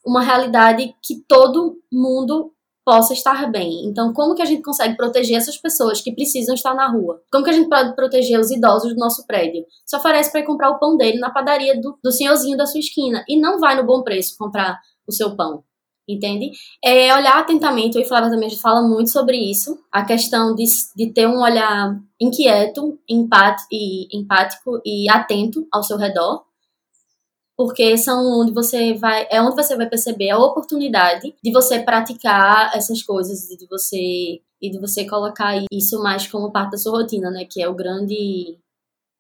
uma 0.05 0.23
realidade 0.23 0.95
que 1.03 1.23
todo 1.29 1.79
mundo 1.93 2.53
possa 2.85 3.13
estar 3.13 3.51
bem. 3.51 3.87
Então, 3.87 4.13
como 4.13 4.35
que 4.35 4.43
a 4.43 4.45
gente 4.45 4.63
consegue 4.63 4.97
proteger 4.97 5.37
essas 5.37 5.57
pessoas 5.57 6.01
que 6.01 6.13
precisam 6.13 6.55
estar 6.55 6.75
na 6.75 6.91
rua? 6.91 7.23
Como 7.31 7.45
que 7.45 7.51
a 7.51 7.53
gente 7.53 7.69
pode 7.69 7.95
proteger 7.95 8.41
os 8.41 8.51
idosos 8.51 8.93
do 8.93 8.99
nosso 8.99 9.25
prédio? 9.25 9.65
Se 9.87 9.97
oferece 9.97 10.33
para 10.33 10.45
comprar 10.45 10.71
o 10.71 10.81
pão 10.81 10.97
dele 10.97 11.19
na 11.19 11.31
padaria 11.31 11.81
do, 11.81 11.97
do 12.03 12.11
senhorzinho 12.11 12.57
da 12.57 12.67
sua 12.67 12.81
esquina 12.81 13.25
e 13.29 13.41
não 13.41 13.61
vai 13.61 13.77
no 13.77 13.87
bom 13.87 14.03
preço 14.03 14.35
comprar 14.37 14.81
o 15.07 15.13
seu 15.13 15.37
pão 15.37 15.63
entende? 16.09 16.51
É 16.85 17.15
olhar 17.15 17.39
atentamente, 17.39 17.99
e 17.99 18.05
Flávia 18.05 18.31
também 18.31 18.51
fala 18.57 18.83
muito 18.83 19.11
sobre 19.11 19.37
isso, 19.37 19.79
a 19.91 20.05
questão 20.05 20.55
de, 20.55 20.65
de 20.97 21.13
ter 21.13 21.27
um 21.27 21.41
olhar 21.41 21.99
inquieto, 22.21 22.99
empate, 23.09 23.63
e, 23.71 24.17
empático 24.17 24.81
e 24.85 25.09
atento 25.11 25.67
ao 25.73 25.83
seu 25.83 25.97
redor, 25.97 26.45
porque 27.57 27.97
são 27.97 28.41
onde 28.41 28.53
você 28.53 28.95
vai, 28.95 29.27
é 29.31 29.41
onde 29.41 29.55
você 29.55 29.77
vai 29.77 29.89
perceber 29.89 30.31
a 30.31 30.39
oportunidade 30.39 31.35
de 31.43 31.53
você 31.53 31.81
praticar 31.81 32.77
essas 32.77 33.03
coisas, 33.03 33.49
de 33.57 33.67
você 33.69 34.41
e 34.61 34.71
de 34.71 34.79
você 34.79 35.05
colocar 35.07 35.55
isso 35.71 36.03
mais 36.03 36.27
como 36.27 36.53
parte 36.53 36.73
da 36.73 36.79
sua 36.79 37.01
rotina, 37.01 37.31
né, 37.31 37.45
que 37.49 37.63
é 37.63 37.69
o 37.69 37.75
grande 37.75 38.59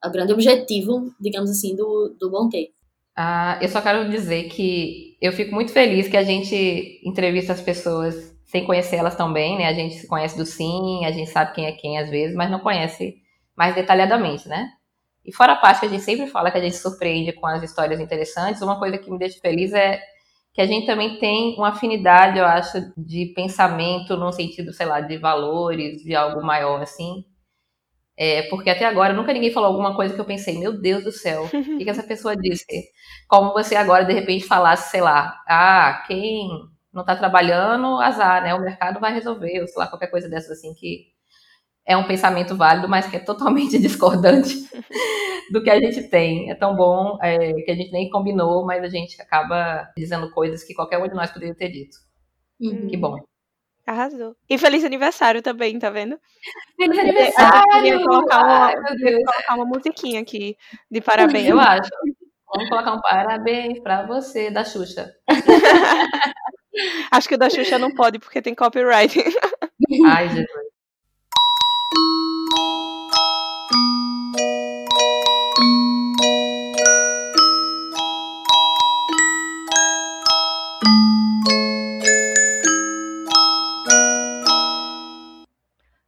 o 0.04 0.10
grande 0.10 0.32
objetivo, 0.32 1.14
digamos 1.20 1.48
assim, 1.48 1.76
do, 1.76 2.16
do 2.18 2.28
Bom 2.28 2.48
Ter. 2.48 2.72
Ah, 3.16 3.58
eu 3.62 3.68
só 3.68 3.80
quero 3.80 4.10
dizer 4.10 4.48
que 4.48 5.11
eu 5.22 5.32
fico 5.32 5.54
muito 5.54 5.72
feliz 5.72 6.08
que 6.08 6.16
a 6.16 6.24
gente 6.24 7.00
entrevista 7.04 7.52
as 7.52 7.60
pessoas 7.62 8.36
sem 8.44 8.64
conhecer 8.66 8.96
elas 8.96 9.16
tão 9.16 9.32
bem, 9.32 9.56
né? 9.56 9.66
A 9.68 9.72
gente 9.72 9.94
se 9.94 10.06
conhece 10.08 10.36
do 10.36 10.44
sim, 10.44 11.04
a 11.06 11.12
gente 11.12 11.30
sabe 11.30 11.54
quem 11.54 11.66
é 11.66 11.72
quem 11.72 11.98
às 11.98 12.10
vezes, 12.10 12.36
mas 12.36 12.50
não 12.50 12.60
conhece 12.60 13.16
mais 13.56 13.74
detalhadamente, 13.74 14.48
né? 14.48 14.68
E 15.24 15.32
fora 15.32 15.52
a 15.52 15.56
parte 15.56 15.80
que 15.80 15.86
a 15.86 15.88
gente 15.88 16.02
sempre 16.02 16.26
fala 16.26 16.50
que 16.50 16.58
a 16.58 16.60
gente 16.60 16.76
surpreende 16.76 17.32
com 17.32 17.46
as 17.46 17.62
histórias 17.62 18.00
interessantes, 18.00 18.60
uma 18.62 18.78
coisa 18.78 18.98
que 18.98 19.10
me 19.10 19.18
deixa 19.18 19.38
feliz 19.40 19.72
é 19.72 20.00
que 20.52 20.60
a 20.60 20.66
gente 20.66 20.86
também 20.86 21.18
tem 21.18 21.54
uma 21.56 21.70
afinidade, 21.70 22.38
eu 22.38 22.44
acho, 22.44 22.92
de 22.96 23.32
pensamento 23.34 24.16
no 24.16 24.32
sentido, 24.32 24.72
sei 24.72 24.86
lá, 24.86 25.00
de 25.00 25.16
valores, 25.18 26.02
de 26.02 26.14
algo 26.14 26.44
maior, 26.44 26.82
assim. 26.82 27.24
É, 28.16 28.42
porque 28.44 28.68
até 28.70 28.84
agora 28.84 29.14
nunca 29.14 29.32
ninguém 29.32 29.52
falou 29.52 29.68
alguma 29.70 29.96
coisa 29.96 30.14
que 30.14 30.20
eu 30.20 30.24
pensei, 30.24 30.58
meu 30.58 30.80
Deus 30.80 31.02
do 31.04 31.12
céu, 31.12 31.44
o 31.46 31.50
que, 31.78 31.84
que 31.84 31.90
essa 31.90 32.02
pessoa 32.02 32.36
disse? 32.36 32.66
Como 33.28 33.52
você 33.52 33.74
agora, 33.76 34.04
de 34.04 34.12
repente, 34.12 34.46
falasse, 34.46 34.90
sei 34.90 35.00
lá, 35.00 35.42
ah, 35.48 36.04
quem 36.06 36.48
não 36.92 37.04
tá 37.04 37.16
trabalhando, 37.16 38.00
azar, 38.00 38.42
né? 38.42 38.54
O 38.54 38.60
mercado 38.60 39.00
vai 39.00 39.12
resolver, 39.12 39.60
ou 39.60 39.66
sei 39.66 39.78
lá, 39.78 39.86
qualquer 39.86 40.08
coisa 40.08 40.28
dessas 40.28 40.58
assim 40.58 40.74
que 40.74 41.12
é 41.84 41.96
um 41.96 42.06
pensamento 42.06 42.56
válido, 42.56 42.88
mas 42.88 43.06
que 43.06 43.16
é 43.16 43.20
totalmente 43.20 43.78
discordante 43.80 44.68
do 45.50 45.62
que 45.62 45.70
a 45.70 45.80
gente 45.80 46.08
tem. 46.08 46.50
É 46.50 46.54
tão 46.54 46.76
bom 46.76 47.18
é, 47.20 47.54
que 47.62 47.70
a 47.70 47.74
gente 47.74 47.90
nem 47.90 48.10
combinou, 48.10 48.64
mas 48.64 48.84
a 48.84 48.88
gente 48.88 49.20
acaba 49.20 49.90
dizendo 49.96 50.30
coisas 50.30 50.62
que 50.62 50.74
qualquer 50.74 50.98
um 50.98 51.08
de 51.08 51.14
nós 51.14 51.30
poderia 51.30 51.54
ter 51.54 51.70
dito. 51.70 51.96
Uhum. 52.60 52.86
Que 52.86 52.96
bom. 52.96 53.18
Arrasou. 53.84 54.36
E 54.48 54.56
feliz 54.56 54.84
aniversário 54.84 55.42
também, 55.42 55.76
tá 55.76 55.90
vendo? 55.90 56.16
Feliz 56.76 56.98
aniversário! 57.00 57.64
podia 57.72 58.04
colocar 58.04 58.44
uma, 58.44 58.66
Ai, 58.66 58.74
colocar 58.76 59.54
uma 59.56 59.64
musiquinha 59.64 60.20
aqui 60.20 60.56
de 60.88 61.00
parabéns. 61.00 61.48
Eu 61.48 61.58
acho. 61.58 61.90
Vamos 62.54 62.68
colocar 62.68 62.92
um 62.92 63.00
parabéns 63.00 63.80
pra 63.80 64.04
você, 64.06 64.50
da 64.50 64.62
Xuxa. 64.62 65.10
Acho 67.10 67.28
que 67.28 67.34
o 67.34 67.38
da 67.38 67.48
Xuxa 67.48 67.78
não 67.78 67.94
pode 67.94 68.18
porque 68.18 68.42
tem 68.42 68.54
copyright. 68.54 69.16
Ai, 70.06 70.28
Jesus. 70.28 70.72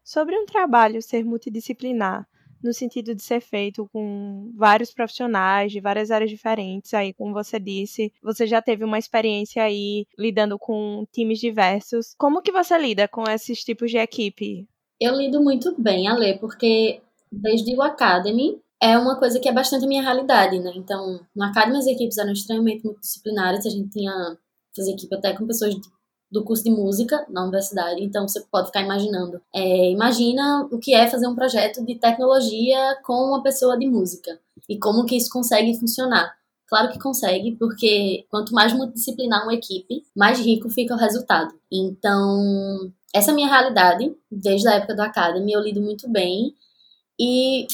Sobre 0.04 0.36
um 0.36 0.44
trabalho 0.44 1.00
ser 1.00 1.24
multidisciplinar, 1.24 2.28
no 2.64 2.72
sentido 2.72 3.14
de 3.14 3.22
ser 3.22 3.40
feito 3.40 3.88
com 3.92 4.50
vários 4.56 4.92
profissionais 4.92 5.70
de 5.70 5.80
várias 5.80 6.10
áreas 6.10 6.30
diferentes, 6.30 6.94
aí 6.94 7.12
como 7.12 7.34
você 7.34 7.60
disse, 7.60 8.10
você 8.22 8.46
já 8.46 8.62
teve 8.62 8.82
uma 8.82 8.98
experiência 8.98 9.62
aí 9.62 10.06
lidando 10.18 10.58
com 10.58 11.06
times 11.12 11.38
diversos. 11.38 12.14
Como 12.16 12.40
que 12.40 12.50
você 12.50 12.78
lida 12.78 13.06
com 13.06 13.24
esses 13.28 13.62
tipos 13.62 13.90
de 13.90 13.98
equipe? 13.98 14.66
Eu 14.98 15.14
lido 15.14 15.42
muito 15.42 15.74
bem, 15.80 16.08
Ale, 16.08 16.38
porque 16.38 17.02
desde 17.30 17.76
o 17.76 17.82
Academy 17.82 18.58
é 18.82 18.96
uma 18.96 19.18
coisa 19.18 19.38
que 19.38 19.48
é 19.48 19.52
bastante 19.52 19.84
a 19.84 19.88
minha 19.88 20.02
realidade, 20.02 20.58
né? 20.58 20.72
Então, 20.74 21.20
no 21.36 21.44
Academy 21.44 21.78
as 21.78 21.86
equipes 21.86 22.16
eram 22.16 22.32
extremamente 22.32 22.84
multidisciplinares, 22.84 23.66
a 23.66 23.70
gente 23.70 23.90
tinha 23.90 24.38
fazia 24.74 24.94
equipe 24.94 25.14
até 25.14 25.32
com 25.32 25.46
pessoas 25.46 25.74
de 25.74 25.80
do 26.34 26.42
curso 26.42 26.64
de 26.64 26.70
música 26.70 27.24
na 27.30 27.42
universidade, 27.42 28.02
então 28.02 28.26
você 28.26 28.40
pode 28.50 28.66
ficar 28.66 28.82
imaginando. 28.82 29.40
É, 29.54 29.90
imagina 29.92 30.68
o 30.68 30.80
que 30.80 30.92
é 30.92 31.06
fazer 31.06 31.28
um 31.28 31.34
projeto 31.34 31.84
de 31.86 31.94
tecnologia 31.94 32.98
com 33.04 33.28
uma 33.28 33.40
pessoa 33.40 33.78
de 33.78 33.86
música 33.86 34.36
e 34.68 34.76
como 34.76 35.06
que 35.06 35.16
isso 35.16 35.30
consegue 35.30 35.78
funcionar. 35.78 36.34
Claro 36.66 36.90
que 36.90 36.98
consegue, 36.98 37.52
porque 37.52 38.26
quanto 38.28 38.52
mais 38.52 38.72
multidisciplinar 38.72 39.44
uma 39.44 39.54
equipe, 39.54 40.02
mais 40.16 40.40
rico 40.40 40.68
fica 40.68 40.94
o 40.94 40.98
resultado. 40.98 41.54
Então, 41.70 42.90
essa 43.14 43.30
é 43.30 43.32
a 43.32 43.34
minha 43.34 43.48
realidade, 43.48 44.12
desde 44.28 44.66
a 44.66 44.74
época 44.74 44.96
do 44.96 45.02
Academy, 45.02 45.52
eu 45.52 45.60
lido 45.60 45.80
muito 45.80 46.10
bem. 46.10 46.52
E 47.16 47.68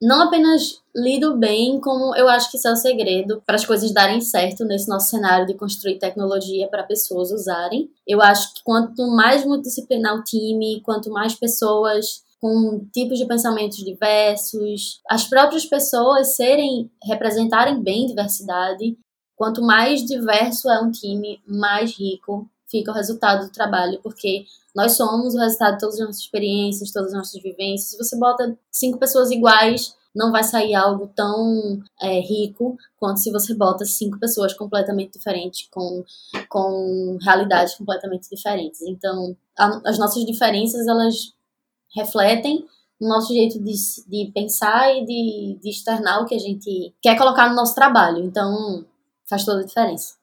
não 0.00 0.22
apenas 0.22 0.80
lido 0.94 1.36
bem, 1.36 1.80
como 1.80 2.14
eu 2.14 2.28
acho 2.28 2.50
que 2.50 2.56
isso 2.56 2.68
é 2.68 2.72
o 2.72 2.76
segredo 2.76 3.42
para 3.44 3.56
as 3.56 3.64
coisas 3.64 3.92
darem 3.92 4.20
certo 4.20 4.64
nesse 4.64 4.88
nosso 4.88 5.10
cenário 5.10 5.46
de 5.46 5.54
construir 5.54 5.98
tecnologia 5.98 6.68
para 6.68 6.84
pessoas 6.84 7.32
usarem. 7.32 7.90
Eu 8.06 8.22
acho 8.22 8.54
que 8.54 8.62
quanto 8.62 9.06
mais 9.08 9.44
multidisciplinar 9.44 10.16
o 10.16 10.22
time, 10.22 10.80
quanto 10.82 11.10
mais 11.10 11.34
pessoas 11.34 12.22
com 12.40 12.86
tipos 12.92 13.18
de 13.18 13.26
pensamentos 13.26 13.78
diversos, 13.78 15.00
as 15.08 15.24
próprias 15.24 15.66
pessoas 15.66 16.36
serem 16.36 16.88
representarem 17.02 17.82
bem 17.82 18.06
diversidade, 18.06 18.96
quanto 19.36 19.60
mais 19.60 20.04
diverso 20.04 20.70
é 20.70 20.80
um 20.80 20.90
time, 20.90 21.40
mais 21.44 21.96
rico 21.98 22.48
fica 22.70 22.90
o 22.90 22.94
resultado 22.94 23.46
do 23.46 23.52
trabalho, 23.52 24.00
porque 24.02 24.44
nós 24.74 24.92
somos 24.92 25.34
o 25.34 25.38
resultado 25.38 25.74
de 25.74 25.80
todas 25.80 26.00
as 26.00 26.06
nossas 26.06 26.20
experiências, 26.20 26.92
todas 26.92 27.08
as 27.08 27.18
nossas 27.18 27.42
vivências. 27.42 27.90
Se 27.90 27.98
você 27.98 28.16
bota 28.16 28.56
cinco 28.70 28.98
pessoas 28.98 29.30
iguais, 29.30 29.96
não 30.14 30.32
vai 30.32 30.42
sair 30.42 30.74
algo 30.74 31.10
tão 31.14 31.80
é, 32.00 32.20
rico 32.20 32.76
quanto 32.98 33.20
se 33.20 33.30
você 33.30 33.54
bota 33.54 33.84
cinco 33.84 34.18
pessoas 34.18 34.52
completamente 34.52 35.12
diferentes, 35.12 35.68
com, 35.70 36.04
com 36.48 37.18
realidades 37.22 37.74
completamente 37.74 38.28
diferentes. 38.28 38.82
Então, 38.82 39.36
a, 39.56 39.80
as 39.86 39.98
nossas 39.98 40.24
diferenças, 40.24 40.86
elas 40.86 41.32
refletem 41.94 42.66
o 43.00 43.08
nosso 43.08 43.32
jeito 43.32 43.62
de, 43.62 43.72
de 44.08 44.32
pensar 44.32 44.92
e 44.96 45.04
de, 45.04 45.58
de 45.62 45.70
externar 45.70 46.22
o 46.22 46.26
que 46.26 46.34
a 46.34 46.38
gente 46.38 46.94
quer 47.00 47.16
colocar 47.16 47.48
no 47.48 47.54
nosso 47.54 47.74
trabalho. 47.74 48.18
Então, 48.24 48.84
faz 49.28 49.44
toda 49.44 49.60
a 49.60 49.64
diferença. 49.64 50.17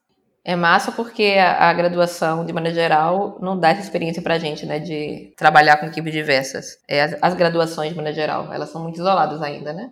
É 0.48 0.56
massa 0.56 0.92
porque 0.92 1.24
a, 1.40 1.72
a, 1.72 1.74
graduação, 1.74 2.46
de 2.46 2.54
maneira 2.54 2.76
geral, 2.76 3.40
não 3.42 3.60
dá 3.60 3.70
essa 3.70 3.82
experiência 3.82 4.22
pra 4.22 4.38
gente, 4.38 4.64
né? 4.64 4.78
De 4.78 5.34
trabalhar 5.36 5.78
com 5.78 5.88
equipes 5.88 6.14
diversas. 6.14 6.78
É, 6.88 7.02
as, 7.02 7.16
as, 7.20 7.34
graduações, 7.34 7.90
de 7.90 7.96
maneira 7.96 8.16
geral, 8.16 8.54
elas 8.54 8.70
são 8.70 8.84
muito 8.84 8.98
isoladas 8.98 9.42
ainda, 9.42 9.74
né? 9.74 9.92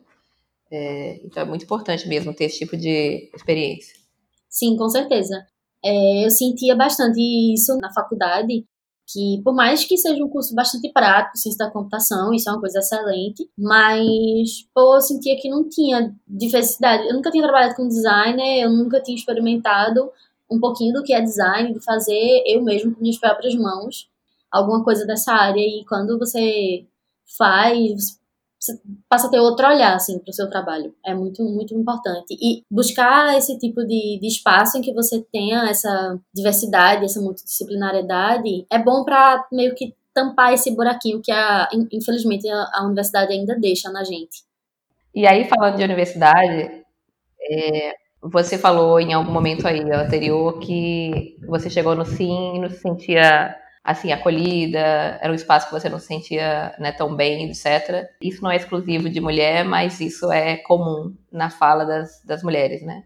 É, 0.71 1.19
então 1.25 1.41
é 1.41 1.45
muito 1.45 1.65
importante 1.65 2.07
mesmo 2.07 2.35
ter 2.35 2.45
esse 2.45 2.59
tipo 2.59 2.77
de 2.77 3.31
experiência. 3.33 3.95
Sim, 4.47 4.77
com 4.77 4.87
certeza. 4.89 5.43
É, 5.83 6.23
eu 6.23 6.29
sentia 6.29 6.75
bastante 6.75 7.19
isso 7.51 7.75
na 7.81 7.91
faculdade, 7.91 8.63
que 9.11 9.41
por 9.43 9.55
mais 9.55 9.83
que 9.83 9.97
seja 9.97 10.23
um 10.23 10.29
curso 10.29 10.53
bastante 10.53 10.87
prático, 10.93 11.35
ciência 11.35 11.65
da 11.65 11.71
computação, 11.71 12.31
isso 12.31 12.47
é 12.47 12.51
uma 12.51 12.61
coisa 12.61 12.77
excelente, 12.77 13.49
mas 13.57 14.67
pô, 14.71 14.97
eu 14.97 15.01
sentia 15.01 15.35
que 15.35 15.49
não 15.49 15.67
tinha 15.67 16.13
diversidade. 16.27 17.07
Eu 17.07 17.15
nunca 17.15 17.31
tinha 17.31 17.43
trabalhado 17.43 17.75
com 17.75 17.87
designer, 17.87 18.63
eu 18.63 18.69
nunca 18.69 19.01
tinha 19.01 19.17
experimentado 19.17 20.11
um 20.49 20.59
pouquinho 20.59 20.93
do 20.93 21.03
que 21.03 21.13
é 21.13 21.21
design, 21.21 21.73
de 21.73 21.83
fazer 21.83 22.43
eu 22.45 22.61
mesmo 22.61 22.93
com 22.93 23.01
minhas 23.01 23.17
próprias 23.17 23.55
mãos 23.55 24.09
alguma 24.53 24.83
coisa 24.83 25.05
dessa 25.05 25.33
área. 25.33 25.59
E 25.59 25.83
quando 25.85 26.19
você 26.19 26.85
faz, 27.37 28.19
você 28.59 28.79
passa 29.09 29.27
a 29.27 29.31
ter 29.31 29.39
outro 29.39 29.67
olhar, 29.67 29.95
assim, 29.95 30.19
para 30.19 30.29
o 30.29 30.33
seu 30.33 30.49
trabalho. 30.49 30.93
É 31.03 31.13
muito, 31.13 31.43
muito 31.43 31.73
importante. 31.73 32.37
E 32.39 32.63
buscar 32.69 33.35
esse 33.35 33.57
tipo 33.57 33.83
de, 33.83 34.19
de 34.21 34.27
espaço 34.27 34.77
em 34.77 34.81
que 34.81 34.93
você 34.93 35.25
tenha 35.31 35.67
essa 35.69 36.19
diversidade, 36.33 37.03
essa 37.03 37.19
multidisciplinariedade, 37.19 38.65
é 38.71 38.77
bom 38.77 39.03
para 39.03 39.45
meio 39.51 39.73
que 39.73 39.95
tampar 40.13 40.53
esse 40.53 40.75
buraquinho 40.75 41.21
que, 41.21 41.31
a, 41.31 41.67
infelizmente, 41.91 42.47
a, 42.47 42.69
a 42.73 42.85
universidade 42.85 43.33
ainda 43.33 43.59
deixa 43.59 43.91
na 43.91 44.03
gente. 44.03 44.43
E 45.15 45.25
aí, 45.27 45.47
falando 45.47 45.77
de 45.77 45.83
universidade, 45.83 46.83
é, 47.41 47.95
você 48.23 48.57
falou 48.57 48.99
em 48.99 49.13
algum 49.13 49.31
momento 49.31 49.67
aí 49.67 49.81
anterior 49.91 50.59
que 50.59 51.37
você 51.45 51.69
chegou 51.69 51.95
no 51.95 52.05
sim 52.05 52.55
e 52.55 52.59
não 52.59 52.69
se 52.69 52.79
sentia 52.79 53.55
assim 53.83 54.13
acolhida, 54.13 54.79
era 55.21 55.31
um 55.31 55.35
espaço 55.35 55.67
que 55.67 55.73
você 55.73 55.89
não 55.89 55.99
se 55.99 56.07
sentia 56.07 56.73
né, 56.79 56.93
tão 56.93 57.13
bem, 57.13 57.49
etc. 57.49 58.07
Isso 58.21 58.41
não 58.41 58.49
é 58.49 58.55
exclusivo 58.55 59.09
de 59.09 59.19
mulher, 59.19 59.65
mas 59.65 59.99
isso 59.99 60.31
é 60.31 60.55
comum 60.57 61.13
na 61.29 61.49
fala 61.49 61.83
das, 61.83 62.23
das 62.23 62.41
mulheres, 62.43 62.81
né? 62.81 63.03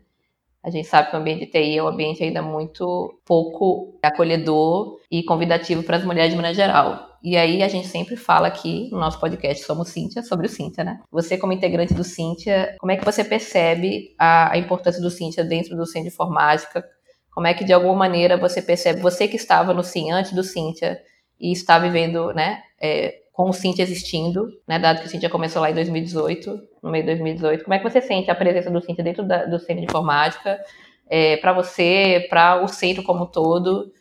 A 0.64 0.70
gente 0.70 0.88
sabe 0.88 1.10
que 1.10 1.16
o 1.16 1.20
ambiente 1.20 1.45
de 1.45 1.51
TI 1.51 1.78
é 1.78 1.84
um 1.84 1.88
ambiente 1.88 2.24
ainda 2.24 2.41
muito 2.41 3.20
pouco 3.26 3.97
acolhedor 4.03 4.99
e 5.10 5.24
convidativo 5.24 5.84
para 5.84 5.97
as 5.97 6.03
mulheres 6.03 6.32
de 6.32 6.36
maneira 6.36 6.55
geral. 6.55 7.08
E 7.24 7.36
aí 7.36 7.64
a 7.64 7.68
gente 7.68 7.88
sempre 7.88 8.16
fala 8.16 8.47
aqui 8.47 8.89
no 8.91 8.99
nosso 8.99 9.20
podcast 9.20 9.64
Somos 9.64 9.89
Cíntia 9.89 10.22
sobre 10.24 10.47
o 10.47 10.49
Cíntia, 10.49 10.84
né? 10.84 10.99
Você 11.12 11.38
como 11.38 11.53
integrante 11.53 11.93
do 11.93 12.03
Cíntia, 12.03 12.76
como 12.80 12.91
é 12.91 12.97
que 12.97 13.05
você 13.05 13.24
percebe 13.24 14.16
a, 14.18 14.53
a 14.53 14.58
importância 14.58 15.01
do 15.01 15.10
Cíntia 15.10 15.43
dentro 15.43 15.76
do 15.76 15.86
centro 15.86 16.10
de 16.10 16.14
informática? 16.14 16.84
Como 17.32 17.47
é 17.47 17.53
que 17.53 17.64
de 17.64 17.74
alguma 17.74 17.95
maneira 17.95 18.38
você 18.38 18.62
percebe, 18.62 19.01
você 19.01 19.28
que 19.28 19.36
estava 19.36 19.74
no 19.74 19.84
Sim 19.84 20.12
antes 20.12 20.34
do 20.34 20.43
Cíntia 20.43 20.99
e 21.39 21.51
está 21.51 21.78
vivendo, 21.78 22.34
né, 22.34 22.62
é, 22.82 23.14
com 23.38 23.51
o 23.51 23.53
Cintia 23.53 23.83
existindo, 23.83 24.51
né, 24.67 24.79
dado 24.79 24.99
que 24.99 25.05
o 25.05 25.09
Cintia 25.09 25.29
começou 25.29 25.61
lá 25.61 25.69
em 25.69 25.75
2018, 25.75 26.59
no 26.81 26.89
meio 26.89 27.03
de 27.03 27.11
2018. 27.11 27.63
Como 27.63 27.73
é 27.75 27.77
que 27.77 27.88
você 27.88 28.01
sente 28.01 28.31
a 28.31 28.35
presença 28.35 28.71
do 28.71 28.81
Cintia 28.81 29.03
dentro 29.03 29.23
da, 29.23 29.45
do 29.45 29.59
Centro 29.59 29.75
de 29.75 29.83
Informática, 29.83 30.59
é, 31.07 31.38
para 31.38 31.53
você, 31.53 32.25
para 32.31 32.63
o 32.63 32.67
centro 32.67 33.03
como 33.03 33.25
um 33.25 33.27
todo, 33.27 33.93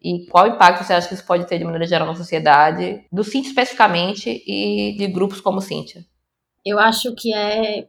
e 0.00 0.24
qual 0.26 0.46
impacto 0.46 0.84
você 0.84 0.92
acha 0.92 1.08
que 1.08 1.14
isso 1.14 1.26
pode 1.26 1.44
ter 1.48 1.58
de 1.58 1.64
maneira 1.64 1.88
geral 1.88 2.06
na 2.06 2.14
sociedade, 2.14 3.04
do 3.10 3.24
Cintia 3.24 3.48
especificamente 3.48 4.44
e 4.46 4.94
de 4.96 5.08
grupos 5.08 5.40
como 5.40 5.58
o 5.58 5.60
Cintia? 5.60 6.04
Eu 6.64 6.78
acho 6.78 7.12
que 7.16 7.34
é 7.34 7.88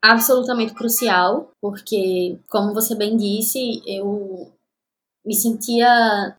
absolutamente 0.00 0.74
crucial, 0.74 1.50
porque, 1.60 2.38
como 2.48 2.72
você 2.72 2.94
bem 2.94 3.16
disse, 3.16 3.82
eu 3.84 4.52
me 5.26 5.34
sentia 5.34 6.36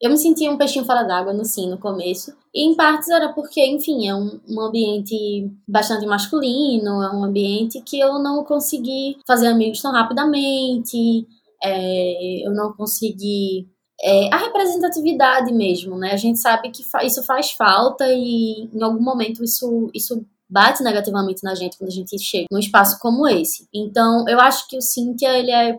eu 0.00 0.10
me 0.10 0.16
sentia 0.16 0.50
um 0.50 0.58
peixinho 0.58 0.84
fora 0.84 1.02
d'água 1.02 1.32
no 1.32 1.44
sim 1.44 1.68
no 1.68 1.78
começo. 1.78 2.36
E 2.54 2.66
em 2.66 2.74
partes 2.74 3.08
era 3.08 3.32
porque, 3.32 3.64
enfim, 3.64 4.08
é 4.08 4.14
um, 4.14 4.40
um, 4.48 4.60
ambiente 4.60 5.50
bastante 5.68 6.06
masculino, 6.06 7.02
é 7.02 7.14
um 7.14 7.24
ambiente 7.24 7.80
que 7.80 7.98
eu 7.98 8.18
não 8.18 8.44
consegui 8.44 9.16
fazer 9.26 9.48
amigos 9.48 9.80
tão 9.80 9.92
rapidamente, 9.92 11.26
é, 11.62 12.46
eu 12.46 12.52
não 12.52 12.72
consegui. 12.72 13.68
É, 14.02 14.34
a 14.34 14.36
representatividade 14.38 15.52
mesmo, 15.52 15.96
né? 15.96 16.12
A 16.12 16.16
gente 16.16 16.38
sabe 16.38 16.70
que 16.70 16.84
fa 16.84 17.04
isso 17.04 17.22
faz 17.22 17.52
falta 17.52 18.04
e 18.08 18.68
em 18.74 18.82
algum 18.82 19.02
momento 19.02 19.42
isso, 19.42 19.90
isso 19.94 20.26
bate 20.48 20.82
negativamente 20.82 21.42
na 21.42 21.54
gente 21.54 21.78
quando 21.78 21.88
a 21.88 21.92
gente 21.92 22.18
chega 22.18 22.46
num 22.50 22.58
espaço 22.58 22.98
como 23.00 23.26
esse. 23.26 23.68
Então, 23.72 24.24
eu 24.28 24.38
acho 24.40 24.68
que 24.68 24.76
o 24.76 24.82
Cynthia, 24.82 25.38
ele 25.38 25.50
é. 25.50 25.78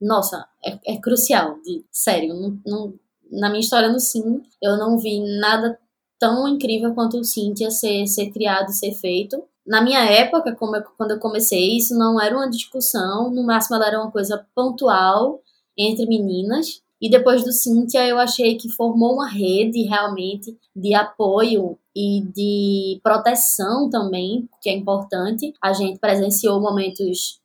Nossa, 0.00 0.46
é, 0.64 0.94
é 0.94 0.96
crucial, 1.00 1.60
de, 1.62 1.84
sério. 1.92 2.34
Não, 2.34 2.58
não, 2.66 2.94
na 3.30 3.48
minha 3.48 3.60
história 3.60 3.88
no 3.88 4.00
Sim, 4.00 4.42
eu 4.60 4.76
não 4.76 4.98
vi 4.98 5.20
nada 5.38 5.78
tão 6.18 6.46
incrível 6.46 6.94
quanto 6.94 7.18
o 7.18 7.24
Cynthia 7.24 7.70
ser, 7.70 8.06
ser 8.06 8.30
criado 8.30 8.70
e 8.70 8.74
ser 8.74 8.92
feito. 8.92 9.42
Na 9.66 9.80
minha 9.80 10.04
época, 10.04 10.50
eu, 10.50 10.82
quando 10.96 11.12
eu 11.12 11.18
comecei, 11.18 11.76
isso 11.76 11.96
não 11.96 12.20
era 12.20 12.36
uma 12.36 12.50
discussão, 12.50 13.30
no 13.30 13.42
máximo 13.42 13.76
ela 13.76 13.86
era 13.86 14.00
uma 14.00 14.10
coisa 14.10 14.44
pontual 14.54 15.40
entre 15.76 16.06
meninas. 16.06 16.82
E 17.00 17.08
depois 17.08 17.42
do 17.42 17.52
Cynthia, 17.52 18.06
eu 18.06 18.18
achei 18.18 18.56
que 18.56 18.68
formou 18.68 19.14
uma 19.14 19.28
rede 19.28 19.82
realmente 19.84 20.54
de 20.76 20.94
apoio 20.94 21.78
e 21.96 22.22
de 22.34 23.00
proteção 23.02 23.88
também, 23.88 24.46
que 24.60 24.68
é 24.68 24.76
importante. 24.76 25.54
A 25.62 25.72
gente 25.72 25.98
presenciou 25.98 26.60
momentos 26.60 27.40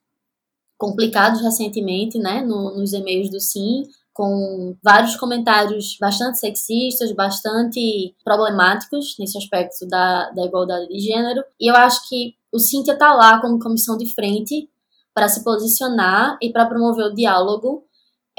complicados 0.77 1.41
recentemente, 1.41 2.17
né, 2.17 2.41
no, 2.41 2.75
nos 2.75 2.91
e-mails 2.91 3.29
do 3.29 3.39
Sim, 3.39 3.83
com 4.15 4.77
vários 4.81 5.17
comentários 5.17 5.97
bastante 5.99 6.39
sexistas, 6.39 7.11
bastante 7.11 8.15
problemáticos 8.23 9.17
nesse 9.19 9.37
aspecto 9.37 9.85
da, 9.85 10.31
da 10.31 10.45
igualdade 10.45 10.87
de 10.87 10.99
gênero. 10.99 11.43
E 11.59 11.69
eu 11.69 11.75
acho 11.75 12.07
que 12.07 12.33
o 12.49 12.57
Cíntia 12.57 12.93
está 12.93 13.13
lá 13.13 13.41
como 13.41 13.59
comissão 13.59 13.97
de 13.97 14.09
frente 14.15 14.69
para 15.13 15.27
se 15.27 15.43
posicionar 15.43 16.37
e 16.41 16.49
para 16.49 16.65
promover 16.65 17.07
o 17.07 17.13
diálogo. 17.13 17.83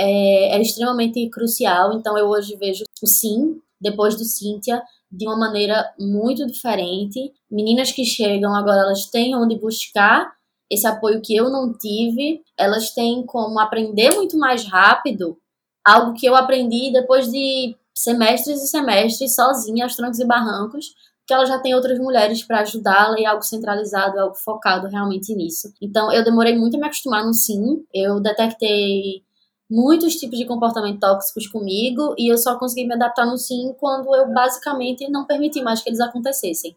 É, 0.00 0.56
é, 0.56 0.62
extremamente 0.62 1.28
crucial. 1.28 1.92
Então 1.92 2.16
eu 2.16 2.26
hoje 2.26 2.56
vejo 2.56 2.84
o 3.02 3.06
Sim, 3.06 3.60
depois 3.78 4.16
do 4.16 4.24
Cíntia, 4.24 4.82
de 5.12 5.26
uma 5.26 5.36
maneira 5.36 5.92
muito 5.98 6.46
diferente. 6.46 7.34
Meninas 7.50 7.92
que 7.92 8.04
chegam 8.04 8.54
agora, 8.54 8.80
elas 8.80 9.06
têm 9.06 9.36
onde 9.36 9.58
buscar 9.58 10.32
esse 10.70 10.86
apoio 10.86 11.20
que 11.22 11.36
eu 11.36 11.50
não 11.50 11.76
tive, 11.76 12.42
elas 12.58 12.92
têm 12.94 13.24
como 13.26 13.60
aprender 13.60 14.14
muito 14.14 14.38
mais 14.38 14.64
rápido 14.64 15.38
algo 15.86 16.14
que 16.14 16.26
eu 16.26 16.34
aprendi 16.34 16.92
depois 16.92 17.30
de 17.30 17.76
semestres 17.94 18.62
e 18.62 18.66
semestres 18.66 19.34
sozinha, 19.34 19.84
aos 19.84 19.96
trancos 19.96 20.18
e 20.18 20.26
barrancos, 20.26 20.86
que 21.26 21.32
ela 21.32 21.44
já 21.46 21.58
tem 21.58 21.74
outras 21.74 21.98
mulheres 21.98 22.42
para 22.42 22.60
ajudá-la 22.60 23.18
e 23.18 23.26
algo 23.26 23.42
centralizado, 23.42 24.18
algo 24.18 24.34
focado 24.34 24.86
realmente 24.88 25.34
nisso. 25.34 25.72
Então, 25.80 26.12
eu 26.12 26.22
demorei 26.24 26.56
muito 26.56 26.76
a 26.76 26.80
me 26.80 26.86
acostumar 26.86 27.24
no 27.24 27.34
sim. 27.34 27.84
Eu 27.92 28.20
detectei 28.20 29.22
muitos 29.68 30.14
tipos 30.14 30.38
de 30.38 30.46
comportamento 30.46 31.00
tóxicos 31.00 31.48
comigo 31.48 32.14
e 32.16 32.30
eu 32.30 32.38
só 32.38 32.56
consegui 32.58 32.86
me 32.86 32.94
adaptar 32.94 33.26
no 33.26 33.36
sim 33.36 33.74
quando 33.78 34.14
eu 34.14 34.32
basicamente 34.32 35.10
não 35.10 35.26
permiti 35.26 35.62
mais 35.62 35.82
que 35.82 35.88
eles 35.90 36.00
acontecessem. 36.00 36.76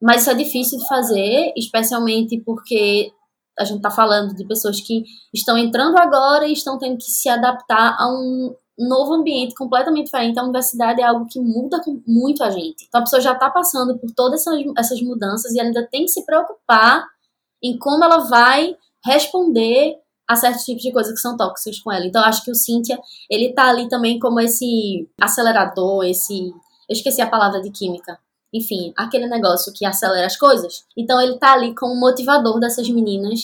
Mas 0.00 0.22
isso 0.22 0.30
é 0.30 0.34
difícil 0.34 0.78
de 0.78 0.86
fazer, 0.86 1.52
especialmente 1.56 2.38
porque 2.40 3.10
a 3.58 3.64
gente 3.64 3.78
está 3.78 3.90
falando 3.90 4.34
de 4.34 4.44
pessoas 4.44 4.80
que 4.80 5.04
estão 5.32 5.56
entrando 5.56 5.96
agora 5.98 6.46
e 6.46 6.52
estão 6.52 6.78
tendo 6.78 6.98
que 6.98 7.10
se 7.10 7.28
adaptar 7.28 7.96
a 7.98 8.08
um 8.08 8.54
novo 8.78 9.14
ambiente 9.14 9.54
completamente 9.54 10.06
diferente. 10.06 10.38
A 10.38 10.42
universidade 10.42 11.00
é 11.00 11.04
algo 11.04 11.26
que 11.26 11.40
muda 11.40 11.80
muito 12.06 12.44
a 12.44 12.50
gente. 12.50 12.84
Então 12.86 13.00
a 13.00 13.04
pessoa 13.04 13.20
já 13.20 13.32
está 13.32 13.48
passando 13.48 13.98
por 13.98 14.10
todas 14.14 14.44
essas, 14.76 15.00
mudanças 15.02 15.52
e 15.52 15.60
ainda 15.60 15.86
tem 15.90 16.04
que 16.04 16.10
se 16.10 16.24
preocupar 16.24 17.06
em 17.62 17.78
como 17.78 18.04
ela 18.04 18.18
vai 18.28 18.76
responder 19.04 19.98
a 20.28 20.36
certos 20.36 20.64
tipos 20.64 20.82
de 20.82 20.92
coisas 20.92 21.12
que 21.12 21.20
são 21.20 21.36
tóxicas 21.36 21.78
com 21.80 21.90
ela. 21.90 22.04
Então 22.04 22.22
acho 22.22 22.44
que 22.44 22.50
o 22.50 22.54
Cíntia, 22.54 22.98
ele 23.30 23.54
tá 23.54 23.68
ali 23.68 23.88
também 23.88 24.18
como 24.18 24.40
esse 24.40 25.08
acelerador, 25.20 26.04
esse 26.04 26.52
eu 26.88 26.92
esqueci 26.92 27.20
a 27.20 27.28
palavra 27.28 27.60
de 27.60 27.70
química, 27.70 28.18
enfim, 28.56 28.92
aquele 28.96 29.26
negócio 29.26 29.72
que 29.74 29.84
acelera 29.84 30.26
as 30.26 30.36
coisas. 30.36 30.84
Então 30.96 31.20
ele 31.20 31.38
tá 31.38 31.52
ali 31.52 31.74
como 31.74 31.98
motivador 31.98 32.58
dessas 32.58 32.88
meninas 32.88 33.40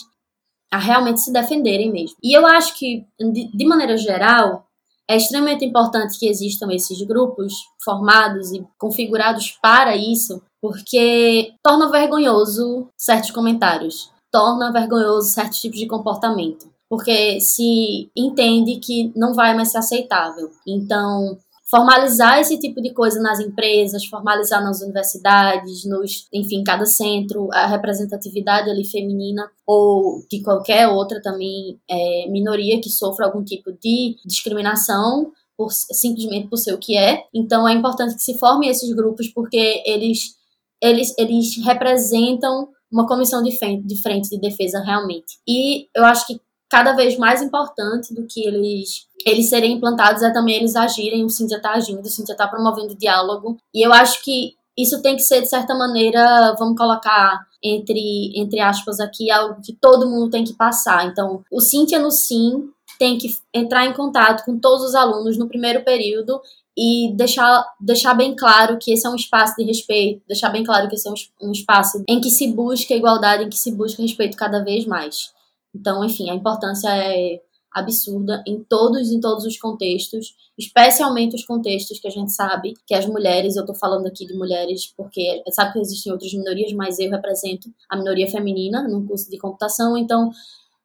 a 0.72 0.78
realmente 0.78 1.20
se 1.20 1.32
defenderem 1.32 1.92
mesmo. 1.92 2.16
E 2.22 2.36
eu 2.36 2.46
acho 2.46 2.78
que, 2.78 3.04
de 3.18 3.66
maneira 3.66 3.96
geral, 3.96 4.64
é 5.08 5.16
extremamente 5.16 5.64
importante 5.64 6.18
que 6.18 6.26
existam 6.26 6.72
esses 6.72 7.02
grupos 7.02 7.52
formados 7.84 8.52
e 8.52 8.66
configurados 8.78 9.58
para 9.60 9.94
isso, 9.94 10.40
porque 10.62 11.52
torna 11.62 11.90
vergonhoso 11.90 12.88
certos 12.96 13.30
comentários, 13.30 14.10
torna 14.32 14.72
vergonhoso 14.72 15.28
certos 15.28 15.60
tipos 15.60 15.78
de 15.78 15.86
comportamento, 15.86 16.70
porque 16.88 17.38
se 17.40 18.10
entende 18.16 18.76
que 18.76 19.12
não 19.14 19.34
vai 19.34 19.54
mais 19.54 19.70
ser 19.70 19.78
aceitável. 19.78 20.50
Então, 20.66 21.36
formalizar 21.72 22.38
esse 22.38 22.58
tipo 22.58 22.82
de 22.82 22.92
coisa 22.92 23.18
nas 23.22 23.40
empresas, 23.40 24.04
formalizar 24.04 24.62
nas 24.62 24.82
universidades, 24.82 25.86
nos, 25.86 26.28
enfim, 26.30 26.62
cada 26.62 26.84
centro, 26.84 27.48
a 27.50 27.66
representatividade 27.66 28.68
ali 28.68 28.84
feminina 28.84 29.50
ou 29.66 30.22
de 30.30 30.42
qualquer 30.42 30.86
outra 30.88 31.22
também 31.22 31.80
é, 31.90 32.28
minoria 32.28 32.78
que 32.78 32.90
sofra 32.90 33.24
algum 33.24 33.42
tipo 33.42 33.72
de 33.72 34.16
discriminação 34.22 35.32
por, 35.56 35.72
simplesmente 35.72 36.48
por 36.48 36.58
ser 36.58 36.74
o 36.74 36.78
que 36.78 36.94
é. 36.94 37.24
Então 37.34 37.66
é 37.66 37.72
importante 37.72 38.16
que 38.16 38.22
se 38.22 38.38
formem 38.38 38.68
esses 38.68 38.94
grupos 38.94 39.28
porque 39.28 39.82
eles 39.86 40.36
eles, 40.82 41.14
eles 41.16 41.56
representam 41.64 42.68
uma 42.90 43.06
comissão 43.06 43.42
de 43.42 43.56
frente, 43.56 43.86
de 43.86 44.02
frente 44.02 44.28
de 44.28 44.38
defesa 44.38 44.80
realmente. 44.80 45.38
E 45.48 45.86
eu 45.96 46.04
acho 46.04 46.26
que 46.26 46.38
cada 46.72 46.94
vez 46.94 47.18
mais 47.18 47.42
importante 47.42 48.14
do 48.14 48.26
que 48.26 48.46
eles 48.46 49.06
eles 49.26 49.50
serem 49.50 49.74
implantados 49.74 50.22
é 50.22 50.32
também 50.32 50.56
eles 50.56 50.74
agirem, 50.74 51.22
o 51.22 51.28
Cintia 51.28 51.58
está 51.58 51.72
agindo, 51.72 52.00
o 52.00 52.08
Cintia 52.08 52.32
está 52.32 52.48
promovendo 52.48 52.96
diálogo. 52.96 53.58
E 53.74 53.86
eu 53.86 53.92
acho 53.92 54.24
que 54.24 54.54
isso 54.76 55.02
tem 55.02 55.14
que 55.14 55.22
ser, 55.22 55.42
de 55.42 55.48
certa 55.48 55.74
maneira, 55.74 56.56
vamos 56.58 56.78
colocar 56.78 57.46
entre, 57.62 58.32
entre 58.34 58.58
aspas 58.58 59.00
aqui, 59.00 59.30
algo 59.30 59.60
que 59.62 59.74
todo 59.74 60.08
mundo 60.08 60.30
tem 60.30 60.44
que 60.44 60.54
passar. 60.54 61.06
Então, 61.06 61.44
o 61.52 61.60
Cintia 61.60 61.98
no 61.98 62.10
Sim 62.10 62.70
tem 62.98 63.18
que 63.18 63.28
entrar 63.52 63.84
em 63.84 63.92
contato 63.92 64.42
com 64.42 64.58
todos 64.58 64.82
os 64.86 64.94
alunos 64.94 65.36
no 65.36 65.46
primeiro 65.46 65.84
período 65.84 66.40
e 66.76 67.12
deixar, 67.14 67.64
deixar 67.78 68.14
bem 68.14 68.34
claro 68.34 68.78
que 68.78 68.92
esse 68.92 69.06
é 69.06 69.10
um 69.10 69.14
espaço 69.14 69.54
de 69.56 69.64
respeito, 69.64 70.22
deixar 70.26 70.48
bem 70.48 70.64
claro 70.64 70.88
que 70.88 70.94
esse 70.94 71.06
é 71.06 71.10
um, 71.10 71.48
um 71.48 71.52
espaço 71.52 72.02
em 72.08 72.18
que 72.18 72.30
se 72.30 72.48
busca 72.48 72.94
igualdade, 72.94 73.44
em 73.44 73.50
que 73.50 73.58
se 73.58 73.70
busca 73.70 74.00
respeito 74.00 74.38
cada 74.38 74.64
vez 74.64 74.86
mais. 74.86 75.30
Então, 75.74 76.04
enfim, 76.04 76.30
a 76.30 76.34
importância 76.34 76.88
é 76.88 77.40
absurda 77.74 78.42
em 78.46 78.62
todos 78.62 79.10
em 79.10 79.18
todos 79.18 79.44
os 79.44 79.58
contextos, 79.58 80.34
especialmente 80.58 81.34
os 81.34 81.44
contextos 81.44 81.98
que 81.98 82.06
a 82.06 82.10
gente 82.10 82.30
sabe 82.30 82.74
que 82.86 82.94
as 82.94 83.06
mulheres, 83.06 83.56
eu 83.56 83.64
tô 83.64 83.74
falando 83.74 84.06
aqui 84.06 84.26
de 84.26 84.34
mulheres 84.34 84.92
porque 84.94 85.42
sabe 85.50 85.72
que 85.72 85.78
existem 85.78 86.12
outras 86.12 86.32
minorias, 86.34 86.72
mas 86.72 86.98
eu 86.98 87.10
represento 87.10 87.72
a 87.88 87.96
minoria 87.96 88.28
feminina 88.28 88.86
no 88.86 89.06
curso 89.06 89.30
de 89.30 89.38
computação, 89.38 89.96
então 89.96 90.30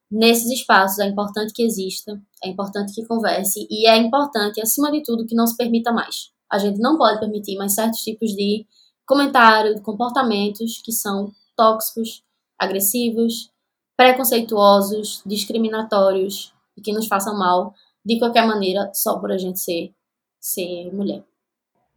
nesses 0.10 0.50
espaços 0.50 1.00
é 1.00 1.08
importante 1.08 1.52
que 1.54 1.64
exista, 1.64 2.20
é 2.42 2.48
importante 2.48 2.94
que 2.94 3.06
converse 3.06 3.68
e 3.70 3.88
é 3.88 3.98
importante, 3.98 4.62
acima 4.62 4.90
de 4.92 5.04
tudo, 5.04 5.26
que 5.26 5.36
não 5.36 5.46
se 5.46 5.58
permita 5.58 5.92
mais. 5.92 6.32
A 6.50 6.58
gente 6.58 6.80
não 6.80 6.98
pode 6.98 7.20
permitir 7.20 7.58
mais 7.58 7.74
certos 7.74 8.00
tipos 8.00 8.32
de 8.32 8.66
comentário, 9.06 9.76
de 9.76 9.82
comportamentos 9.82 10.82
que 10.82 10.94
são 10.94 11.34
tóxicos, 11.58 12.24
agressivos, 12.58 13.52
preconceituosos, 13.98 15.24
discriminatórios 15.26 16.54
e 16.78 16.82
que 16.82 16.93
nos 16.93 17.08
façam 17.08 17.38
mal 17.38 17.74
de 18.06 18.20
qualquer 18.20 18.45
maneira 18.45 18.91
só 18.93 19.20
por 19.20 19.32
a 19.32 19.38
gente 19.38 19.60
ser, 19.60 19.91
ser 20.39 20.93
mulher. 20.93 21.24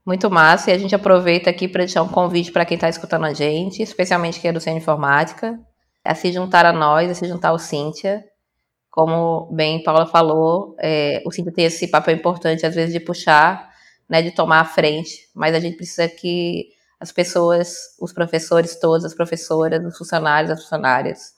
Muito 0.05 0.31
massa, 0.31 0.71
e 0.71 0.75
a 0.75 0.79
gente 0.79 0.95
aproveita 0.95 1.51
aqui 1.51 1.69
para 1.69 1.85
deixar 1.85 2.03
um 2.03 2.09
convite 2.09 2.51
para 2.51 2.65
quem 2.65 2.75
está 2.75 2.89
escutando 2.89 3.27
a 3.27 3.35
gente, 3.35 3.83
especialmente 3.83 4.41
quem 4.41 4.49
é 4.49 4.53
do 4.53 4.59
Centro 4.59 4.81
Informática, 4.81 5.61
a 6.03 6.15
se 6.15 6.33
juntar 6.33 6.65
a 6.65 6.73
nós, 6.73 7.11
a 7.11 7.15
se 7.15 7.29
juntar 7.29 7.51
ao 7.51 7.59
Cíntia. 7.59 8.25
Como 8.91 9.49
bem 9.53 9.83
Paula 9.85 10.07
falou, 10.07 10.75
é, 10.81 11.23
o 11.27 11.31
Cíntia 11.31 11.53
tem 11.53 11.67
esse 11.67 11.87
papel 11.87 12.17
importante, 12.17 12.65
às 12.65 12.75
vezes, 12.75 12.95
de 12.95 12.99
puxar, 12.99 13.71
né, 14.09 14.23
de 14.23 14.33
tomar 14.33 14.61
a 14.61 14.65
frente, 14.65 15.29
mas 15.35 15.55
a 15.55 15.61
gente 15.61 15.77
precisa 15.77 16.09
que 16.09 16.71
as 16.99 17.13
pessoas, 17.13 17.75
os 18.01 18.13
professores 18.13 18.81
todos, 18.81 19.05
as 19.05 19.15
professoras, 19.15 19.85
os 19.85 19.97
funcionários, 19.97 20.51
as 20.51 20.63
funcionárias, 20.63 21.35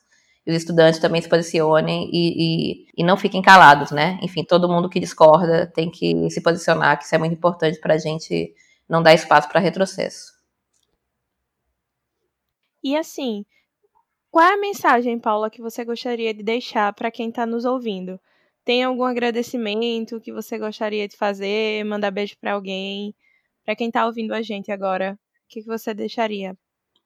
os 0.46 0.54
estudantes 0.54 0.98
também 0.98 1.22
se 1.22 1.28
posicionem 1.28 2.10
e, 2.12 2.82
e, 2.82 2.86
e, 2.96 3.04
não 3.04 3.16
fiquem 3.16 3.40
calados, 3.40 3.90
né? 3.92 4.18
Enfim, 4.22 4.44
todo 4.44 4.68
mundo 4.68 4.88
que 4.88 4.98
discorda 4.98 5.66
tem 5.66 5.90
que 5.90 6.28
se 6.30 6.40
posicionar, 6.40 6.98
que 6.98 7.04
isso 7.04 7.14
é 7.14 7.18
muito 7.18 7.34
importante 7.34 7.78
para 7.78 7.94
a 7.94 7.98
gente 7.98 8.52
não 8.88 9.02
dar 9.02 9.14
espaço 9.14 9.48
para 9.48 9.60
retrocesso. 9.60 10.32
E 12.82 12.96
assim, 12.96 13.44
qual 14.30 14.44
é 14.44 14.54
a 14.54 14.60
mensagem, 14.60 15.18
Paula, 15.18 15.48
que 15.48 15.62
você 15.62 15.84
gostaria 15.84 16.34
de 16.34 16.42
deixar 16.42 16.92
para 16.92 17.10
quem 17.10 17.28
está 17.28 17.46
nos 17.46 17.64
ouvindo? 17.64 18.18
Tem 18.64 18.82
algum 18.82 19.04
agradecimento 19.04 20.20
que 20.20 20.32
você 20.32 20.58
gostaria 20.58 21.06
de 21.06 21.16
fazer, 21.16 21.84
mandar 21.84 22.10
beijo 22.10 22.36
para 22.40 22.54
alguém? 22.54 23.14
Para 23.64 23.76
quem 23.76 23.88
está 23.88 24.04
ouvindo 24.06 24.32
a 24.32 24.42
gente 24.42 24.72
agora, 24.72 25.12
o 25.14 25.48
que, 25.48 25.60
que 25.62 25.66
você 25.66 25.94
deixaria? 25.94 26.56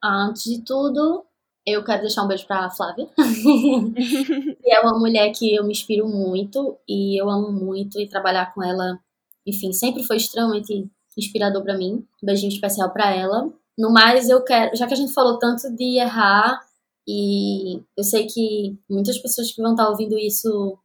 Antes 0.03 0.45
de 0.45 0.65
tudo, 0.65 1.27
eu 1.67 1.83
quero 1.85 2.03
deixar 2.03 2.23
um 2.23 2.29
beijo 2.29 2.47
pra 2.47 2.71
Flávia. 2.71 3.09
que 3.17 4.71
é 4.71 4.81
uma 4.81 4.99
mulher 4.99 5.33
que 5.33 5.55
eu 5.55 5.65
me 5.65 5.73
inspiro 5.73 6.09
muito 6.09 6.79
e 6.89 7.21
eu 7.21 7.29
amo 7.29 7.51
muito 7.51 8.01
e 8.01 8.09
trabalhar 8.09 8.55
com 8.55 8.63
ela, 8.63 8.99
enfim, 9.45 9.73
sempre 9.73 10.05
foi 10.05 10.17
extremamente 10.17 10.89
inspirador 11.19 11.65
para 11.65 11.77
mim. 11.77 12.07
Um 12.23 12.27
beijinho 12.27 12.53
especial 12.53 12.91
para 12.93 13.13
ela. 13.13 13.53
No 13.77 13.91
mais, 13.93 14.29
eu 14.29 14.43
quero, 14.45 14.77
já 14.77 14.87
que 14.87 14.95
a 14.95 14.97
gente 14.97 15.13
falou 15.13 15.39
tanto 15.39 15.69
de 15.75 15.99
errar 15.99 16.61
e 17.07 17.83
eu 17.97 18.05
sei 18.05 18.27
que 18.27 18.79
muitas 18.89 19.19
pessoas 19.19 19.51
que 19.51 19.61
vão 19.61 19.73
estar 19.73 19.89
ouvindo 19.89 20.17
isso 20.17 20.79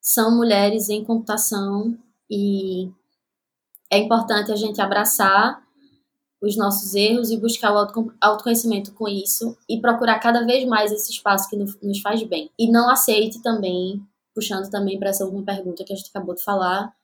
são 0.00 0.36
mulheres 0.36 0.88
em 0.88 1.04
computação 1.04 1.96
e 2.30 2.88
é 3.90 3.98
importante 3.98 4.52
a 4.52 4.56
gente 4.56 4.80
abraçar 4.80 5.62
os 6.40 6.56
nossos 6.56 6.94
erros 6.94 7.30
e 7.30 7.36
buscar 7.36 7.72
o 7.72 8.12
autoconhecimento 8.20 8.92
com 8.92 9.06
isso 9.06 9.56
e 9.68 9.80
procurar 9.80 10.18
cada 10.18 10.44
vez 10.44 10.66
mais 10.66 10.90
esse 10.90 11.12
espaço 11.12 11.48
que 11.50 11.56
nos 11.56 12.00
faz 12.00 12.22
bem. 12.22 12.50
E 12.58 12.70
não 12.70 12.88
aceite 12.88 13.42
também, 13.42 14.02
puxando 14.34 14.70
também 14.70 14.98
para 14.98 15.10
essa 15.10 15.24
última 15.24 15.44
pergunta 15.44 15.84
que 15.84 15.92
a 15.92 15.96
gente 15.96 16.08
acabou 16.08 16.34
de 16.34 16.42
falar, 16.42 16.94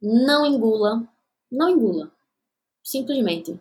não 0.00 0.46
engula, 0.46 1.02
não 1.50 1.68
engula. 1.68 2.12
Simplesmente 2.82 3.58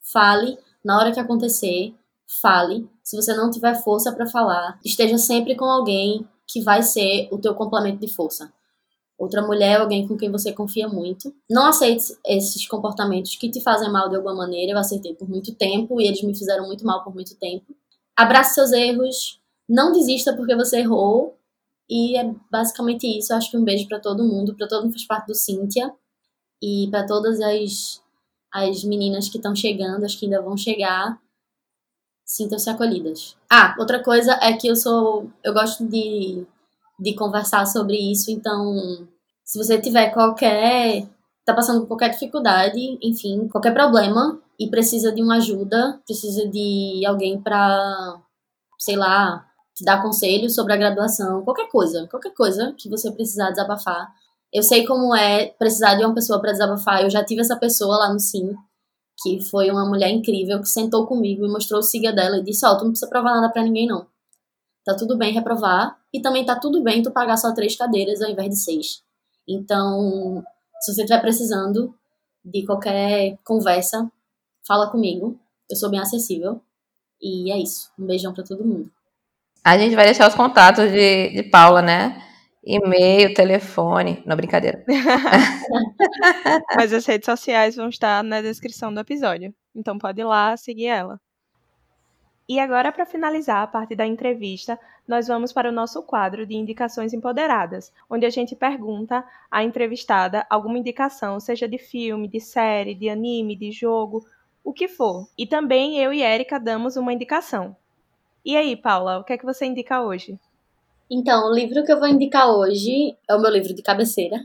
fale 0.00 0.58
na 0.84 0.98
hora 0.98 1.12
que 1.12 1.20
acontecer, 1.20 1.94
fale. 2.26 2.88
Se 3.02 3.16
você 3.16 3.34
não 3.34 3.50
tiver 3.50 3.82
força 3.82 4.12
para 4.12 4.26
falar, 4.26 4.78
esteja 4.84 5.16
sempre 5.16 5.56
com 5.56 5.64
alguém 5.64 6.28
que 6.46 6.62
vai 6.62 6.82
ser 6.82 7.28
o 7.30 7.38
teu 7.38 7.54
complemento 7.54 7.98
de 7.98 8.08
força 8.08 8.52
outra 9.18 9.42
mulher, 9.42 9.80
alguém 9.80 10.06
com 10.06 10.16
quem 10.16 10.30
você 10.30 10.52
confia 10.52 10.88
muito. 10.88 11.34
Não 11.50 11.66
aceite 11.66 12.16
esses 12.24 12.66
comportamentos 12.68 13.34
que 13.34 13.50
te 13.50 13.60
fazem 13.60 13.90
mal 13.90 14.08
de 14.08 14.14
alguma 14.16 14.34
maneira. 14.34 14.72
Eu 14.72 14.78
aceitei 14.78 15.12
por 15.12 15.28
muito 15.28 15.52
tempo 15.54 16.00
e 16.00 16.06
eles 16.06 16.22
me 16.22 16.36
fizeram 16.36 16.66
muito 16.66 16.86
mal 16.86 17.02
por 17.02 17.12
muito 17.12 17.34
tempo. 17.36 17.74
Abrace 18.16 18.54
seus 18.54 18.72
erros, 18.72 19.40
não 19.68 19.92
desista 19.92 20.34
porque 20.34 20.54
você 20.54 20.78
errou. 20.78 21.36
E 21.90 22.16
é 22.16 22.34
basicamente 22.50 23.06
isso. 23.06 23.32
Eu 23.32 23.38
acho 23.38 23.50
que 23.50 23.56
um 23.56 23.64
beijo 23.64 23.88
para 23.88 23.98
todo 23.98 24.24
mundo, 24.24 24.54
para 24.54 24.68
todo 24.68 24.82
mundo 24.82 24.92
que 24.92 24.98
faz 25.00 25.06
parte 25.06 25.26
do 25.26 25.34
Cíntia 25.34 25.92
e 26.62 26.86
para 26.90 27.06
todas 27.06 27.40
as, 27.40 28.02
as 28.52 28.84
meninas 28.84 29.28
que 29.28 29.38
estão 29.38 29.56
chegando, 29.56 30.04
as 30.04 30.14
que 30.14 30.26
ainda 30.26 30.40
vão 30.42 30.56
chegar. 30.56 31.18
Sintam-se 32.24 32.68
acolhidas. 32.68 33.36
Ah, 33.50 33.74
outra 33.78 34.02
coisa 34.02 34.38
é 34.42 34.52
que 34.52 34.68
eu 34.68 34.76
sou. 34.76 35.30
Eu 35.42 35.54
gosto 35.54 35.86
de 35.86 36.46
de 36.98 37.14
conversar 37.14 37.64
sobre 37.66 37.96
isso. 37.96 38.30
Então, 38.30 39.07
se 39.48 39.56
você 39.58 39.80
tiver 39.80 40.10
qualquer. 40.12 41.08
tá 41.44 41.54
passando 41.54 41.80
por 41.80 41.88
qualquer 41.88 42.10
dificuldade, 42.10 42.98
enfim, 43.02 43.48
qualquer 43.48 43.72
problema 43.72 44.38
e 44.60 44.68
precisa 44.68 45.10
de 45.10 45.22
uma 45.22 45.36
ajuda, 45.36 45.98
precisa 46.04 46.46
de 46.46 47.02
alguém 47.06 47.40
para, 47.40 48.20
sei 48.78 48.96
lá, 48.96 49.46
te 49.74 49.84
dar 49.84 50.02
conselhos 50.02 50.54
sobre 50.54 50.74
a 50.74 50.76
graduação, 50.76 51.42
qualquer 51.44 51.68
coisa, 51.70 52.06
qualquer 52.08 52.34
coisa 52.34 52.74
que 52.76 52.90
você 52.90 53.10
precisar 53.10 53.50
desabafar. 53.50 54.12
Eu 54.52 54.62
sei 54.62 54.86
como 54.86 55.14
é 55.16 55.46
precisar 55.58 55.94
de 55.94 56.04
uma 56.04 56.14
pessoa 56.14 56.40
para 56.40 56.52
desabafar. 56.52 57.02
Eu 57.02 57.10
já 57.10 57.24
tive 57.24 57.40
essa 57.40 57.56
pessoa 57.56 57.96
lá 57.98 58.12
no 58.12 58.20
Sim, 58.20 58.54
que 59.22 59.40
foi 59.50 59.70
uma 59.70 59.86
mulher 59.88 60.10
incrível 60.10 60.60
que 60.60 60.68
sentou 60.68 61.06
comigo 61.06 61.46
e 61.46 61.50
mostrou 61.50 61.80
o 61.80 61.82
siga 61.82 62.12
dela 62.12 62.38
e 62.38 62.44
disse: 62.44 62.66
"Ó, 62.66 62.72
oh, 62.72 62.78
tu 62.78 62.84
não 62.84 62.90
precisa 62.90 63.10
provar 63.10 63.34
nada 63.34 63.50
para 63.52 63.62
ninguém 63.62 63.86
não. 63.86 64.06
Tá 64.84 64.94
tudo 64.96 65.16
bem 65.16 65.32
reprovar 65.32 65.98
e 66.12 66.20
também 66.20 66.44
tá 66.44 66.56
tudo 66.56 66.82
bem 66.82 67.02
tu 67.02 67.10
pagar 67.10 67.36
só 67.38 67.54
três 67.54 67.76
cadeiras 67.76 68.22
ao 68.22 68.30
invés 68.30 68.50
de 68.50 68.56
seis. 68.56 69.07
Então, 69.48 70.44
se 70.80 70.92
você 70.92 71.02
estiver 71.02 71.20
precisando 71.20 71.94
de 72.44 72.64
qualquer 72.66 73.38
conversa, 73.42 74.10
fala 74.66 74.90
comigo. 74.90 75.38
Eu 75.70 75.76
sou 75.76 75.90
bem 75.90 76.00
acessível. 76.00 76.60
E 77.20 77.50
é 77.50 77.58
isso. 77.58 77.90
Um 77.98 78.06
beijão 78.06 78.34
para 78.34 78.44
todo 78.44 78.64
mundo. 78.64 78.90
A 79.64 79.76
gente 79.76 79.96
vai 79.96 80.04
deixar 80.04 80.28
os 80.28 80.34
contatos 80.34 80.90
de, 80.90 81.30
de 81.30 81.42
Paula, 81.44 81.82
né? 81.82 82.22
E-mail, 82.64 83.32
telefone. 83.34 84.22
Não, 84.26 84.36
brincadeira. 84.36 84.84
Mas 86.76 86.92
as 86.92 87.06
redes 87.06 87.26
sociais 87.26 87.76
vão 87.76 87.88
estar 87.88 88.22
na 88.22 88.42
descrição 88.42 88.92
do 88.92 89.00
episódio. 89.00 89.54
Então 89.74 89.98
pode 89.98 90.20
ir 90.20 90.24
lá 90.24 90.56
seguir 90.56 90.86
ela. 90.86 91.20
E 92.48 92.58
agora, 92.58 92.90
para 92.92 93.04
finalizar 93.04 93.62
a 93.62 93.66
parte 93.66 93.94
da 93.94 94.06
entrevista, 94.06 94.78
nós 95.08 95.26
vamos 95.26 95.54
para 95.54 95.70
o 95.70 95.72
nosso 95.72 96.02
quadro 96.02 96.46
de 96.46 96.54
indicações 96.54 97.14
empoderadas, 97.14 97.90
onde 98.10 98.26
a 98.26 98.30
gente 98.30 98.54
pergunta 98.54 99.24
à 99.50 99.64
entrevistada 99.64 100.46
alguma 100.50 100.78
indicação, 100.78 101.40
seja 101.40 101.66
de 101.66 101.78
filme, 101.78 102.28
de 102.28 102.40
série, 102.40 102.94
de 102.94 103.08
anime, 103.08 103.56
de 103.56 103.72
jogo, 103.72 104.22
o 104.62 104.70
que 104.70 104.86
for. 104.86 105.26
E 105.36 105.46
também 105.46 105.98
eu 105.98 106.12
e 106.12 106.22
Erika 106.22 106.60
damos 106.60 106.96
uma 106.96 107.12
indicação. 107.12 107.74
E 108.44 108.54
aí, 108.54 108.76
Paula, 108.76 109.18
o 109.18 109.24
que 109.24 109.32
é 109.32 109.38
que 109.38 109.46
você 109.46 109.64
indica 109.64 110.02
hoje? 110.02 110.38
Então, 111.10 111.50
o 111.50 111.54
livro 111.54 111.82
que 111.84 111.90
eu 111.90 111.98
vou 111.98 112.08
indicar 112.08 112.50
hoje 112.50 113.16
é 113.26 113.34
o 113.34 113.40
meu 113.40 113.50
livro 113.50 113.72
de 113.72 113.82
cabeceira, 113.82 114.38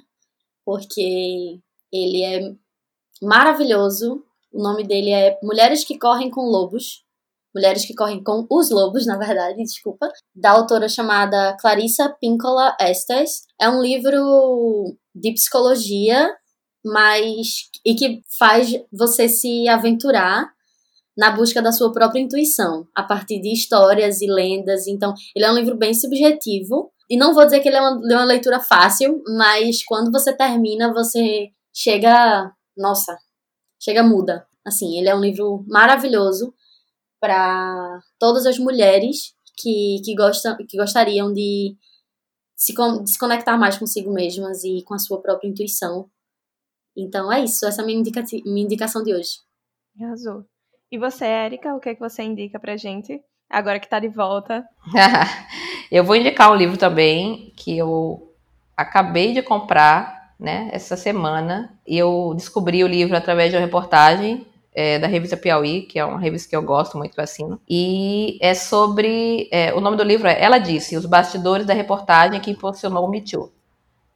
porque 0.63 1.59
ele 1.91 2.23
é 2.23 2.53
maravilhoso. 3.21 4.23
O 4.51 4.63
nome 4.63 4.85
dele 4.85 5.11
é 5.11 5.37
Mulheres 5.43 5.83
que 5.83 5.99
Correm 5.99 6.31
com 6.31 6.41
Lobos, 6.41 7.02
Mulheres 7.55 7.85
que 7.85 7.93
Correm 7.93 8.23
com 8.23 8.47
os 8.49 8.71
Lobos, 8.71 9.05
na 9.05 9.17
verdade, 9.17 9.63
desculpa, 9.63 10.11
da 10.35 10.51
autora 10.51 10.89
chamada 10.89 11.55
Clarissa 11.59 12.09
Pinkola 12.19 12.75
Estes. 12.81 13.43
É 13.61 13.69
um 13.69 13.81
livro 13.81 14.95
de 15.13 15.33
psicologia, 15.33 16.35
mas 16.83 17.69
e 17.85 17.93
que 17.93 18.21
faz 18.39 18.73
você 18.91 19.29
se 19.29 19.67
aventurar 19.67 20.51
na 21.15 21.29
busca 21.29 21.61
da 21.61 21.71
sua 21.71 21.91
própria 21.91 22.19
intuição, 22.19 22.87
a 22.95 23.03
partir 23.03 23.39
de 23.39 23.53
histórias 23.53 24.21
e 24.21 24.27
lendas. 24.27 24.87
Então, 24.87 25.13
ele 25.35 25.45
é 25.45 25.51
um 25.51 25.55
livro 25.55 25.77
bem 25.77 25.93
subjetivo. 25.93 26.91
E 27.07 27.15
não 27.15 27.35
vou 27.35 27.45
dizer 27.45 27.59
que 27.59 27.67
ele 27.67 27.77
é 27.77 27.81
uma, 27.81 27.97
uma 27.97 28.23
leitura 28.25 28.59
fácil, 28.59 29.21
mas 29.37 29.83
quando 29.85 30.11
você 30.11 30.33
termina, 30.33 30.91
você 30.91 31.49
chega. 31.71 32.51
Nossa, 32.75 33.15
chega 33.79 34.01
muda. 34.01 34.47
Assim, 34.65 34.97
ele 34.97 35.09
é 35.09 35.15
um 35.15 35.19
livro 35.19 35.63
maravilhoso 35.67 36.53
para 37.23 38.01
todas 38.19 38.45
as 38.45 38.59
mulheres 38.59 39.33
que, 39.57 40.01
que, 40.03 40.13
gostam, 40.13 40.57
que 40.67 40.75
gostariam 40.75 41.31
de 41.31 41.73
se, 42.53 42.73
de 42.73 43.11
se 43.11 43.17
conectar 43.17 43.57
mais 43.57 43.77
consigo 43.77 44.11
mesmas 44.11 44.65
e 44.65 44.83
com 44.83 44.93
a 44.93 44.99
sua 44.99 45.21
própria 45.21 45.47
intuição. 45.47 46.09
Então 46.97 47.31
é 47.31 47.41
isso, 47.41 47.65
essa 47.65 47.79
é 47.79 47.83
a 47.83 47.85
minha, 47.85 47.97
indica 47.97 48.21
minha 48.43 48.65
indicação 48.65 49.01
de 49.01 49.13
hoje. 49.13 49.37
Arrasou. 50.01 50.43
E 50.91 50.97
você, 50.97 51.23
Érica, 51.23 51.73
o 51.73 51.79
que, 51.79 51.89
é 51.89 51.93
que 51.95 52.01
você 52.01 52.23
indica 52.23 52.59
pra 52.59 52.75
gente? 52.75 53.21
Agora 53.49 53.79
que 53.79 53.89
tá 53.89 54.01
de 54.01 54.09
volta. 54.09 54.67
eu 55.89 56.03
vou 56.03 56.17
indicar 56.17 56.51
um 56.51 56.55
livro 56.55 56.77
também 56.77 57.53
que 57.55 57.77
eu 57.77 58.33
acabei 58.75 59.31
de 59.31 59.41
comprar, 59.41 60.35
né, 60.37 60.67
essa 60.73 60.97
semana. 60.97 61.79
E 61.87 61.97
eu 61.97 62.33
descobri 62.35 62.83
o 62.83 62.87
livro 62.87 63.15
através 63.15 63.49
de 63.49 63.55
uma 63.55 63.63
reportagem 63.63 64.45
é, 64.75 64.99
da 64.99 65.07
revista 65.07 65.37
Piauí, 65.37 65.83
que 65.83 65.99
é 65.99 66.05
uma 66.05 66.19
revista 66.19 66.49
que 66.49 66.55
eu 66.55 66.61
gosto 66.61 66.97
muito, 66.97 67.19
assino. 67.19 67.59
E 67.69 68.37
é 68.41 68.53
sobre. 68.53 69.47
É, 69.51 69.73
o 69.73 69.81
nome 69.81 69.97
do 69.97 70.03
livro 70.03 70.27
é 70.27 70.41
Ela 70.41 70.57
Disse, 70.57 70.97
Os 70.97 71.05
Bastidores 71.05 71.65
da 71.65 71.73
Reportagem 71.73 72.39
que 72.39 72.51
Impulsionou 72.51 73.05
o 73.05 73.09
Me 73.09 73.21
Too. 73.21 73.51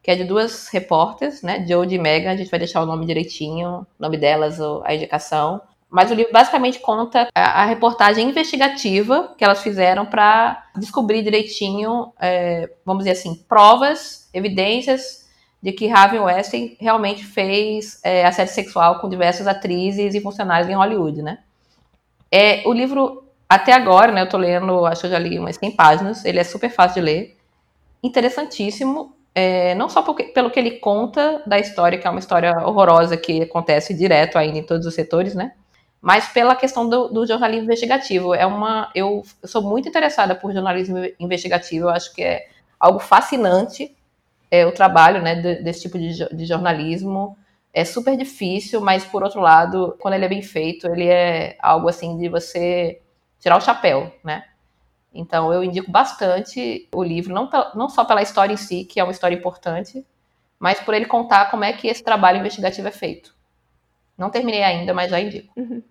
Que 0.01 0.12
é 0.12 0.16
de 0.16 0.24
duas 0.24 0.70
repórteres, 0.70 1.41
né? 1.41 1.66
Joe 1.68 1.88
e 1.88 1.99
Megan. 1.99 2.32
A 2.32 2.36
gente 2.36 2.49
vai 2.49 2.60
deixar 2.60 2.82
o 2.82 2.86
nome 2.86 3.05
direitinho, 3.05 3.80
o 3.80 3.88
nome 3.99 4.18
delas, 4.18 4.60
a 4.84 4.93
indicação. 4.93 5.62
Mas 5.89 6.12
o 6.12 6.14
livro 6.14 6.34
basicamente 6.34 6.80
conta 6.80 7.30
a, 7.36 7.64
a 7.64 7.66
reportagem 7.66 8.30
investigativa 8.30 9.34
que 9.38 9.43
elas 9.43 9.62
fizeram 9.62 10.05
para 10.05 10.66
descobrir 10.76 11.24
direitinho, 11.24 12.12
é, 12.20 12.70
vamos 12.86 13.03
dizer 13.03 13.12
assim, 13.12 13.36
provas, 13.47 14.30
evidências 14.34 15.26
de 15.62 15.72
que 15.72 15.89
Harvey 15.89 16.20
Weinstein 16.20 16.78
realmente 16.80 17.24
fez 17.24 17.99
é, 18.03 18.26
assédio 18.26 18.53
sexual 18.53 18.99
com 18.99 19.10
diversas 19.10 19.47
atrizes 19.47 20.14
e 20.14 20.22
funcionários 20.22 20.70
em 20.70 20.76
Hollywood, 20.76 21.22
né? 21.22 21.39
É, 22.32 22.62
o 22.68 22.74
livro, 22.74 23.24
até 23.49 23.74
agora, 23.74 24.12
né, 24.12 24.22
eu 24.22 24.30
tô 24.30 24.38
lendo, 24.38 24.86
acho 24.86 25.01
que 25.01 25.08
eu 25.08 25.12
já 25.12 25.20
li 25.20 25.39
umas 25.39 25.55
100 25.55 25.72
páginas, 25.72 26.26
ele 26.26 26.39
é 26.39 26.43
super 26.43 26.70
fácil 26.70 26.95
de 26.95 27.01
ler, 27.01 27.38
interessantíssimo, 28.03 29.16
é, 29.34 29.74
não 29.76 29.89
só 29.89 30.01
porque, 30.01 30.24
pelo 30.26 30.51
que 30.51 30.60
ele 30.60 30.72
conta 30.80 31.41
da 31.45 31.58
história, 31.58 31.97
que 31.97 32.05
é 32.05 32.10
uma 32.10 32.20
história 32.20 32.51
horrorosa 32.66 33.16
que 33.16 33.43
acontece 33.43 33.93
direto 33.93 34.38
ainda 34.38 34.58
em 34.58 34.64
todos 34.64 34.86
os 34.86 34.93
setores, 34.93 35.34
né? 35.34 35.53
mas 36.01 36.28
pela 36.30 36.55
questão 36.55 36.88
do, 36.88 37.10
do 37.10 37.26
jornalismo 37.26 37.66
investigativo. 37.66 38.34
É 38.34 38.45
uma, 38.45 38.89
eu, 38.93 39.24
eu, 39.41 39.49
sou 39.49 39.62
muito 39.62 39.89
interessada 39.89 40.36
por 40.36 40.53
jornalismo 40.53 40.97
investigativo, 41.20 41.88
eu 41.88 41.89
acho 41.89 42.14
que 42.14 42.24
é 42.24 42.47
algo 42.80 42.99
fascinante 42.99 43.95
é, 44.50 44.66
o 44.66 44.72
trabalho 44.72 45.22
né, 45.22 45.36
desse 45.36 45.82
tipo 45.82 45.98
de, 45.98 46.28
de 46.36 46.45
jornalismo. 46.45 47.38
É 47.74 47.86
super 47.86 48.18
difícil, 48.18 48.82
mas 48.82 49.06
por 49.06 49.24
outro 49.24 49.39
lado, 49.39 49.95
quando 50.00 50.16
ele 50.16 50.26
é 50.26 50.30
bem 50.30 50.41
feito, 50.41 50.88
ele 50.88 51.08
é 51.08 51.56
algo 51.60 51.88
assim 51.88 52.18
de 52.18 52.28
você 52.28 53.02
tirar 53.39 53.58
o 53.58 53.62
chapéu, 53.62 54.12
né? 54.24 54.45
Então 55.14 55.54
eu 55.54 55.64
indico 55.64 55.91
bastante 55.91 56.88
o 56.93 57.04
livro, 57.04 57.34
não, 57.34 57.50
não 57.76 57.89
só 57.89 58.04
pela 58.04 58.22
história 58.22 58.54
em 58.54 58.58
si, 58.58 58.84
que 58.84 59.00
é 59.00 59.04
uma 59.04 59.12
história 59.12 59.36
importante, 59.36 60.06
mas 60.60 60.80
por 60.80 60.93
ele 60.93 61.06
contar 61.06 61.52
como 61.52 61.64
é 61.64 61.74
que 61.74 61.88
esse 61.88 62.04
trabalho 62.04 62.39
investigativo 62.39 62.88
é 62.88 62.91
feito. 62.91 63.36
Não 64.18 64.30
terminei 64.30 64.64
ainda, 64.64 64.93
mas 64.93 65.12
já 65.12 65.20
indico. 65.20 65.54
Uhum. 65.56 65.84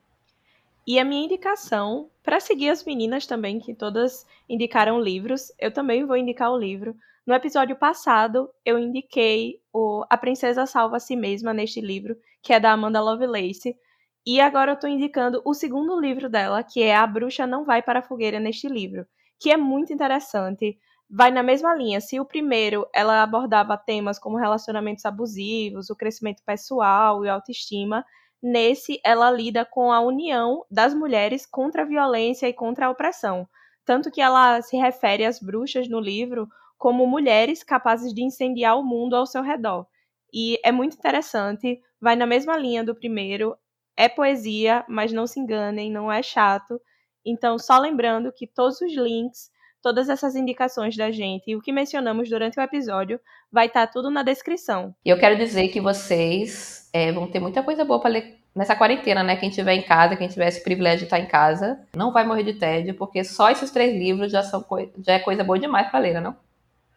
E 0.87 0.99
a 0.99 1.05
minha 1.05 1.25
indicação, 1.25 2.09
para 2.23 2.39
seguir 2.39 2.71
as 2.71 2.85
meninas 2.85 3.27
também, 3.27 3.59
que 3.59 3.75
todas 3.75 4.27
indicaram 4.49 5.01
livros, 5.01 5.53
eu 5.59 5.73
também 5.73 6.05
vou 6.05 6.17
indicar 6.17 6.53
o 6.53 6.59
livro. 6.59 6.97
No 7.27 7.35
episódio 7.35 7.75
passado, 7.75 8.49
eu 8.65 8.79
indiquei 8.79 9.61
o 9.73 10.05
A 10.09 10.17
Princesa 10.17 10.65
Salva 10.65 10.99
a 10.99 11.01
Si 11.01 11.17
Mesma 11.17 11.53
neste 11.53 11.81
livro, 11.81 12.17
que 12.41 12.53
é 12.53 12.61
da 12.61 12.71
Amanda 12.71 13.01
Lovelace. 13.01 13.77
E 14.25 14.41
agora 14.41 14.71
eu 14.71 14.75
estou 14.77 14.89
indicando 14.89 15.43
o 15.45 15.53
segundo 15.53 15.99
livro 15.99 16.31
dela, 16.31 16.63
que 16.63 16.85
é 16.85 16.95
A 16.95 17.05
Bruxa 17.05 17.45
Não 17.45 17.65
Vai 17.65 17.83
para 17.83 17.99
a 17.99 18.03
Fogueira 18.03 18.39
neste 18.39 18.69
livro, 18.69 19.05
que 19.41 19.51
é 19.51 19.57
muito 19.57 19.93
interessante. 19.93 20.79
Vai 21.11 21.33
na 21.33 21.43
mesma 21.43 21.75
linha. 21.75 22.01
Se 22.01 22.21
o 22.21 22.25
primeiro 22.25 22.87
ela 22.95 23.21
abordava 23.25 23.77
temas 23.77 24.21
como 24.21 24.37
relacionamentos 24.37 25.05
abusivos, 25.05 25.91
o 25.91 25.97
crescimento 25.97 26.45
pessoal 26.47 27.25
e 27.25 27.29
autoestima, 27.29 28.05
nesse 28.41 29.01
ela 29.05 29.33
lida 29.33 29.65
com 29.65 29.91
a 29.91 29.99
união 29.99 30.65
das 30.71 30.95
mulheres 30.95 31.45
contra 31.45 31.83
a 31.83 31.87
violência 31.87 32.49
e 32.49 32.53
contra 32.53 32.87
a 32.87 32.91
opressão. 32.91 33.49
Tanto 33.85 34.13
que 34.13 34.21
ela 34.21 34.63
se 34.63 34.77
refere 34.77 35.25
às 35.25 35.41
bruxas 35.41 35.89
no 35.89 35.99
livro 35.99 36.49
como 36.77 37.07
mulheres 37.07 37.63
capazes 37.63 38.13
de 38.13 38.23
incendiar 38.23 38.79
o 38.79 38.85
mundo 38.85 39.17
ao 39.17 39.27
seu 39.27 39.43
redor. 39.43 39.87
E 40.33 40.59
é 40.65 40.71
muito 40.71 40.97
interessante, 40.97 41.81
vai 42.01 42.17
na 42.17 42.27
mesma 42.27 42.57
linha 42.57 42.85
do 42.85 42.95
primeiro, 42.95 43.57
é 43.97 44.09
poesia, 44.09 44.85
mas 44.89 45.13
não 45.13 45.27
se 45.27 45.41
enganem, 45.41 45.91
não 45.91 46.13
é 46.13 46.23
chato. 46.23 46.81
Então, 47.25 47.59
só 47.59 47.79
lembrando 47.79 48.33
que 48.33 48.47
todos 48.47 48.81
os 48.81 48.95
links, 48.95 49.51
todas 49.83 50.09
essas 50.09 50.37
indicações 50.37 50.97
da 50.97 51.11
gente 51.11 51.51
e 51.51 51.57
o 51.57 51.61
que 51.61 51.73
mencionamos 51.73 52.29
durante 52.29 52.59
o 52.59 52.63
episódio 52.63 53.19
vai 53.51 53.67
estar 53.67 53.87
tá 53.87 53.93
tudo 53.93 54.11
na 54.11 54.23
descrição. 54.23 54.95
E 55.05 55.09
eu 55.09 55.19
quero 55.19 55.37
dizer 55.37 55.69
que 55.69 55.81
vocês 55.81 56.91
é, 56.93 57.11
vão 57.13 57.27
ter 57.31 57.41
muita 57.41 57.63
coisa 57.63 57.85
boa 57.85 58.01
para 58.01 58.11
ler 58.11 58.37
nessa 58.55 58.75
quarentena, 58.75 59.23
né? 59.23 59.37
Quem 59.37 59.51
estiver 59.51 59.75
em 59.75 59.83
casa, 59.83 60.17
quem 60.17 60.29
tiver 60.29 60.49
esse 60.49 60.63
privilégio 60.63 61.01
de 61.01 61.05
estar 61.05 61.21
em 61.21 61.27
casa, 61.27 61.79
não 61.95 62.13
vai 62.13 62.27
morrer 62.27 62.43
de 62.43 62.55
tédio, 62.55 62.95
porque 62.95 63.23
só 63.23 63.51
esses 63.51 63.71
três 63.71 63.95
livros 63.95 64.33
já, 64.33 64.43
são 64.43 64.65
já 65.05 65.13
é 65.13 65.19
coisa 65.19 65.45
boa 65.45 65.59
demais 65.59 65.89
para 65.91 66.01
ler, 66.01 66.15
né, 66.15 66.21
não? 66.21 66.37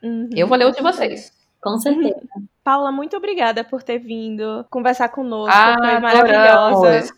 Uhum. 0.04 0.30
Eu 0.36 0.48
vou 0.48 0.58
ler 0.58 0.66
o 0.66 0.72
de 0.72 0.82
vocês. 0.82 1.32
Com 1.62 1.78
certeza. 1.78 2.22
Paula, 2.64 2.92
muito 2.92 3.18
obrigada 3.18 3.64
por 3.64 3.84
ter 3.84 4.00
vindo 4.00 4.66
conversar 4.70 5.10
conosco. 5.10 5.52
Ah, 5.54 5.76
foi 5.78 6.00
maravilhosa. 6.00 7.14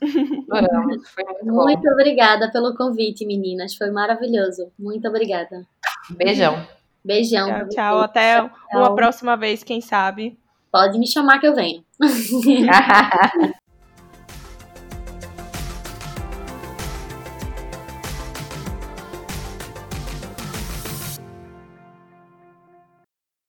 Adoramos. 0.49 1.09
Foi 1.09 1.23
muito, 1.25 1.45
muito 1.45 1.83
bom. 1.83 1.91
obrigada 1.91 2.51
pelo 2.51 2.75
convite, 2.75 3.25
meninas. 3.25 3.75
Foi 3.75 3.91
maravilhoso. 3.91 4.71
Muito 4.79 5.07
obrigada. 5.07 5.65
Beijão. 6.09 6.65
Beijão. 7.03 7.47
Tchau, 7.47 7.69
tchau. 7.69 7.99
Até 7.99 8.41
tchau. 8.41 8.51
uma 8.73 8.95
próxima 8.95 9.35
vez, 9.37 9.63
quem 9.63 9.81
sabe. 9.81 10.37
Pode 10.71 10.97
me 10.97 11.07
chamar 11.07 11.39
que 11.39 11.47
eu 11.47 11.53
venho. 11.53 11.83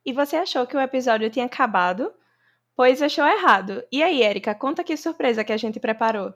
E 0.05 0.12
você 0.12 0.36
achou 0.36 0.66
que 0.66 0.76
o 0.76 0.80
episódio 0.80 1.30
tinha 1.30 1.46
acabado? 1.46 2.12
Pois 2.74 3.00
achou 3.03 3.26
errado. 3.26 3.84
E 3.92 4.03
aí, 4.03 4.22
Erika, 4.22 4.55
conta 4.55 4.82
que 4.82 4.96
surpresa 4.96 5.44
que 5.44 5.53
a 5.53 5.57
gente 5.57 5.78
preparou. 5.78 6.34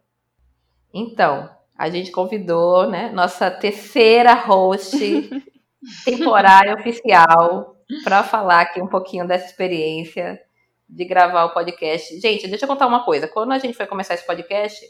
Então, 0.95 1.51
a 1.77 1.91
gente 1.91 2.11
convidou, 2.11 2.89
né, 2.89 3.11
nossa 3.11 3.51
terceira 3.51 4.35
host 4.35 4.97
temporária 6.05 6.75
oficial 6.75 7.77
para 8.03 8.23
falar 8.23 8.62
aqui 8.62 8.81
um 8.81 8.87
pouquinho 8.87 9.27
dessa 9.27 9.47
experiência 9.47 10.41
de 10.89 11.05
gravar 11.05 11.45
o 11.45 11.53
podcast. 11.53 12.19
Gente, 12.21 12.47
deixa 12.49 12.64
eu 12.64 12.69
contar 12.69 12.87
uma 12.87 13.05
coisa. 13.05 13.27
Quando 13.27 13.53
a 13.53 13.59
gente 13.59 13.77
foi 13.77 13.87
começar 13.87 14.14
esse 14.14 14.27
podcast, 14.27 14.81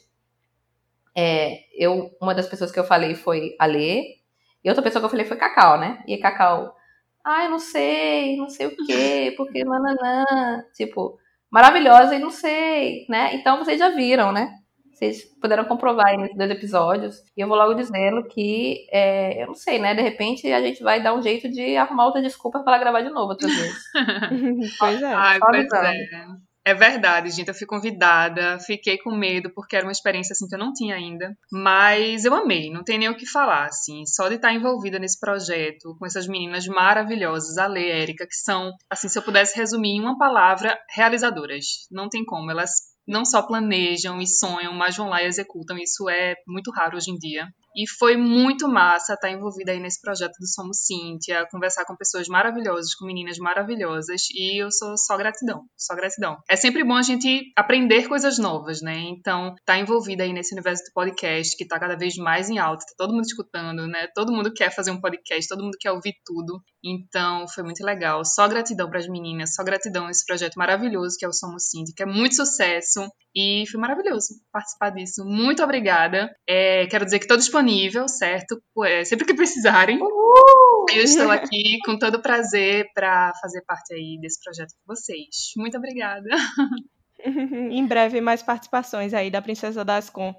é, 1.17 1.61
eu, 1.73 2.15
uma 2.21 2.35
das 2.35 2.47
pessoas 2.47 2.71
que 2.71 2.79
eu 2.79 2.85
falei 2.85 3.15
foi 3.15 3.57
a 3.59 3.67
Lê, 3.67 4.17
e 4.63 4.69
outra 4.69 4.83
pessoa 4.83 5.01
que 5.01 5.07
eu 5.07 5.11
falei 5.11 5.25
foi 5.25 5.37
Cacau, 5.37 5.79
né? 5.79 6.03
E 6.07 6.19
Cacau, 6.19 6.76
ai, 7.27 7.49
não 7.49 7.59
sei, 7.59 8.37
não 8.37 8.49
sei 8.49 8.69
o 8.69 8.77
quê, 8.87 9.35
porque 9.37 9.65
nananã, 9.65 10.65
tipo, 10.75 11.19
maravilhosa 11.51 12.15
e 12.15 12.21
não 12.21 12.31
sei, 12.31 13.05
né? 13.09 13.35
Então 13.35 13.59
vocês 13.59 13.81
já 13.81 13.89
viram, 13.89 14.31
né? 14.31 14.55
Vocês 14.93 15.25
puderam 15.41 15.65
comprovar 15.65 16.07
aí 16.07 16.17
nesses 16.17 16.37
dois 16.37 16.51
episódios. 16.51 17.17
E 17.37 17.41
eu 17.43 17.49
vou 17.49 17.57
logo 17.57 17.75
dizendo 17.75 18.27
que, 18.29 18.87
é, 18.91 19.43
eu 19.43 19.49
não 19.49 19.55
sei, 19.55 19.79
né? 19.79 19.95
De 19.95 20.01
repente 20.01 20.51
a 20.51 20.63
gente 20.63 20.83
vai 20.83 21.03
dar 21.03 21.15
um 21.15 21.21
jeito 21.21 21.51
de 21.51 21.77
arrumar 21.77 22.07
outra 22.07 22.23
desculpa 22.23 22.61
para 22.61 22.79
gravar 22.79 23.03
de 23.03 23.11
novo 23.11 23.31
outras 23.33 23.53
vezes. 23.53 23.83
pois 24.79 25.03
é. 25.03 25.13
Ai, 25.13 25.39
pois 25.39 25.73
é. 25.73 25.93
É 26.67 26.75
verdade, 26.75 27.31
gente. 27.31 27.47
Eu 27.47 27.55
fui 27.55 27.65
convidada, 27.65 28.59
fiquei 28.59 28.99
com 28.99 29.15
medo, 29.15 29.49
porque 29.55 29.77
era 29.77 29.87
uma 29.87 29.93
experiência 29.93 30.33
assim 30.33 30.49
que 30.49 30.55
eu 30.57 30.59
não 30.59 30.73
tinha 30.73 30.97
ainda. 30.97 31.33
Mas 31.53 32.25
eu 32.25 32.35
amei, 32.35 32.73
não 32.73 32.83
tem 32.83 32.99
nem 32.99 33.09
o 33.09 33.17
que 33.17 33.25
falar, 33.25 33.67
assim. 33.67 34.05
Só 34.05 34.29
de 34.29 34.35
estar 34.35 34.53
envolvida 34.53 34.99
nesse 34.99 35.17
projeto, 35.21 35.95
com 35.97 36.05
essas 36.05 36.27
meninas 36.27 36.67
maravilhosas, 36.67 37.57
a 37.57 37.69
Lê, 37.69 37.89
Érica, 37.89 38.27
que 38.27 38.35
são, 38.35 38.73
assim, 38.91 39.09
se 39.09 39.17
eu 39.17 39.23
pudesse 39.23 39.57
resumir 39.57 39.91
em 39.91 40.01
uma 40.01 40.19
palavra, 40.19 40.77
realizadoras. 40.93 41.87
Não 41.89 42.09
tem 42.09 42.25
como. 42.25 42.51
Elas 42.51 42.73
não 43.07 43.25
só 43.25 43.43
planejam 43.43 44.21
e 44.21 44.27
sonham, 44.27 44.73
mas 44.73 44.97
vão 44.97 45.09
lá 45.09 45.23
e 45.23 45.27
executam. 45.27 45.79
Isso 45.79 46.11
é 46.11 46.35
muito 46.49 46.73
raro 46.73 46.97
hoje 46.97 47.13
em 47.13 47.17
dia. 47.17 47.47
E 47.77 47.87
foi 47.87 48.17
muito 48.17 48.67
massa 48.67 49.13
estar 49.13 49.31
envolvida 49.31 49.71
aí 49.73 49.79
nesse 49.79 50.01
projeto 50.01 50.39
do 50.41 50.47
Somos 50.47 50.79
Cíntia, 50.87 51.47
conversar 51.51 51.85
com 51.85 51.95
pessoas 51.95 52.27
maravilhosas, 52.27 52.95
com 52.95 53.05
meninas 53.05 53.37
maravilhosas, 53.37 54.23
e 54.31 54.63
eu 54.63 54.71
sou 54.71 54.97
só 54.97 55.15
gratidão, 55.19 55.65
só 55.77 55.95
gratidão. 55.95 56.39
É 56.49 56.57
sempre 56.57 56.83
bom 56.83 56.95
a 56.95 57.03
gente 57.03 57.53
aprender 57.55 58.09
coisas 58.09 58.39
novas, 58.39 58.81
né? 58.81 58.97
Então, 58.97 59.55
tá 59.67 59.79
envolvida 59.79 60.23
aí 60.23 60.33
nesse 60.33 60.55
universo 60.55 60.85
do 60.85 60.93
podcast, 60.95 61.55
que 61.55 61.67
tá 61.67 61.79
cada 61.79 61.97
vez 61.97 62.17
mais 62.17 62.49
em 62.49 62.59
alta, 62.59 62.87
tá 62.87 62.95
todo 62.97 63.13
mundo 63.13 63.27
escutando, 63.27 63.87
né? 63.87 64.07
Todo 64.15 64.33
mundo 64.33 64.51
quer 64.55 64.75
fazer 64.75 64.91
um 64.91 65.01
podcast, 65.01 65.47
todo 65.47 65.63
mundo 65.63 65.77
quer 65.79 65.93
ouvir 65.93 66.15
tudo. 66.25 66.63
Então, 66.83 67.47
foi 67.49 67.63
muito 67.63 67.85
legal. 67.85 68.25
Só 68.25 68.49
gratidão 68.49 68.89
para 68.89 69.01
as 69.01 69.09
meninas, 69.09 69.55
só 69.55 69.63
gratidão 69.63 70.07
a 70.07 70.11
esse 70.11 70.25
projeto 70.25 70.55
maravilhoso 70.57 71.17
que 71.19 71.27
é 71.27 71.29
o 71.29 71.33
Somos 71.33 71.69
Cíntia, 71.69 71.93
que 71.95 72.03
é 72.03 72.07
muito 72.07 72.37
sucesso, 72.37 73.07
e 73.37 73.65
foi 73.71 73.79
maravilhoso 73.79 74.29
participar 74.51 74.89
disso. 74.91 75.23
Muito 75.23 75.63
obrigada. 75.63 76.35
É, 76.49 76.87
quero 76.87 77.05
dizer 77.05 77.19
que 77.19 77.27
estou 77.27 77.37
disponível, 77.37 78.09
certo? 78.09 78.59
É, 78.87 79.05
sempre 79.05 79.27
que 79.27 79.35
precisarem. 79.35 79.99
Uhul! 80.01 80.87
Eu 80.95 81.03
estou 81.03 81.31
aqui 81.31 81.79
com 81.85 81.99
todo 81.99 82.23
prazer 82.23 82.87
para 82.95 83.33
fazer 83.43 83.63
parte 83.67 83.93
aí 83.93 84.19
desse 84.23 84.43
projeto 84.43 84.73
com 84.73 84.95
vocês. 84.95 85.53
Muito 85.55 85.77
obrigada. 85.77 86.31
em 87.71 87.87
breve 87.87 88.23
mais 88.23 88.43
participações 88.43 89.13
aí 89.13 89.31
da 89.31 89.43
Princesa 89.43 89.85
das 89.85 90.09
Com. 90.09 90.35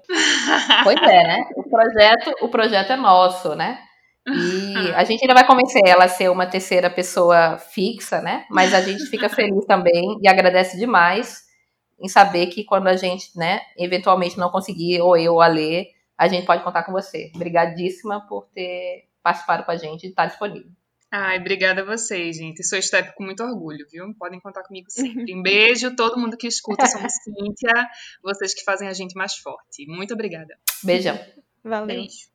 Pois 0.82 1.00
é, 1.02 1.22
né? 1.22 1.48
O 1.54 1.62
projeto, 1.70 2.34
o 2.42 2.48
projeto 2.48 2.92
é 2.92 2.96
nosso, 2.96 3.54
né? 3.54 3.78
E 4.26 4.92
a 4.94 5.04
gente 5.04 5.22
ainda 5.22 5.34
vai 5.34 5.46
convencer 5.46 5.82
ela 5.86 6.04
a 6.04 6.08
ser 6.08 6.30
uma 6.30 6.46
terceira 6.46 6.90
pessoa 6.90 7.58
fixa, 7.58 8.20
né? 8.20 8.44
Mas 8.50 8.74
a 8.74 8.80
gente 8.80 9.06
fica 9.06 9.28
feliz 9.28 9.64
também 9.66 10.18
e 10.20 10.28
agradece 10.28 10.76
demais 10.76 11.47
em 12.00 12.08
saber 12.08 12.46
que 12.46 12.64
quando 12.64 12.86
a 12.86 12.96
gente, 12.96 13.36
né, 13.36 13.60
eventualmente 13.76 14.38
não 14.38 14.50
conseguir, 14.50 15.00
ou 15.00 15.16
eu 15.16 15.34
ou 15.34 15.42
a 15.42 15.46
ler, 15.46 15.88
a 16.16 16.28
gente 16.28 16.46
pode 16.46 16.62
contar 16.62 16.82
com 16.84 16.92
você. 16.92 17.30
Obrigadíssima 17.34 18.26
por 18.26 18.46
ter 18.54 19.08
participado 19.22 19.64
com 19.64 19.70
a 19.70 19.76
gente 19.76 20.04
e 20.04 20.10
estar 20.10 20.26
disponível. 20.26 20.70
Ai, 21.10 21.38
obrigada 21.38 21.80
a 21.80 21.84
vocês, 21.84 22.36
gente. 22.36 22.62
Sou 22.62 22.80
step 22.82 23.14
com 23.14 23.24
muito 23.24 23.42
orgulho, 23.42 23.86
viu? 23.90 24.14
Podem 24.18 24.38
contar 24.40 24.62
comigo 24.62 24.90
sempre. 24.90 25.32
Um 25.34 25.42
beijo, 25.42 25.96
todo 25.96 26.18
mundo 26.20 26.36
que 26.36 26.46
escuta, 26.46 26.86
somos 26.86 27.14
Cíntia, 27.24 27.88
vocês 28.22 28.52
que 28.52 28.62
fazem 28.62 28.88
a 28.88 28.92
gente 28.92 29.14
mais 29.14 29.36
forte. 29.36 29.86
Muito 29.86 30.12
obrigada. 30.12 30.58
Beijão. 30.84 31.18
Valeu. 31.64 31.86
Beijo. 31.86 32.28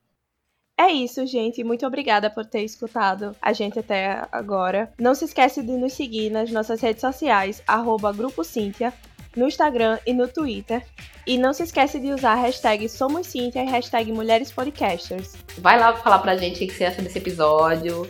É 0.76 0.92
isso, 0.92 1.24
gente. 1.28 1.64
Muito 1.64 1.86
obrigada 1.86 2.32
por 2.32 2.46
ter 2.46 2.64
escutado 2.64 3.36
a 3.40 3.54
gente 3.54 3.78
até 3.78 4.28
agora. 4.32 4.92
Não 5.00 5.14
se 5.14 5.26
esquece 5.26 5.62
de 5.62 5.74
nos 5.74 5.94
seguir 5.94 6.32
nas 6.32 6.52
nossas 6.52 6.82
redes 6.82 7.02
sociais, 7.02 7.62
arroba 7.68 8.12
Grupo 8.12 8.44
Cíntia, 8.44 8.92
no 9.36 9.48
Instagram 9.48 10.00
e 10.06 10.14
no 10.14 10.28
Twitter. 10.28 10.84
E 11.26 11.38
não 11.38 11.54
se 11.54 11.64
esquece 11.64 12.00
de 12.00 12.12
usar 12.12 12.34
a 12.34 12.36
hashtag 12.36 12.88
SomosCintia 12.90 13.64
e 13.64 13.70
hashtag 13.70 14.12
Mulheres 14.12 14.52
Podcasters. 14.52 15.34
Vai 15.58 15.80
lá 15.80 15.96
falar 15.96 16.20
pra 16.20 16.36
gente 16.36 16.64
o 16.64 16.68
que 16.68 16.74
você 16.74 16.86
acha 16.86 17.02
desse 17.02 17.18
episódio. 17.18 18.10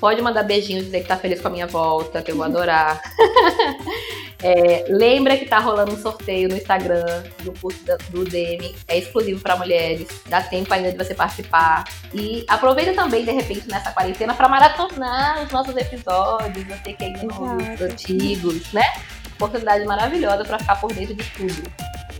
Pode 0.00 0.20
mandar 0.22 0.42
beijinhos, 0.42 0.84
dizer 0.84 1.02
que 1.02 1.08
tá 1.08 1.16
feliz 1.16 1.40
com 1.40 1.48
a 1.48 1.50
minha 1.50 1.66
volta, 1.66 2.22
que 2.22 2.30
eu 2.30 2.36
vou 2.36 2.44
adorar. 2.44 3.00
É, 4.44 4.84
lembra 4.90 5.38
que 5.38 5.46
tá 5.46 5.58
rolando 5.58 5.94
um 5.94 5.96
sorteio 5.96 6.50
no 6.50 6.56
Instagram 6.56 7.22
do 7.42 7.52
curso 7.58 7.82
do 8.10 8.26
DM, 8.26 8.76
é 8.86 8.98
exclusivo 8.98 9.40
para 9.40 9.56
mulheres, 9.56 10.06
dá 10.28 10.42
tempo 10.42 10.72
ainda 10.74 10.92
de 10.92 10.98
você 10.98 11.14
participar. 11.14 11.84
E 12.12 12.44
aproveita 12.46 12.92
também, 12.92 13.24
de 13.24 13.30
repente, 13.30 13.66
nessa 13.66 13.90
quarentena, 13.92 14.34
para 14.34 14.46
maratonar 14.46 15.44
os 15.44 15.50
nossos 15.50 15.74
episódios, 15.74 16.62
você 16.66 16.92
que 16.92 17.04
ainda 17.04 17.22
não 17.22 17.52
ouviu 17.52 17.72
os 17.72 17.80
antigos, 17.80 18.70
né? 18.74 18.84
Oportunidade 19.34 19.84
maravilhosa 19.84 20.44
para 20.44 20.58
ficar 20.58 20.76
por 20.76 20.92
dentro 20.92 21.14
de 21.14 21.24
tudo. 21.30 21.62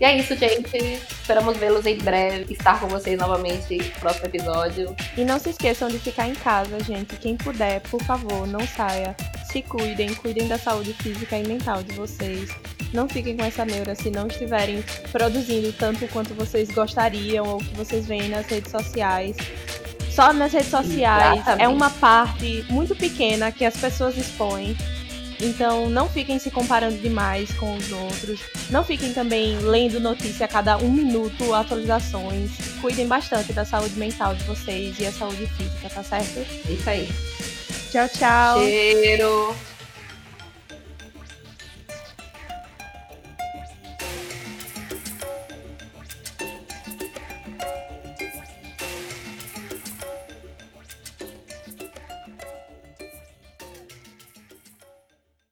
E 0.01 0.05
é 0.05 0.17
isso, 0.19 0.37
gente. 0.37 0.77
Esperamos 0.77 1.57
vê-los 1.57 1.87
em 1.87 1.97
breve, 1.99 2.53
estar 2.53 2.81
com 2.81 2.89
vocês 2.89 3.19
novamente 3.19 3.79
no 3.79 4.01
próximo 4.01 4.27
episódio. 4.27 4.95
E 5.17 5.25
não 5.25 5.39
se 5.39 5.51
esqueçam 5.51 5.89
de 5.89 5.99
ficar 5.99 6.29
em 6.29 6.35
casa, 6.35 6.81
gente. 6.81 7.17
Quem 7.17 7.37
puder, 7.37 7.81
por 7.83 8.03
favor, 8.03 8.47
não 8.47 8.67
saia. 8.67 9.15
Se 9.51 9.63
cuidem, 9.63 10.13
cuidem 10.15 10.49
da 10.49 10.59
saúde 10.59 10.93
física 10.95 11.39
e 11.39 11.47
mental 11.47 11.83
de 11.83 11.95
vocês. 11.95 12.51
Não 12.93 13.09
fiquem 13.09 13.37
com 13.37 13.45
essa 13.45 13.65
neura 13.65 13.95
se 13.95 14.11
não 14.11 14.27
estiverem 14.27 14.85
produzindo 15.11 15.73
tanto 15.73 16.07
quanto 16.09 16.35
vocês 16.35 16.71
gostariam 16.71 17.47
ou 17.47 17.59
que 17.59 17.75
vocês 17.75 18.07
veem 18.07 18.29
nas 18.29 18.47
redes 18.47 18.71
sociais. 18.71 19.37
Só 20.11 20.33
nas 20.33 20.53
redes 20.53 20.69
sociais 20.69 21.41
Exatamente. 21.41 21.63
é 21.63 21.69
uma 21.69 21.91
parte 21.91 22.65
muito 22.71 22.95
pequena 22.95 23.51
que 23.51 23.65
as 23.65 23.77
pessoas 23.77 24.17
expõem 24.17 24.77
então 25.45 25.89
não 25.89 26.09
fiquem 26.09 26.39
se 26.39 26.51
comparando 26.51 26.97
demais 26.99 27.53
com 27.55 27.77
os 27.77 27.93
outros. 27.93 28.41
Não 28.71 28.85
fiquem 28.85 29.13
também 29.13 29.59
lendo 29.59 30.01
notícia 30.01 30.47
a 30.47 30.49
cada 30.49 30.79
um 30.79 30.91
minuto, 30.91 31.53
atualizações. 31.53 32.51
Cuidem 32.81 33.07
bastante 33.07 33.53
da 33.53 33.65
saúde 33.65 33.99
mental 33.99 34.35
de 34.35 34.45
vocês 34.45 34.99
e 34.99 35.07
a 35.07 35.13
saúde 35.13 35.47
física, 35.47 35.89
tá 35.89 36.03
certo? 36.03 36.41
Isso 36.69 36.89
aí. 36.89 37.09
Tchau, 37.91 38.09
tchau. 38.09 38.61
Cheiro. 38.61 39.74